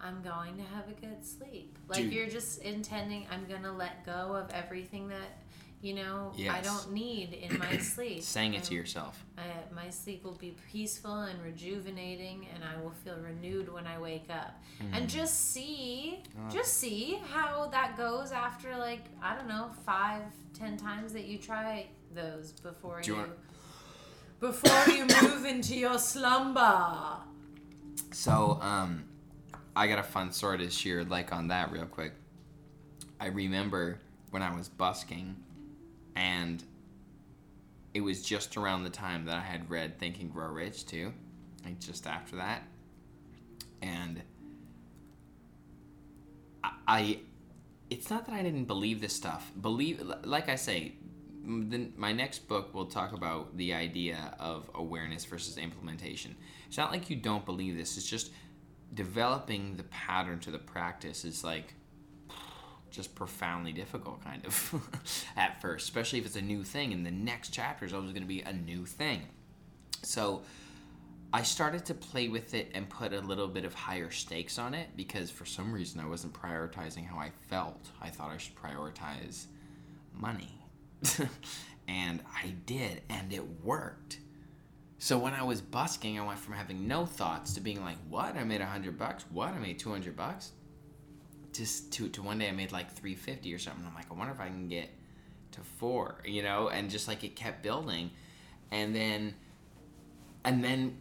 I'm 0.00 0.22
going 0.22 0.56
to 0.56 0.62
have 0.74 0.88
a 0.88 0.98
good 0.98 1.22
sleep. 1.24 1.76
Like, 1.88 1.98
Dude. 1.98 2.12
you're 2.12 2.28
just 2.28 2.62
intending, 2.62 3.26
I'm 3.30 3.44
going 3.46 3.62
to 3.64 3.72
let 3.72 4.06
go 4.06 4.34
of 4.34 4.50
everything 4.54 5.08
that, 5.08 5.42
you 5.80 5.94
know, 5.94 6.32
I 6.50 6.60
don't 6.60 6.92
need 6.92 7.32
in 7.32 7.58
my 7.58 7.76
sleep. 7.94 8.22
saying 8.22 8.54
it 8.54 8.64
to 8.64 8.74
yourself 8.74 9.24
I, 9.38 9.42
my 9.74 9.90
sleep 9.90 10.24
will 10.24 10.32
be 10.34 10.56
peaceful 10.72 11.20
and 11.20 11.40
rejuvenating, 11.42 12.48
and 12.52 12.64
I 12.64 12.82
will 12.82 12.90
feel 13.04 13.16
renewed 13.22 13.72
when 13.72 13.86
I 13.86 13.98
wake 13.98 14.26
up. 14.28 14.60
Mm-hmm. 14.82 14.94
And 14.94 15.08
just 15.08 15.52
see, 15.52 16.22
just 16.50 16.74
see 16.74 17.20
how 17.30 17.68
that 17.68 17.96
goes 17.96 18.32
after, 18.32 18.76
like 18.76 19.04
I 19.22 19.36
don't 19.36 19.46
know, 19.48 19.70
five, 19.86 20.22
ten 20.52 20.76
times 20.76 21.12
that 21.12 21.26
you 21.26 21.38
try 21.38 21.86
those 22.14 22.52
before 22.52 23.00
Do 23.02 23.10
you, 23.10 23.16
you 23.16 23.22
want- 23.22 23.38
before 24.40 24.94
you 24.94 25.06
move 25.22 25.44
into 25.44 25.76
your 25.76 25.98
slumber. 25.98 27.18
so 28.12 28.58
um 28.62 29.04
i 29.76 29.86
got 29.86 29.98
a 29.98 30.02
fun 30.02 30.32
story 30.32 30.58
to 30.58 30.70
share 30.70 31.04
like 31.04 31.32
on 31.32 31.48
that 31.48 31.70
real 31.72 31.84
quick 31.86 32.12
i 33.20 33.26
remember 33.26 33.98
when 34.30 34.42
i 34.42 34.54
was 34.56 34.68
busking 34.68 35.36
and 36.18 36.64
it 37.94 38.00
was 38.00 38.22
just 38.22 38.56
around 38.56 38.84
the 38.84 38.90
time 38.90 39.24
that 39.24 39.36
i 39.36 39.40
had 39.40 39.68
read 39.70 39.98
think 39.98 40.20
and 40.20 40.32
grow 40.32 40.48
rich 40.48 40.84
too 40.84 41.12
like 41.64 41.78
just 41.78 42.06
after 42.06 42.36
that 42.36 42.62
and 43.82 44.22
I, 46.62 46.70
I 46.86 47.18
it's 47.90 48.10
not 48.10 48.26
that 48.26 48.34
I 48.34 48.42
didn't 48.42 48.64
believe 48.64 49.00
this 49.00 49.14
stuff. 49.14 49.50
Believe, 49.60 50.02
like 50.24 50.48
I 50.48 50.56
say, 50.56 50.92
m- 51.44 51.70
the, 51.70 51.88
my 51.96 52.12
next 52.12 52.48
book 52.48 52.74
will 52.74 52.86
talk 52.86 53.12
about 53.12 53.56
the 53.56 53.72
idea 53.72 54.34
of 54.38 54.70
awareness 54.74 55.24
versus 55.24 55.56
implementation. 55.56 56.36
It's 56.66 56.76
not 56.76 56.90
like 56.92 57.08
you 57.08 57.16
don't 57.16 57.46
believe 57.46 57.76
this. 57.76 57.96
It's 57.96 58.06
just 58.06 58.30
developing 58.92 59.76
the 59.76 59.84
pattern 59.84 60.38
to 60.40 60.50
the 60.50 60.58
practice 60.58 61.24
is 61.24 61.42
like 61.44 61.74
just 62.90 63.14
profoundly 63.14 63.72
difficult, 63.72 64.22
kind 64.24 64.44
of 64.44 65.22
at 65.36 65.60
first, 65.60 65.84
especially 65.84 66.18
if 66.18 66.26
it's 66.26 66.36
a 66.36 66.42
new 66.42 66.64
thing. 66.64 66.92
And 66.92 67.04
the 67.04 67.10
next 67.10 67.50
chapter 67.50 67.84
is 67.84 67.92
always 67.92 68.10
going 68.10 68.22
to 68.22 68.28
be 68.28 68.42
a 68.42 68.52
new 68.52 68.86
thing. 68.86 69.22
So 70.02 70.42
I 71.32 71.42
started 71.42 71.84
to 71.86 71.94
play 71.94 72.28
with 72.28 72.54
it 72.54 72.70
and 72.74 72.88
put 72.88 73.12
a 73.12 73.20
little 73.20 73.48
bit 73.48 73.64
of 73.64 73.74
higher 73.74 74.10
stakes 74.10 74.58
on 74.58 74.74
it 74.74 74.88
because 74.96 75.30
for 75.30 75.44
some 75.44 75.72
reason 75.72 76.00
I 76.00 76.06
wasn't 76.06 76.32
prioritizing 76.32 77.06
how 77.06 77.18
I 77.18 77.30
felt. 77.48 77.90
I 78.00 78.08
thought 78.08 78.30
I 78.30 78.38
should 78.38 78.54
prioritize 78.54 79.46
money. 80.14 80.64
and 81.88 82.20
I 82.42 82.54
did, 82.66 83.02
and 83.08 83.32
it 83.32 83.44
worked. 83.62 84.18
So 84.98 85.18
when 85.18 85.32
I 85.32 85.42
was 85.44 85.60
busking, 85.60 86.18
I 86.18 86.26
went 86.26 86.38
from 86.38 86.54
having 86.54 86.88
no 86.88 87.06
thoughts 87.06 87.54
to 87.54 87.60
being 87.60 87.82
like, 87.84 87.98
"What? 88.08 88.36
I 88.36 88.42
made 88.44 88.60
a 88.60 88.66
hundred 88.66 88.98
bucks. 88.98 89.24
What? 89.30 89.50
I 89.50 89.58
made 89.58 89.78
two 89.78 89.90
hundred 89.90 90.16
bucks." 90.16 90.52
Just 91.52 91.92
to 91.94 92.08
to 92.10 92.22
one 92.22 92.38
day 92.38 92.48
I 92.48 92.52
made 92.52 92.72
like 92.72 92.92
three 92.92 93.14
fifty 93.14 93.52
or 93.54 93.58
something. 93.58 93.84
I'm 93.86 93.94
like, 93.94 94.06
I 94.10 94.14
wonder 94.14 94.32
if 94.32 94.40
I 94.40 94.48
can 94.48 94.68
get 94.68 94.90
to 95.52 95.60
four, 95.60 96.22
you 96.24 96.42
know, 96.42 96.68
and 96.68 96.90
just 96.90 97.08
like 97.08 97.24
it 97.24 97.36
kept 97.36 97.62
building, 97.62 98.10
and 98.70 98.94
then, 98.94 99.34
and 100.44 100.62
then 100.62 100.98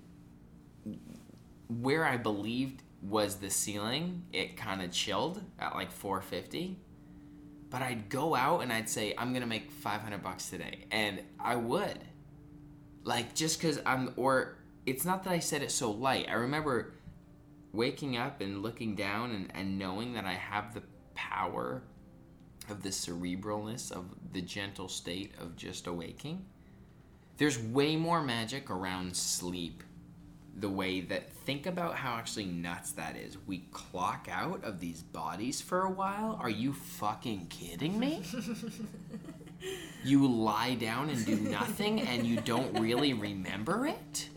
where 1.68 2.06
I 2.06 2.18
believed 2.18 2.84
was 3.02 3.36
the 3.36 3.50
ceiling, 3.50 4.24
it 4.34 4.58
kind 4.58 4.82
of 4.82 4.92
chilled 4.92 5.42
at 5.60 5.76
like 5.76 5.92
450. 5.92 6.80
But 7.70 7.82
I'd 7.82 8.10
go 8.10 8.34
out 8.34 8.62
and 8.62 8.72
I'd 8.72 8.90
say 8.90 9.14
I'm 9.18 9.34
gonna 9.34 9.46
make 9.46 9.72
500 9.72 10.24
bucks 10.24 10.50
today, 10.50 10.86
and 10.92 11.22
I 11.40 11.56
would. 11.56 12.00
Like 13.04 13.36
just 13.36 13.62
cause 13.62 13.80
I'm, 13.86 14.14
or 14.16 14.58
it's 14.86 15.06
not 15.06 15.24
that 15.26 15.32
I 15.32 15.40
said 15.40 15.62
it 15.62 15.72
so 15.72 15.92
light. 15.92 16.28
I 16.30 16.34
remember 16.34 16.94
waking 17.74 18.18
up 18.18 18.42
and 18.42 18.62
looking 18.62 18.96
down 18.96 19.32
and, 19.32 19.52
and 19.54 19.78
knowing 19.78 20.14
that 20.14 20.26
I 20.26 20.34
have 20.34 20.74
the 20.74 20.84
power 21.16 21.84
of 22.70 22.84
the 22.84 22.90
cerebralness 22.90 23.92
of 23.92 24.06
the 24.34 24.42
gentle 24.42 24.88
state 24.88 25.34
of 25.40 25.56
just 25.56 25.88
awaking. 25.88 26.46
There's 27.38 27.60
way 27.60 27.96
more 27.96 28.22
magic 28.22 28.70
around 28.70 29.16
sleep 29.16 29.84
the 30.58 30.70
way 30.70 31.02
that 31.02 31.32
think 31.32 31.68
about 31.68 31.96
how 31.96 32.16
actually 32.16 32.46
nuts 32.46 32.92
that 32.94 33.16
is. 33.16 33.38
We 33.46 33.60
clock 33.72 34.28
out 34.32 34.64
of 34.64 34.80
these 34.80 35.04
bodies 35.04 35.62
for 35.62 35.84
a 35.84 35.92
while. 35.92 36.38
Are 36.42 36.50
you 36.50 36.74
fucking 36.74 37.48
kidding 37.48 38.00
me? 38.00 38.24
you 40.04 40.28
lie 40.28 40.74
down 40.74 41.10
and 41.10 41.24
do 41.26 41.36
nothing 41.36 42.02
and 42.02 42.26
you 42.26 42.38
don't 42.42 42.80
really 42.80 43.14
remember 43.14 43.86
it? 43.86 44.30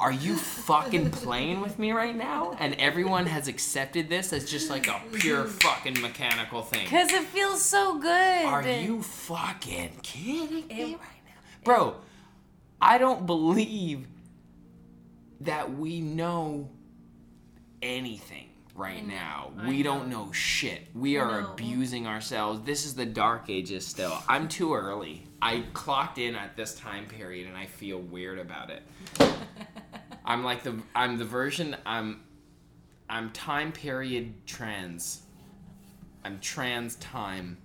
Are 0.00 0.12
you 0.12 0.34
fucking 0.34 1.10
playing 1.10 1.60
with 1.60 1.78
me 1.78 1.92
right 1.92 2.16
now? 2.16 2.56
And 2.58 2.74
everyone 2.76 3.26
has 3.26 3.48
accepted 3.48 4.08
this 4.08 4.32
as 4.32 4.50
just 4.50 4.70
like 4.70 4.88
a 4.88 4.98
pure 5.12 5.44
fucking 5.44 6.00
mechanical 6.00 6.62
thing. 6.62 6.88
Cause 6.88 7.12
it 7.12 7.24
feels 7.24 7.62
so 7.62 7.98
good. 7.98 8.46
Are 8.46 8.66
you 8.66 9.02
fucking 9.02 9.98
kidding 10.02 10.66
me 10.68 10.84
right 10.94 11.22
now? 11.26 11.40
Bro, 11.64 11.96
I 12.80 12.96
don't 12.96 13.26
believe 13.26 14.06
that 15.40 15.76
we 15.76 16.00
know 16.00 16.70
anything 17.82 18.48
right 18.74 19.04
mm, 19.04 19.08
now. 19.08 19.52
I 19.58 19.68
We 19.68 19.78
know. 19.78 19.82
don't 19.82 20.08
know 20.08 20.32
shit. 20.32 20.86
We 20.94 21.18
are 21.18 21.40
abusing 21.40 22.06
ourselves. 22.06 22.62
This 22.62 22.86
is 22.86 22.94
the 22.94 23.04
dark 23.06 23.50
ages 23.50 23.86
still. 23.86 24.16
I'm 24.28 24.48
too 24.48 24.72
early. 24.74 25.26
I 25.42 25.64
clocked 25.74 26.16
in 26.16 26.34
at 26.36 26.56
this 26.56 26.74
time 26.74 27.04
period 27.06 27.48
and 27.48 27.56
I 27.56 27.66
feel 27.66 27.98
weird 27.98 28.38
about 28.38 28.70
it. 28.70 28.82
I'm 30.30 30.44
like 30.44 30.62
the 30.62 30.80
I'm 30.94 31.18
the 31.18 31.24
version 31.24 31.76
I'm 31.84 32.22
I'm 33.08 33.32
time 33.32 33.72
period 33.72 34.46
trans. 34.46 35.22
I'm 36.24 36.38
trans 36.38 36.94
time 36.96 37.58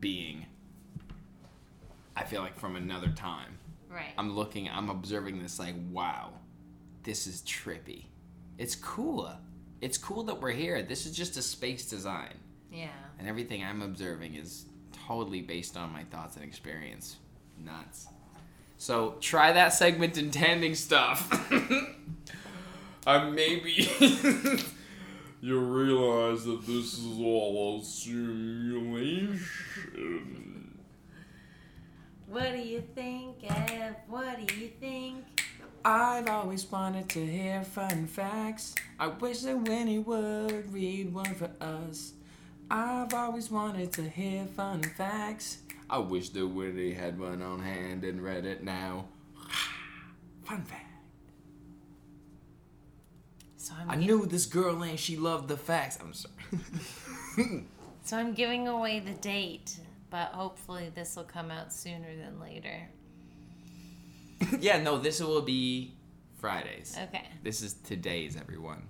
being. 0.00 0.46
I 2.16 2.24
feel 2.24 2.40
like 2.40 2.58
from 2.58 2.76
another 2.76 3.08
time. 3.08 3.58
Right. 3.90 4.14
I'm 4.16 4.34
looking, 4.34 4.70
I'm 4.70 4.88
observing 4.88 5.42
this 5.42 5.58
like, 5.58 5.74
wow, 5.90 6.32
this 7.02 7.26
is 7.26 7.42
trippy. 7.42 8.06
It's 8.56 8.74
cool. 8.74 9.30
It's 9.82 9.98
cool 9.98 10.22
that 10.24 10.40
we're 10.40 10.52
here. 10.52 10.82
This 10.82 11.04
is 11.04 11.14
just 11.14 11.36
a 11.36 11.42
space 11.42 11.86
design. 11.88 12.38
yeah. 12.72 12.88
And 13.18 13.28
everything 13.28 13.62
I'm 13.62 13.82
observing 13.82 14.36
is 14.36 14.64
totally 15.06 15.42
based 15.42 15.76
on 15.76 15.92
my 15.92 16.04
thoughts 16.04 16.36
and 16.36 16.44
experience. 16.44 17.16
Nuts. 17.62 18.08
So 18.78 19.16
try 19.20 19.52
that 19.52 19.72
segment 19.72 20.18
intending 20.18 20.74
stuff. 20.74 21.50
And 21.50 21.86
uh, 23.06 23.30
maybe 23.30 23.88
you 25.40 25.58
realize 25.60 26.44
that 26.44 26.66
this 26.66 26.98
is 26.98 27.18
all 27.18 27.80
a 27.80 27.84
simulation. 27.84 29.40
What 32.28 32.52
do 32.52 32.58
you 32.58 32.82
think, 32.94 33.36
Ev? 33.48 33.94
What 34.08 34.46
do 34.46 34.54
you 34.56 34.68
think? 34.80 35.24
I've 35.84 36.28
always 36.28 36.70
wanted 36.70 37.08
to 37.10 37.24
hear 37.24 37.62
fun 37.62 38.08
facts. 38.08 38.74
I 38.98 39.06
wish 39.06 39.42
that 39.42 39.56
Winnie 39.56 40.00
would 40.00 40.72
read 40.72 41.14
one 41.14 41.32
for 41.34 41.48
us. 41.60 42.12
I've 42.68 43.14
always 43.14 43.52
wanted 43.52 43.92
to 43.92 44.02
hear 44.02 44.44
fun 44.46 44.82
facts. 44.82 45.58
I 45.88 45.98
wish 45.98 46.30
the 46.30 46.46
Winnie 46.46 46.92
had 46.92 47.18
one 47.18 47.42
on 47.42 47.60
hand 47.60 48.04
and 48.04 48.22
read 48.22 48.44
it 48.44 48.64
now. 48.64 49.06
fun 50.44 50.62
fact. 50.62 50.82
So 53.56 53.74
I'm 53.78 53.90
I 53.90 53.94
knew 53.96 54.26
this 54.26 54.46
girl 54.46 54.82
and 54.82 54.98
she 54.98 55.16
loved 55.16 55.48
the 55.48 55.56
facts. 55.56 55.98
I'm 56.00 56.12
sorry. 56.12 57.64
so 58.02 58.16
I'm 58.16 58.32
giving 58.32 58.68
away 58.68 59.00
the 59.00 59.14
date, 59.14 59.78
but 60.10 60.28
hopefully 60.28 60.90
this 60.94 61.16
will 61.16 61.24
come 61.24 61.50
out 61.50 61.72
sooner 61.72 62.16
than 62.16 62.40
later. 62.40 62.88
yeah, 64.60 64.80
no, 64.82 64.98
this 64.98 65.20
will 65.20 65.42
be 65.42 65.96
Fridays. 66.38 66.96
Okay. 67.08 67.24
This 67.42 67.62
is 67.62 67.74
today's, 67.74 68.36
everyone. 68.36 68.88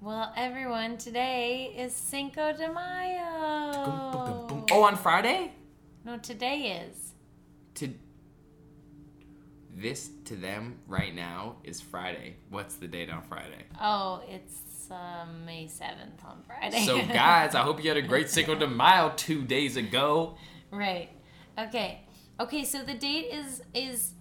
Well, 0.00 0.32
everyone, 0.36 0.98
today 0.98 1.74
is 1.76 1.92
Cinco 1.92 2.52
de 2.52 2.72
Mayo. 2.72 4.64
Oh, 4.70 4.82
on 4.84 4.96
Friday? 4.96 5.52
No, 6.08 6.16
today 6.16 6.88
is. 6.88 7.12
To 7.74 7.92
this 9.76 10.08
to 10.24 10.36
them 10.36 10.78
right 10.86 11.14
now 11.14 11.56
is 11.64 11.82
Friday. 11.82 12.36
What's 12.48 12.76
the 12.76 12.88
date 12.88 13.10
on 13.10 13.20
Friday? 13.24 13.66
Oh, 13.78 14.22
it's 14.26 14.90
um, 14.90 15.44
May 15.44 15.66
7th 15.66 16.24
on 16.24 16.42
Friday. 16.46 16.86
So, 16.86 16.96
guys, 17.12 17.54
I 17.54 17.60
hope 17.60 17.84
you 17.84 17.90
had 17.90 17.98
a 17.98 18.02
great 18.02 18.30
Cinco 18.30 18.54
de 18.54 18.66
Mayo 18.66 19.12
two 19.16 19.42
days 19.42 19.76
ago. 19.76 20.38
Right. 20.70 21.10
Okay. 21.58 22.00
Okay, 22.40 22.64
so 22.64 22.82
the 22.82 22.94
date 22.94 23.26
is 23.30 23.60
is 23.74 24.12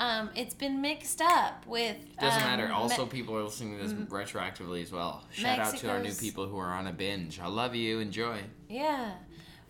um 0.00 0.30
it's 0.34 0.54
been 0.54 0.80
mixed 0.80 1.20
up 1.20 1.64
with 1.68 1.98
Doesn't 2.18 2.42
um, 2.42 2.48
matter. 2.48 2.66
Me- 2.66 2.72
Also, 2.72 3.06
people 3.06 3.36
are 3.36 3.44
listening 3.44 3.78
to 3.78 3.84
this 3.84 3.92
retroactively 3.92 4.82
as 4.82 4.90
well. 4.90 5.22
Shout 5.30 5.60
out 5.60 5.76
to 5.76 5.88
our 5.88 6.02
new 6.02 6.14
people 6.14 6.48
who 6.48 6.58
are 6.58 6.72
on 6.72 6.88
a 6.88 6.92
binge. 6.92 7.38
I 7.38 7.46
love 7.46 7.76
you. 7.76 8.00
Enjoy. 8.00 8.40
Yeah. 8.68 9.12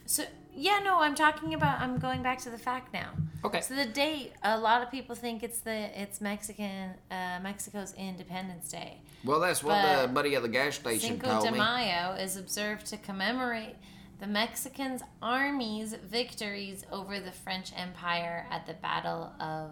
So 0.06 0.24
yeah, 0.54 0.80
no, 0.82 1.00
I'm 1.00 1.14
talking 1.14 1.54
about 1.54 1.80
I'm 1.80 1.98
going 1.98 2.22
back 2.22 2.38
to 2.40 2.50
the 2.50 2.58
fact 2.58 2.92
now. 2.92 3.10
Okay. 3.44 3.60
So 3.60 3.74
the 3.74 3.86
date, 3.86 4.32
a 4.42 4.58
lot 4.58 4.82
of 4.82 4.90
people 4.90 5.14
think 5.14 5.42
it's 5.42 5.60
the 5.60 6.00
it's 6.00 6.20
Mexican 6.20 6.94
uh, 7.10 7.38
Mexico's 7.42 7.94
Independence 7.94 8.68
Day. 8.68 9.00
Well, 9.24 9.40
that's 9.40 9.62
what 9.62 9.80
the 9.82 10.08
buddy 10.08 10.34
at 10.34 10.42
the 10.42 10.48
gas 10.48 10.76
station 10.76 11.20
Cinco 11.20 11.42
de 11.42 11.52
Mayo 11.52 12.12
is 12.14 12.36
observed 12.36 12.86
to 12.86 12.96
commemorate 12.96 13.76
the 14.20 14.26
Mexicans' 14.26 15.02
army's 15.22 15.94
victories 15.94 16.84
over 16.90 17.20
the 17.20 17.30
French 17.30 17.72
Empire 17.76 18.46
at 18.50 18.66
the 18.66 18.74
Battle 18.74 19.32
of 19.40 19.70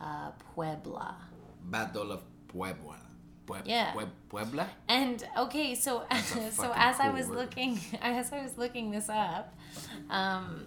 uh, 0.00 0.30
Puebla. 0.54 1.16
Battle 1.64 2.12
of 2.12 2.22
Puebla. 2.48 2.96
Yeah. 3.64 3.94
Puebla? 4.28 4.68
And 4.88 5.26
okay, 5.38 5.74
so 5.74 6.04
so 6.52 6.72
as 6.74 7.00
I 7.00 7.10
was 7.10 7.26
word. 7.28 7.38
looking 7.38 7.80
as 8.02 8.32
I 8.32 8.42
was 8.42 8.56
looking 8.58 8.90
this 8.90 9.08
up, 9.08 9.54
um, 10.10 10.66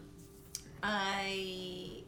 I 0.84 2.04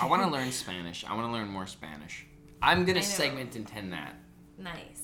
I 0.00 0.06
want 0.06 0.22
to 0.22 0.28
learn 0.28 0.50
Spanish. 0.52 1.04
I 1.04 1.14
want 1.14 1.26
to 1.28 1.32
learn 1.32 1.48
more 1.48 1.66
Spanish. 1.66 2.26
I'm 2.62 2.84
gonna 2.84 3.02
segment 3.02 3.56
intend 3.56 3.92
that. 3.92 4.14
Nice. 4.58 5.02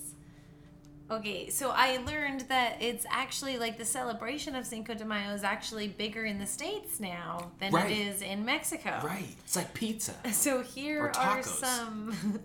Okay, 1.10 1.50
so 1.50 1.70
I 1.74 1.98
learned 1.98 2.42
that 2.48 2.80
it's 2.80 3.04
actually 3.10 3.58
like 3.58 3.76
the 3.76 3.84
celebration 3.84 4.54
of 4.54 4.64
Cinco 4.64 4.94
de 4.94 5.04
Mayo 5.04 5.34
is 5.34 5.44
actually 5.44 5.88
bigger 5.88 6.24
in 6.24 6.38
the 6.38 6.46
States 6.46 7.00
now 7.00 7.50
than 7.60 7.70
Right. 7.70 7.90
it 7.90 7.98
is 7.98 8.22
in 8.22 8.46
Mexico. 8.46 8.98
Right. 9.04 9.36
It's 9.44 9.54
like 9.54 9.74
pizza. 9.74 10.14
So 10.32 10.62
here 10.62 11.12
are 11.18 11.42
some 11.42 12.40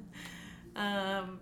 um, 0.75 1.39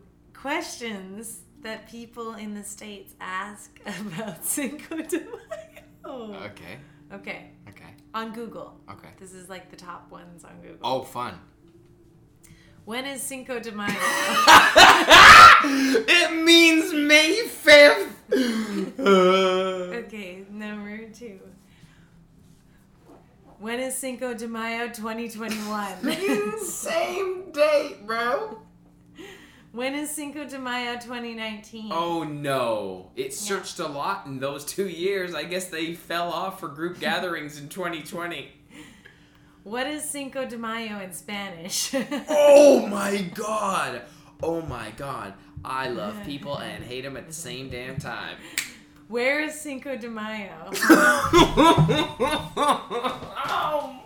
questions 0.49 1.39
that 1.63 1.89
people 1.89 2.35
in 2.35 2.53
the 2.53 2.63
States 2.63 3.15
ask 3.19 3.81
about 3.99 4.45
Cinco 4.45 4.97
de 5.01 5.21
Mayo. 5.21 6.35
Okay. 6.45 6.77
Okay, 7.11 7.49
Okay. 7.67 7.89
on 8.13 8.31
Google. 8.31 8.79
Okay. 8.91 9.07
This 9.19 9.33
is 9.33 9.49
like 9.49 9.71
the 9.71 9.75
top 9.75 10.11
ones 10.11 10.43
on 10.43 10.51
Google. 10.61 10.77
Oh, 10.83 11.01
fun. 11.01 11.39
When 12.85 13.05
is 13.07 13.23
Cinco 13.23 13.59
de 13.59 13.71
Mayo? 13.71 13.89
It 16.07 16.43
means 16.45 16.93
May 16.93 17.41
5th. 17.47 18.11
Okay, 20.05 20.43
number 20.51 21.09
two. 21.09 21.39
When 23.59 23.79
is 23.79 23.97
Cinco 23.97 24.35
de 24.35 24.47
Mayo 24.47 24.89
2021? 24.89 26.59
Same 26.59 27.51
date, 27.51 28.05
bro. 28.05 28.59
When 29.75 29.93
is 29.93 30.09
Cinco 30.09 30.45
de 30.45 30.57
Mayo 30.57 30.93
2019? 30.93 31.89
Oh 31.91 32.23
no. 32.23 33.11
It 33.15 33.33
searched 33.33 33.79
a 33.79 33.87
lot 33.87 34.25
in 34.25 34.39
those 34.39 34.63
two 34.75 34.87
years. 34.87 35.35
I 35.35 35.43
guess 35.43 35.65
they 35.65 35.93
fell 35.93 36.31
off 36.31 36.59
for 36.61 36.69
group 36.69 36.99
gatherings 36.99 37.59
in 37.59 37.67
2020. 37.69 38.51
What 39.63 39.87
is 39.87 40.07
Cinco 40.09 40.45
de 40.45 40.57
Mayo 40.57 40.99
in 40.99 41.11
Spanish? 41.11 41.93
Oh 42.29 42.87
my 42.87 43.29
god. 43.33 44.03
Oh 44.41 44.61
my 44.61 44.91
god. 44.97 45.33
I 45.63 45.89
love 45.89 46.15
people 46.25 46.57
and 46.57 46.83
hate 46.83 47.01
them 47.01 47.17
at 47.17 47.27
the 47.27 47.33
same 47.33 47.69
damn 47.69 47.97
time. 47.97 48.37
Where 49.07 49.41
is 49.41 49.59
Cinco 49.59 49.97
de 49.97 50.09
Mayo? 50.09 50.71
Oh. 53.47 54.01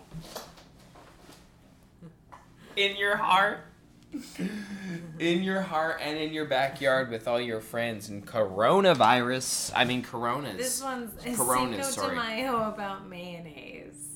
In 2.76 2.96
your 2.98 3.18
heart. 3.18 3.69
In 5.20 5.44
your 5.44 5.62
heart 5.62 6.00
and 6.02 6.18
in 6.18 6.34
your 6.34 6.46
backyard 6.46 7.10
with 7.12 7.28
all 7.28 7.40
your 7.40 7.62
friends 7.62 8.10
and 8.10 8.26
coronavirus. 8.26 9.72
I 9.76 9.86
mean 9.86 10.02
coronas. 10.02 10.58
This 10.58 10.82
one's 10.82 11.12
Coronas, 11.38 11.94
Cinco 11.94 12.02
sorry. 12.02 12.16
de 12.16 12.22
Mayo 12.22 12.70
about 12.70 13.08
mayonnaise. 13.08 14.08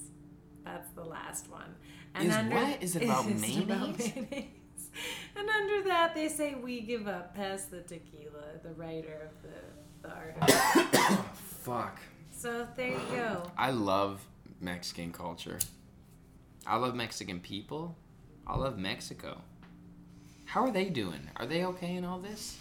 That's 0.66 0.90
the 0.92 1.04
last 1.04 1.50
one. 1.50 1.76
Is 2.20 2.36
what? 2.36 2.82
Is 2.84 2.96
it 2.96 3.04
about 3.06 3.28
it's 3.28 3.42
mayonnaise? 3.42 4.16
mayonnaise. 4.16 4.48
And 5.36 5.50
under 5.50 5.84
that, 5.90 6.14
they 6.16 6.28
say 6.30 6.56
we 6.56 6.82
give 6.82 7.08
up. 7.08 7.36
Pass 7.36 7.66
the 7.66 7.82
tequila. 7.82 8.60
The 8.64 8.74
writer 8.74 9.30
of 9.32 9.42
the, 9.42 10.08
the 10.08 10.14
article. 10.16 11.24
Fuck. 11.64 12.00
so 12.32 12.68
there 12.76 12.90
you 12.92 13.00
go. 13.12 13.44
I 13.58 13.72
love 13.72 14.26
Mexican 14.60 15.12
culture. 15.12 15.60
I 16.66 16.78
love 16.78 16.96
Mexican 16.96 17.40
people. 17.40 17.96
I 18.48 18.58
love 18.58 18.78
Mexico. 18.78 19.42
How 20.54 20.66
are 20.66 20.72
they 20.72 20.86
doing? 20.86 21.32
Are 21.38 21.48
they 21.48 21.66
okay 21.66 21.96
in 21.96 22.06
all 22.06 22.20
this? 22.20 22.60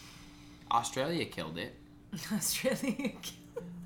Australia 0.71 1.27
killed 1.27 1.59
it. 1.59 1.75
Australia. 2.33 3.13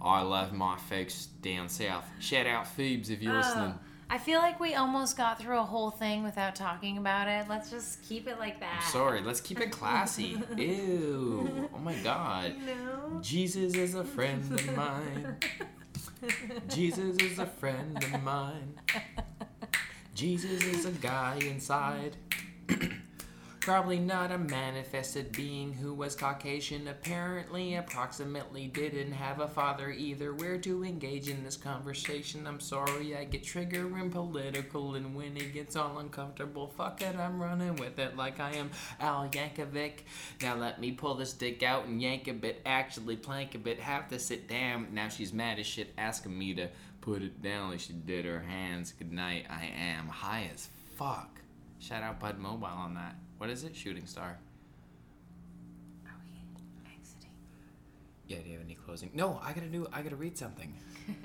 I 0.01 0.23
love 0.23 0.53
my 0.53 0.77
folks 0.77 1.27
down 1.43 1.69
south. 1.69 2.05
Shout 2.21 2.47
out 2.47 2.69
Phoebes 2.69 3.11
if 3.11 3.21
you're 3.21 3.35
oh, 3.35 3.39
listening. 3.39 3.75
Oh, 3.77 3.81
I 4.09 4.19
feel 4.19 4.39
like 4.39 4.61
we 4.61 4.75
almost 4.77 5.17
got 5.17 5.41
through 5.41 5.59
a 5.59 5.65
whole 5.65 5.91
thing 5.91 6.23
without 6.23 6.55
talking 6.55 6.99
about 6.99 7.27
it. 7.27 7.49
Let's 7.49 7.69
just 7.69 8.01
keep 8.05 8.29
it 8.29 8.39
like 8.39 8.61
that. 8.61 8.81
I'm 8.81 8.93
sorry, 8.93 9.23
let's 9.23 9.41
keep 9.41 9.61
it 9.61 9.73
classy. 9.73 10.41
Ew. 10.57 11.69
Oh 11.75 11.79
my 11.79 11.95
god. 11.95 12.55
No. 12.65 13.21
Jesus 13.21 13.75
is 13.75 13.97
a 13.97 14.05
friend 14.05 14.53
of 14.53 14.77
mine. 14.77 15.37
Jesus 16.69 17.17
is 17.17 17.41
a 17.41 17.47
friend 17.47 18.05
of 18.05 18.23
mine. 18.23 18.79
Jesus 20.15 20.63
is 20.63 20.87
a 20.87 20.93
guy 20.93 21.41
inside. 21.41 22.17
Probably 23.67 23.99
not 23.99 24.31
a 24.31 24.39
manifested 24.39 25.33
being 25.33 25.73
who 25.73 25.93
was 25.93 26.15
Caucasian. 26.15 26.87
Apparently, 26.87 27.75
approximately 27.75 28.69
didn't 28.69 29.11
have 29.11 29.41
a 29.41 29.49
father 29.49 29.91
either. 29.91 30.33
Where 30.33 30.57
to 30.59 30.85
engage 30.85 31.29
in 31.29 31.43
this 31.43 31.57
conversation? 31.57 32.47
I'm 32.47 32.61
sorry, 32.61 33.17
I 33.17 33.25
get 33.25 33.43
trigger 33.43 33.99
and 33.99 34.13
political, 34.13 34.95
and 34.95 35.17
when 35.17 35.37
it 35.37 35.53
gets 35.53 35.75
all 35.75 35.99
uncomfortable, 35.99 36.69
fuck 36.69 37.03
it, 37.03 37.17
I'm 37.17 37.43
running 37.43 37.75
with 37.75 37.99
it 37.99 38.17
like 38.17 38.39
I 38.39 38.53
am 38.53 38.71
Al 39.01 39.29
Yankovic. 39.29 40.05
Now 40.41 40.55
let 40.55 40.81
me 40.81 40.93
pull 40.93 41.17
this 41.17 41.33
dick 41.33 41.65
out 41.65 41.87
and 41.87 42.01
yank 42.01 42.29
a 42.29 42.35
bit, 42.35 42.63
actually 42.65 43.17
plank 43.17 43.57
a 43.57 43.59
bit, 43.59 43.81
have 43.81 44.07
to 44.11 44.21
sit 44.21 44.47
down. 44.47 44.91
Now 44.93 45.09
she's 45.09 45.33
mad 45.33 45.59
as 45.59 45.67
shit, 45.67 45.93
asking 45.99 46.39
me 46.39 46.55
to 46.55 46.69
put 47.01 47.21
it 47.21 47.43
down 47.43 47.71
like 47.71 47.81
she 47.81 47.95
did 47.95 48.27
her 48.27 48.43
hands. 48.43 48.93
Good 48.93 49.13
night, 49.13 49.47
I 49.51 49.73
am 49.77 50.07
high 50.07 50.51
as 50.55 50.69
fuck. 50.95 51.41
Shout 51.81 52.05
out 52.05 52.21
Bud 52.21 52.39
Mobile 52.39 52.67
on 52.67 52.95
that. 52.95 53.17
What 53.39 53.51
is 53.51 53.65
it? 53.65 53.77
Shooting 53.77 54.07
Star. 54.07 54.39
Are 56.07 56.15
we 56.25 56.91
exiting? 56.99 57.31
Yeah, 58.27 58.39
do 58.39 58.49
you 58.49 58.55
have 58.55 58.65
any 58.65 58.75
closing? 58.75 59.11
No, 59.13 59.39
I 59.43 59.53
gotta 59.53 59.67
do. 59.67 59.87
I 59.93 60.01
gotta 60.03 60.17
read 60.17 60.39
something. 60.39 60.75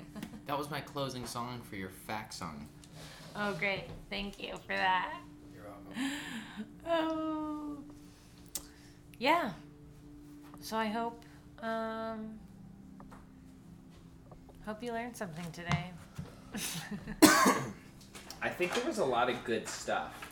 that 0.46 0.58
was 0.58 0.70
my 0.70 0.80
closing 0.80 1.24
song 1.26 1.62
for 1.68 1.76
your 1.76 1.88
fact 1.88 2.34
song. 2.34 2.68
Oh, 3.34 3.54
great. 3.54 3.84
Thank 4.10 4.42
you 4.42 4.54
for 4.66 4.74
that. 4.76 5.14
You're 5.54 5.64
welcome. 5.64 6.12
oh. 6.86 7.78
yeah. 9.18 9.52
So 10.60 10.76
I 10.76 10.86
hope 10.86 11.24
um 11.60 12.38
hope 14.66 14.82
you 14.82 14.92
learned 14.92 15.16
something 15.16 15.50
today. 15.50 15.92
I 18.42 18.48
think 18.50 18.74
there 18.74 18.84
was 18.84 18.98
a 18.98 19.04
lot 19.04 19.30
of 19.30 19.42
good 19.44 19.66
stuff. 19.66 20.28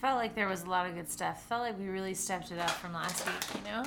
Felt 0.00 0.16
like 0.16 0.34
there 0.34 0.48
was 0.48 0.62
a 0.62 0.66
lot 0.66 0.86
of 0.86 0.94
good 0.94 1.10
stuff. 1.10 1.46
Felt 1.46 1.60
like 1.60 1.78
we 1.78 1.88
really 1.88 2.14
stepped 2.14 2.50
it 2.50 2.58
up 2.58 2.70
from 2.70 2.94
last 2.94 3.26
week, 3.26 3.34
you 3.54 3.60
know? 3.70 3.84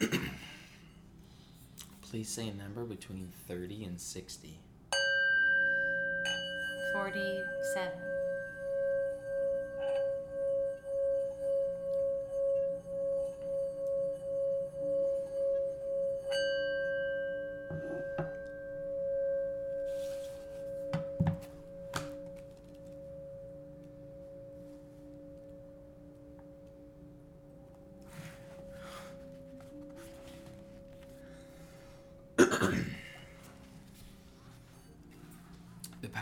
Please 2.02 2.28
say 2.28 2.48
a 2.48 2.54
number 2.54 2.82
between 2.82 3.30
30 3.46 3.84
and 3.84 4.00
60. 4.00 4.58
47. 6.94 8.13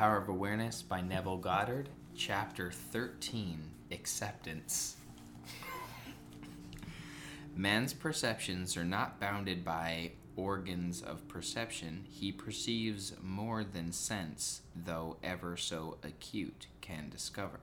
Power 0.02 0.16
of 0.16 0.28
Awareness 0.28 0.82
by 0.82 1.00
Neville 1.00 1.36
Goddard, 1.36 1.88
Chapter 2.16 2.72
13 2.72 3.70
Acceptance. 3.92 4.96
Man's 7.54 7.94
perceptions 7.94 8.76
are 8.76 8.84
not 8.84 9.20
bounded 9.20 9.64
by 9.64 10.10
organs 10.34 11.02
of 11.02 11.28
perception. 11.28 12.04
He 12.08 12.32
perceives 12.32 13.12
more 13.22 13.62
than 13.62 13.92
sense, 13.92 14.62
though 14.74 15.18
ever 15.22 15.56
so 15.56 15.98
acute, 16.02 16.66
can 16.80 17.08
discover. 17.08 17.60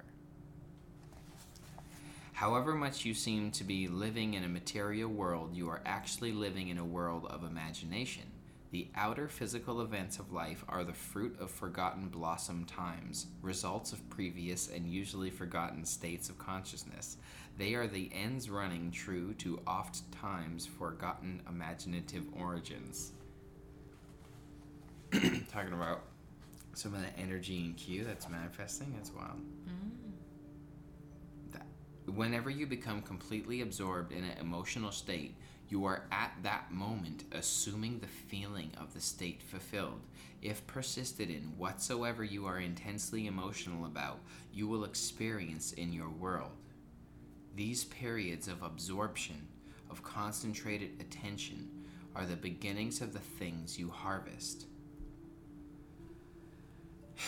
However 2.31 2.73
much 2.73 3.03
you 3.03 3.13
seem 3.13 3.51
to 3.51 3.65
be 3.65 3.89
living 3.89 4.35
in 4.35 4.45
a 4.45 4.47
material 4.47 5.09
world, 5.09 5.57
you 5.57 5.67
are 5.67 5.81
actually 5.85 6.31
living 6.31 6.69
in 6.69 6.77
a 6.77 6.85
world 6.85 7.27
of 7.29 7.43
imagination. 7.43 8.38
The 8.71 8.87
outer 8.93 9.27
physical 9.27 9.81
events 9.81 10.19
of 10.19 10.31
life 10.31 10.63
are 10.67 10.83
the 10.83 10.93
fruit 10.93 11.35
of 11.39 11.49
forgotten 11.49 12.07
blossom 12.07 12.65
times, 12.65 13.25
results 13.41 13.93
of 13.93 14.09
previous 14.11 14.69
and 14.69 14.87
usually 14.87 15.31
forgotten 15.31 15.83
states 15.85 16.29
of 16.29 16.37
consciousness. 16.37 17.17
They 17.57 17.73
are 17.73 17.87
the 17.87 18.11
ends 18.13 18.47
running 18.47 18.91
true 18.91 19.33
to 19.35 19.59
oft 19.65 20.11
times 20.11 20.67
forgotten 20.67 21.41
imaginative 21.49 22.25
origins. 22.39 23.13
Talking 25.11 25.73
about 25.73 26.03
some 26.73 26.93
of 26.93 27.01
the 27.01 27.19
energy 27.19 27.65
in 27.65 27.73
Q 27.73 28.03
that's 28.03 28.29
manifesting, 28.29 28.93
that's 28.95 29.11
wild. 29.11 29.41
Mm. 29.67 30.11
That 31.53 31.65
whenever 32.13 32.51
you 32.51 32.67
become 32.67 33.01
completely 33.01 33.61
absorbed 33.61 34.11
in 34.11 34.23
an 34.23 34.37
emotional 34.39 34.91
state, 34.91 35.35
you 35.69 35.85
are 35.85 36.05
at 36.11 36.33
that 36.41 36.71
moment 36.71 37.23
assuming 37.31 37.99
the 37.99 38.07
feeling 38.07 38.71
of 38.79 38.93
the 38.93 38.99
state 38.99 39.41
fulfilled. 39.41 40.01
If 40.41 40.65
persisted 40.65 41.29
in 41.29 41.53
whatsoever 41.57 42.23
you 42.23 42.47
are 42.47 42.59
intensely 42.59 43.27
emotional 43.27 43.85
about, 43.85 44.19
you 44.51 44.67
will 44.67 44.83
experience 44.83 45.73
in 45.73 45.93
your 45.93 46.09
world. 46.09 46.51
These 47.55 47.85
periods 47.85 48.47
of 48.47 48.63
absorption, 48.63 49.47
of 49.91 50.01
concentrated 50.01 50.91
attention, 50.99 51.69
are 52.15 52.25
the 52.25 52.35
beginnings 52.35 53.01
of 53.01 53.13
the 53.13 53.19
things 53.19 53.77
you 53.77 53.89
harvest. 53.89 54.65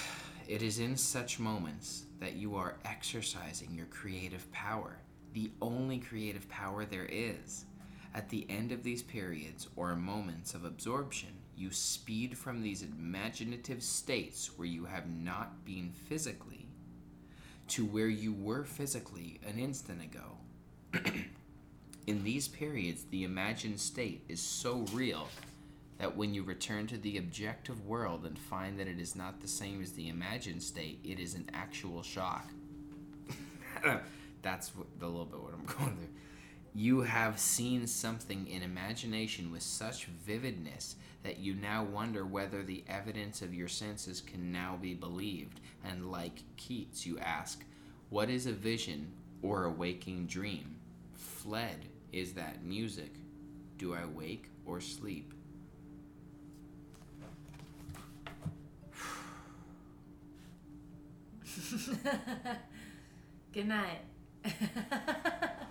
It 0.47 0.63
is 0.63 0.79
in 0.79 0.97
such 0.97 1.39
moments 1.39 2.07
that 2.19 2.33
you 2.33 2.55
are 2.55 2.75
exercising 2.83 3.73
your 3.73 3.85
creative 3.85 4.51
power, 4.51 4.97
the 5.33 5.51
only 5.61 5.99
creative 5.99 6.49
power 6.49 6.83
there 6.83 7.07
is. 7.09 7.65
At 8.13 8.29
the 8.29 8.45
end 8.49 8.71
of 8.71 8.83
these 8.83 9.01
periods 9.01 9.67
or 9.75 9.95
moments 9.95 10.53
of 10.53 10.65
absorption, 10.65 11.29
you 11.55 11.71
speed 11.71 12.37
from 12.37 12.61
these 12.61 12.81
imaginative 12.81 13.83
states 13.83 14.57
where 14.57 14.67
you 14.67 14.85
have 14.85 15.09
not 15.09 15.63
been 15.63 15.91
physically 16.09 16.65
to 17.69 17.85
where 17.85 18.09
you 18.09 18.33
were 18.33 18.65
physically 18.65 19.39
an 19.47 19.57
instant 19.57 20.01
ago. 20.03 20.37
In 22.07 22.23
these 22.23 22.47
periods, 22.47 23.05
the 23.11 23.23
imagined 23.23 23.79
state 23.79 24.25
is 24.27 24.41
so 24.41 24.85
real 24.91 25.29
that 25.97 26.17
when 26.17 26.33
you 26.33 26.43
return 26.43 26.87
to 26.87 26.97
the 26.97 27.17
objective 27.17 27.85
world 27.85 28.25
and 28.25 28.37
find 28.37 28.77
that 28.79 28.87
it 28.87 28.99
is 28.99 29.15
not 29.15 29.39
the 29.39 29.47
same 29.47 29.81
as 29.81 29.93
the 29.93 30.09
imagined 30.09 30.63
state, 30.63 30.99
it 31.05 31.19
is 31.19 31.35
an 31.35 31.49
actual 31.53 32.01
shock. 32.01 32.49
That's 34.41 34.71
a 34.99 35.05
little 35.05 35.25
bit 35.25 35.39
what 35.39 35.53
I'm 35.53 35.65
going 35.77 35.95
through. 35.95 36.20
You 36.73 37.01
have 37.01 37.37
seen 37.37 37.85
something 37.85 38.47
in 38.47 38.63
imagination 38.63 39.51
with 39.51 39.61
such 39.61 40.05
vividness 40.05 40.95
that 41.23 41.39
you 41.39 41.53
now 41.53 41.83
wonder 41.83 42.25
whether 42.25 42.63
the 42.63 42.83
evidence 42.87 43.41
of 43.41 43.53
your 43.53 43.67
senses 43.67 44.21
can 44.21 44.53
now 44.53 44.77
be 44.81 44.93
believed. 44.93 45.59
And 45.83 46.09
like 46.11 46.43
Keats, 46.55 47.05
you 47.05 47.19
ask, 47.19 47.65
What 48.09 48.29
is 48.29 48.45
a 48.45 48.53
vision 48.53 49.11
or 49.41 49.65
a 49.65 49.71
waking 49.71 50.27
dream? 50.27 50.77
Fled 51.13 51.87
is 52.13 52.33
that 52.33 52.63
music. 52.63 53.15
Do 53.77 53.93
I 53.93 54.05
wake 54.05 54.45
or 54.65 54.79
sleep? 54.79 55.33
Good 63.53 63.67
night. 63.67 64.01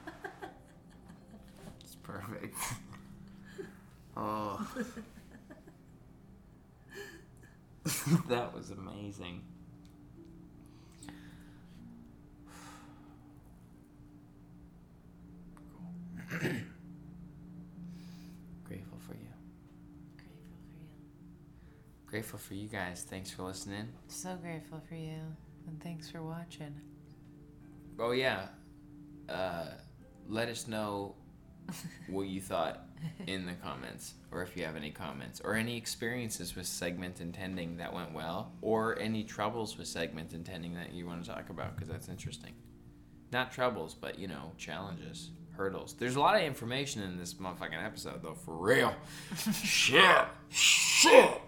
It's 2.11 2.26
perfect. 2.26 2.56
oh. 4.16 4.66
that 8.28 8.54
was 8.54 8.70
amazing. 8.70 9.42
Grateful 16.30 16.61
for 18.98 19.14
you. 19.14 19.14
Grateful 19.14 19.14
for 19.14 19.14
you. 19.14 19.28
Grateful 22.06 22.38
for 22.38 22.54
you 22.54 22.68
guys. 22.68 23.04
Thanks 23.08 23.30
for 23.30 23.42
listening. 23.42 23.88
So 24.08 24.36
grateful 24.36 24.80
for 24.88 24.94
you. 24.94 25.18
And 25.66 25.82
thanks 25.82 26.08
for 26.08 26.22
watching. 26.22 26.74
Oh 27.98 28.12
yeah. 28.12 28.46
Uh, 29.28 29.66
let 30.28 30.48
us 30.48 30.68
know 30.68 31.14
what 32.08 32.28
you 32.28 32.40
thought 32.40 32.86
in 33.26 33.46
the 33.46 33.54
comments, 33.54 34.14
or 34.30 34.42
if 34.42 34.56
you 34.56 34.64
have 34.64 34.76
any 34.76 34.90
comments, 34.90 35.40
or 35.42 35.54
any 35.54 35.76
experiences 35.76 36.54
with 36.56 36.66
segment 36.66 37.20
intending 37.20 37.76
that 37.78 37.92
went 37.92 38.12
well, 38.12 38.52
or 38.62 38.98
any 38.98 39.24
troubles 39.24 39.76
with 39.78 39.88
segment 39.88 40.32
intending 40.32 40.74
that 40.74 40.92
you 40.92 41.06
want 41.06 41.24
to 41.24 41.30
talk 41.30 41.50
about, 41.50 41.74
because 41.74 41.88
that's 41.88 42.08
interesting. 42.08 42.52
Not 43.32 43.52
troubles, 43.52 43.94
but 43.94 44.18
you 44.18 44.28
know, 44.28 44.52
challenges, 44.58 45.30
hurdles. 45.56 45.94
There's 45.98 46.16
a 46.16 46.20
lot 46.20 46.36
of 46.36 46.42
information 46.42 47.02
in 47.02 47.18
this 47.18 47.34
motherfucking 47.34 47.84
episode, 47.84 48.22
though, 48.22 48.34
for 48.34 48.56
real. 48.56 48.94
shit, 49.52 50.24
shit. 50.48 51.40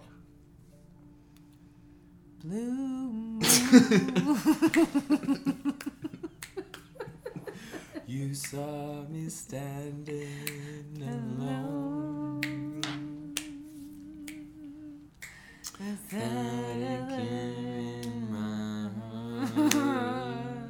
Blue 2.43 3.39
You 8.05 8.33
saw 8.35 9.05
me 9.09 9.29
standing 9.29 10.27
alone. 11.01 12.41
Without 15.79 16.21
a 16.21 17.07
care 17.09 17.53
in 18.03 18.27
my 18.29 18.89
heart. 19.71 20.69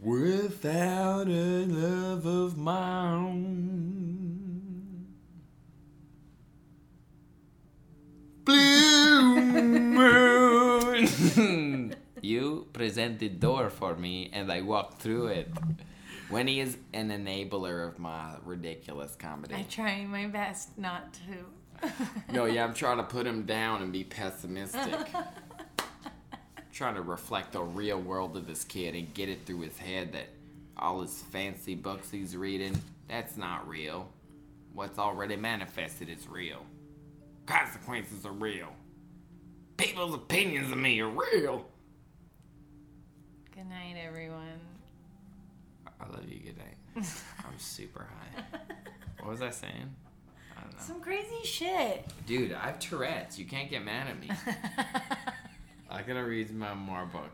Without 0.00 1.28
a 1.28 1.66
love 1.66 2.24
of 2.24 2.56
my 2.56 3.12
own. 3.12 5.06
Blue. 8.44 10.23
You 12.84 12.90
present 12.90 13.18
the 13.18 13.30
door 13.30 13.70
for 13.70 13.94
me, 13.94 14.28
and 14.34 14.52
I 14.52 14.60
walk 14.60 14.98
through 14.98 15.28
it. 15.28 15.50
Winnie 16.28 16.60
is 16.60 16.76
an 16.92 17.08
enabler 17.08 17.88
of 17.88 17.98
my 17.98 18.34
ridiculous 18.44 19.16
comedy. 19.16 19.54
I 19.54 19.62
try 19.62 20.04
my 20.04 20.26
best 20.26 20.76
not 20.76 21.14
to. 21.14 21.90
No, 22.30 22.44
yeah, 22.44 22.62
I'm 22.62 22.74
trying 22.84 22.98
to 22.98 23.02
put 23.04 23.26
him 23.26 23.46
down 23.46 23.80
and 23.80 23.90
be 23.90 24.04
pessimistic. 24.04 25.08
trying 26.74 26.96
to 26.96 27.00
reflect 27.00 27.52
the 27.52 27.62
real 27.62 27.98
world 27.98 28.36
of 28.36 28.46
this 28.46 28.64
kid 28.64 28.94
and 28.94 29.14
get 29.14 29.30
it 29.30 29.46
through 29.46 29.60
his 29.60 29.78
head 29.78 30.12
that 30.12 30.28
all 30.76 31.00
his 31.00 31.22
fancy 31.30 31.74
books 31.74 32.10
he's 32.10 32.36
reading, 32.36 32.78
that's 33.08 33.38
not 33.38 33.66
real. 33.66 34.10
What's 34.74 34.98
already 34.98 35.36
manifested 35.36 36.10
is 36.10 36.28
real. 36.28 36.66
Consequences 37.46 38.26
are 38.26 38.32
real. 38.32 38.68
People's 39.78 40.14
opinions 40.14 40.70
of 40.70 40.76
me 40.76 41.00
are 41.00 41.08
real. 41.08 41.64
Good 43.54 43.68
night, 43.68 43.94
everyone. 44.04 44.58
I 46.00 46.08
love 46.08 46.28
you. 46.28 46.40
Good 46.40 46.58
night. 46.58 46.76
I'm 47.46 47.56
super 47.56 48.04
high. 48.04 48.42
What 49.20 49.30
was 49.30 49.42
I 49.42 49.50
saying? 49.50 49.94
I 50.56 50.60
don't 50.60 50.72
know. 50.72 50.78
Some 50.80 51.00
crazy 51.00 51.44
shit. 51.44 52.04
Dude, 52.26 52.52
I 52.52 52.66
have 52.66 52.80
Tourette's. 52.80 53.38
You 53.38 53.44
can't 53.44 53.70
get 53.70 53.84
mad 53.84 54.08
at 54.08 54.18
me. 54.18 54.28
I 55.88 56.02
gotta 56.02 56.24
read 56.24 56.52
my 56.52 56.74
memoir 56.74 57.06
book. 57.06 57.30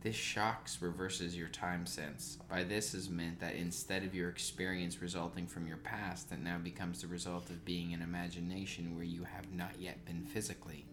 This 0.00 0.16
shocks 0.16 0.80
reverses 0.80 1.36
your 1.36 1.48
time 1.48 1.84
sense. 1.84 2.38
By 2.48 2.64
this 2.64 2.94
is 2.94 3.10
meant 3.10 3.38
that 3.40 3.54
instead 3.54 4.04
of 4.04 4.14
your 4.14 4.30
experience 4.30 5.02
resulting 5.02 5.46
from 5.46 5.66
your 5.66 5.76
past, 5.76 6.32
it 6.32 6.40
now 6.40 6.56
becomes 6.56 7.02
the 7.02 7.08
result 7.08 7.50
of 7.50 7.66
being 7.66 7.92
an 7.92 8.00
imagination 8.00 8.96
where 8.96 9.04
you 9.04 9.24
have 9.24 9.52
not 9.52 9.78
yet 9.78 10.06
been 10.06 10.22
physically. 10.22 10.86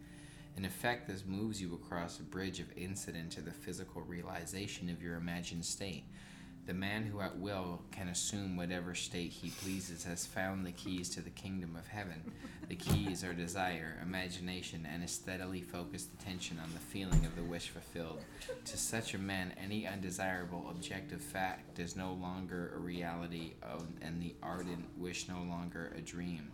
In 0.59 0.65
effect, 0.65 1.07
this 1.07 1.23
moves 1.25 1.61
you 1.61 1.73
across 1.73 2.19
a 2.19 2.23
bridge 2.23 2.59
of 2.59 2.65
incident 2.75 3.31
to 3.31 3.41
the 3.41 3.49
physical 3.49 4.01
realization 4.01 4.89
of 4.89 5.01
your 5.01 5.15
imagined 5.15 5.63
state. 5.63 6.03
The 6.65 6.73
man 6.73 7.05
who 7.05 7.21
at 7.21 7.39
will 7.39 7.81
can 7.91 8.09
assume 8.09 8.57
whatever 8.57 8.93
state 8.93 9.31
he 9.31 9.51
pleases 9.51 10.03
has 10.03 10.25
found 10.25 10.65
the 10.65 10.73
keys 10.73 11.09
to 11.11 11.21
the 11.21 11.29
kingdom 11.29 11.77
of 11.77 11.87
heaven. 11.87 12.33
The 12.67 12.75
keys 12.75 13.23
are 13.23 13.33
desire, 13.33 13.99
imagination, 14.03 14.85
and 14.85 15.01
a 15.01 15.07
steadily 15.07 15.61
focused 15.61 16.09
attention 16.19 16.59
on 16.61 16.73
the 16.73 16.79
feeling 16.79 17.25
of 17.25 17.37
the 17.37 17.43
wish 17.43 17.69
fulfilled. 17.69 18.19
To 18.65 18.77
such 18.77 19.13
a 19.13 19.17
man, 19.17 19.53
any 19.57 19.87
undesirable 19.87 20.67
objective 20.69 21.21
fact 21.21 21.79
is 21.79 21.95
no 21.95 22.11
longer 22.11 22.73
a 22.75 22.79
reality, 22.79 23.53
and 24.01 24.21
the 24.21 24.35
ardent 24.43 24.89
wish 24.97 25.29
no 25.29 25.41
longer 25.43 25.93
a 25.97 26.01
dream. 26.01 26.51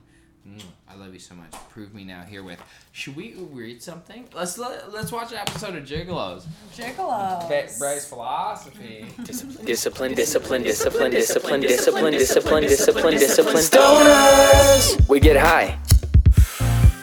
Mm, 0.48 0.62
I 0.88 0.96
love 0.96 1.12
you 1.12 1.20
so 1.20 1.34
much. 1.34 1.52
Prove 1.70 1.94
me 1.96 2.04
now 2.04 2.22
herewith. 2.22 2.60
Should 2.92 3.16
we 3.16 3.34
read 3.52 3.82
something? 3.82 4.28
Let's 4.34 4.60
let, 4.60 4.94
let's 4.94 5.12
watch 5.12 5.32
an 5.32 5.40
episode 5.40 5.76
of 5.76 5.84
Gigolos. 5.86 6.44
Gigolos. 6.76 7.50
Bet 7.50 7.72
philosophy. 8.02 9.08
discipline, 9.24 9.66
discipline, 10.14 10.14
discipline, 10.62 11.12
discipline, 11.12 11.62
discipline, 11.62 12.12
discipline, 12.12 12.64
discipline, 12.64 13.14
discipline. 13.14 13.56
Stoners. 13.56 15.10
We 15.10 15.20
get 15.20 15.38
high. 15.38 15.80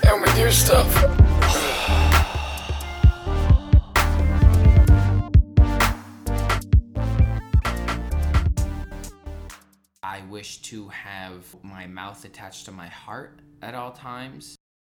And 0.09 0.22
we 0.22 0.32
do 0.34 0.51
stuff. 0.53 1.21
Wish 10.43 10.59
to 10.59 10.88
have 10.88 11.45
my 11.62 11.86
mouth 11.86 12.24
attached 12.24 12.64
to 12.64 12.72
my 12.72 12.88
heart 12.88 13.38
at 13.62 13.76
all 13.76 13.93
times 13.93 14.57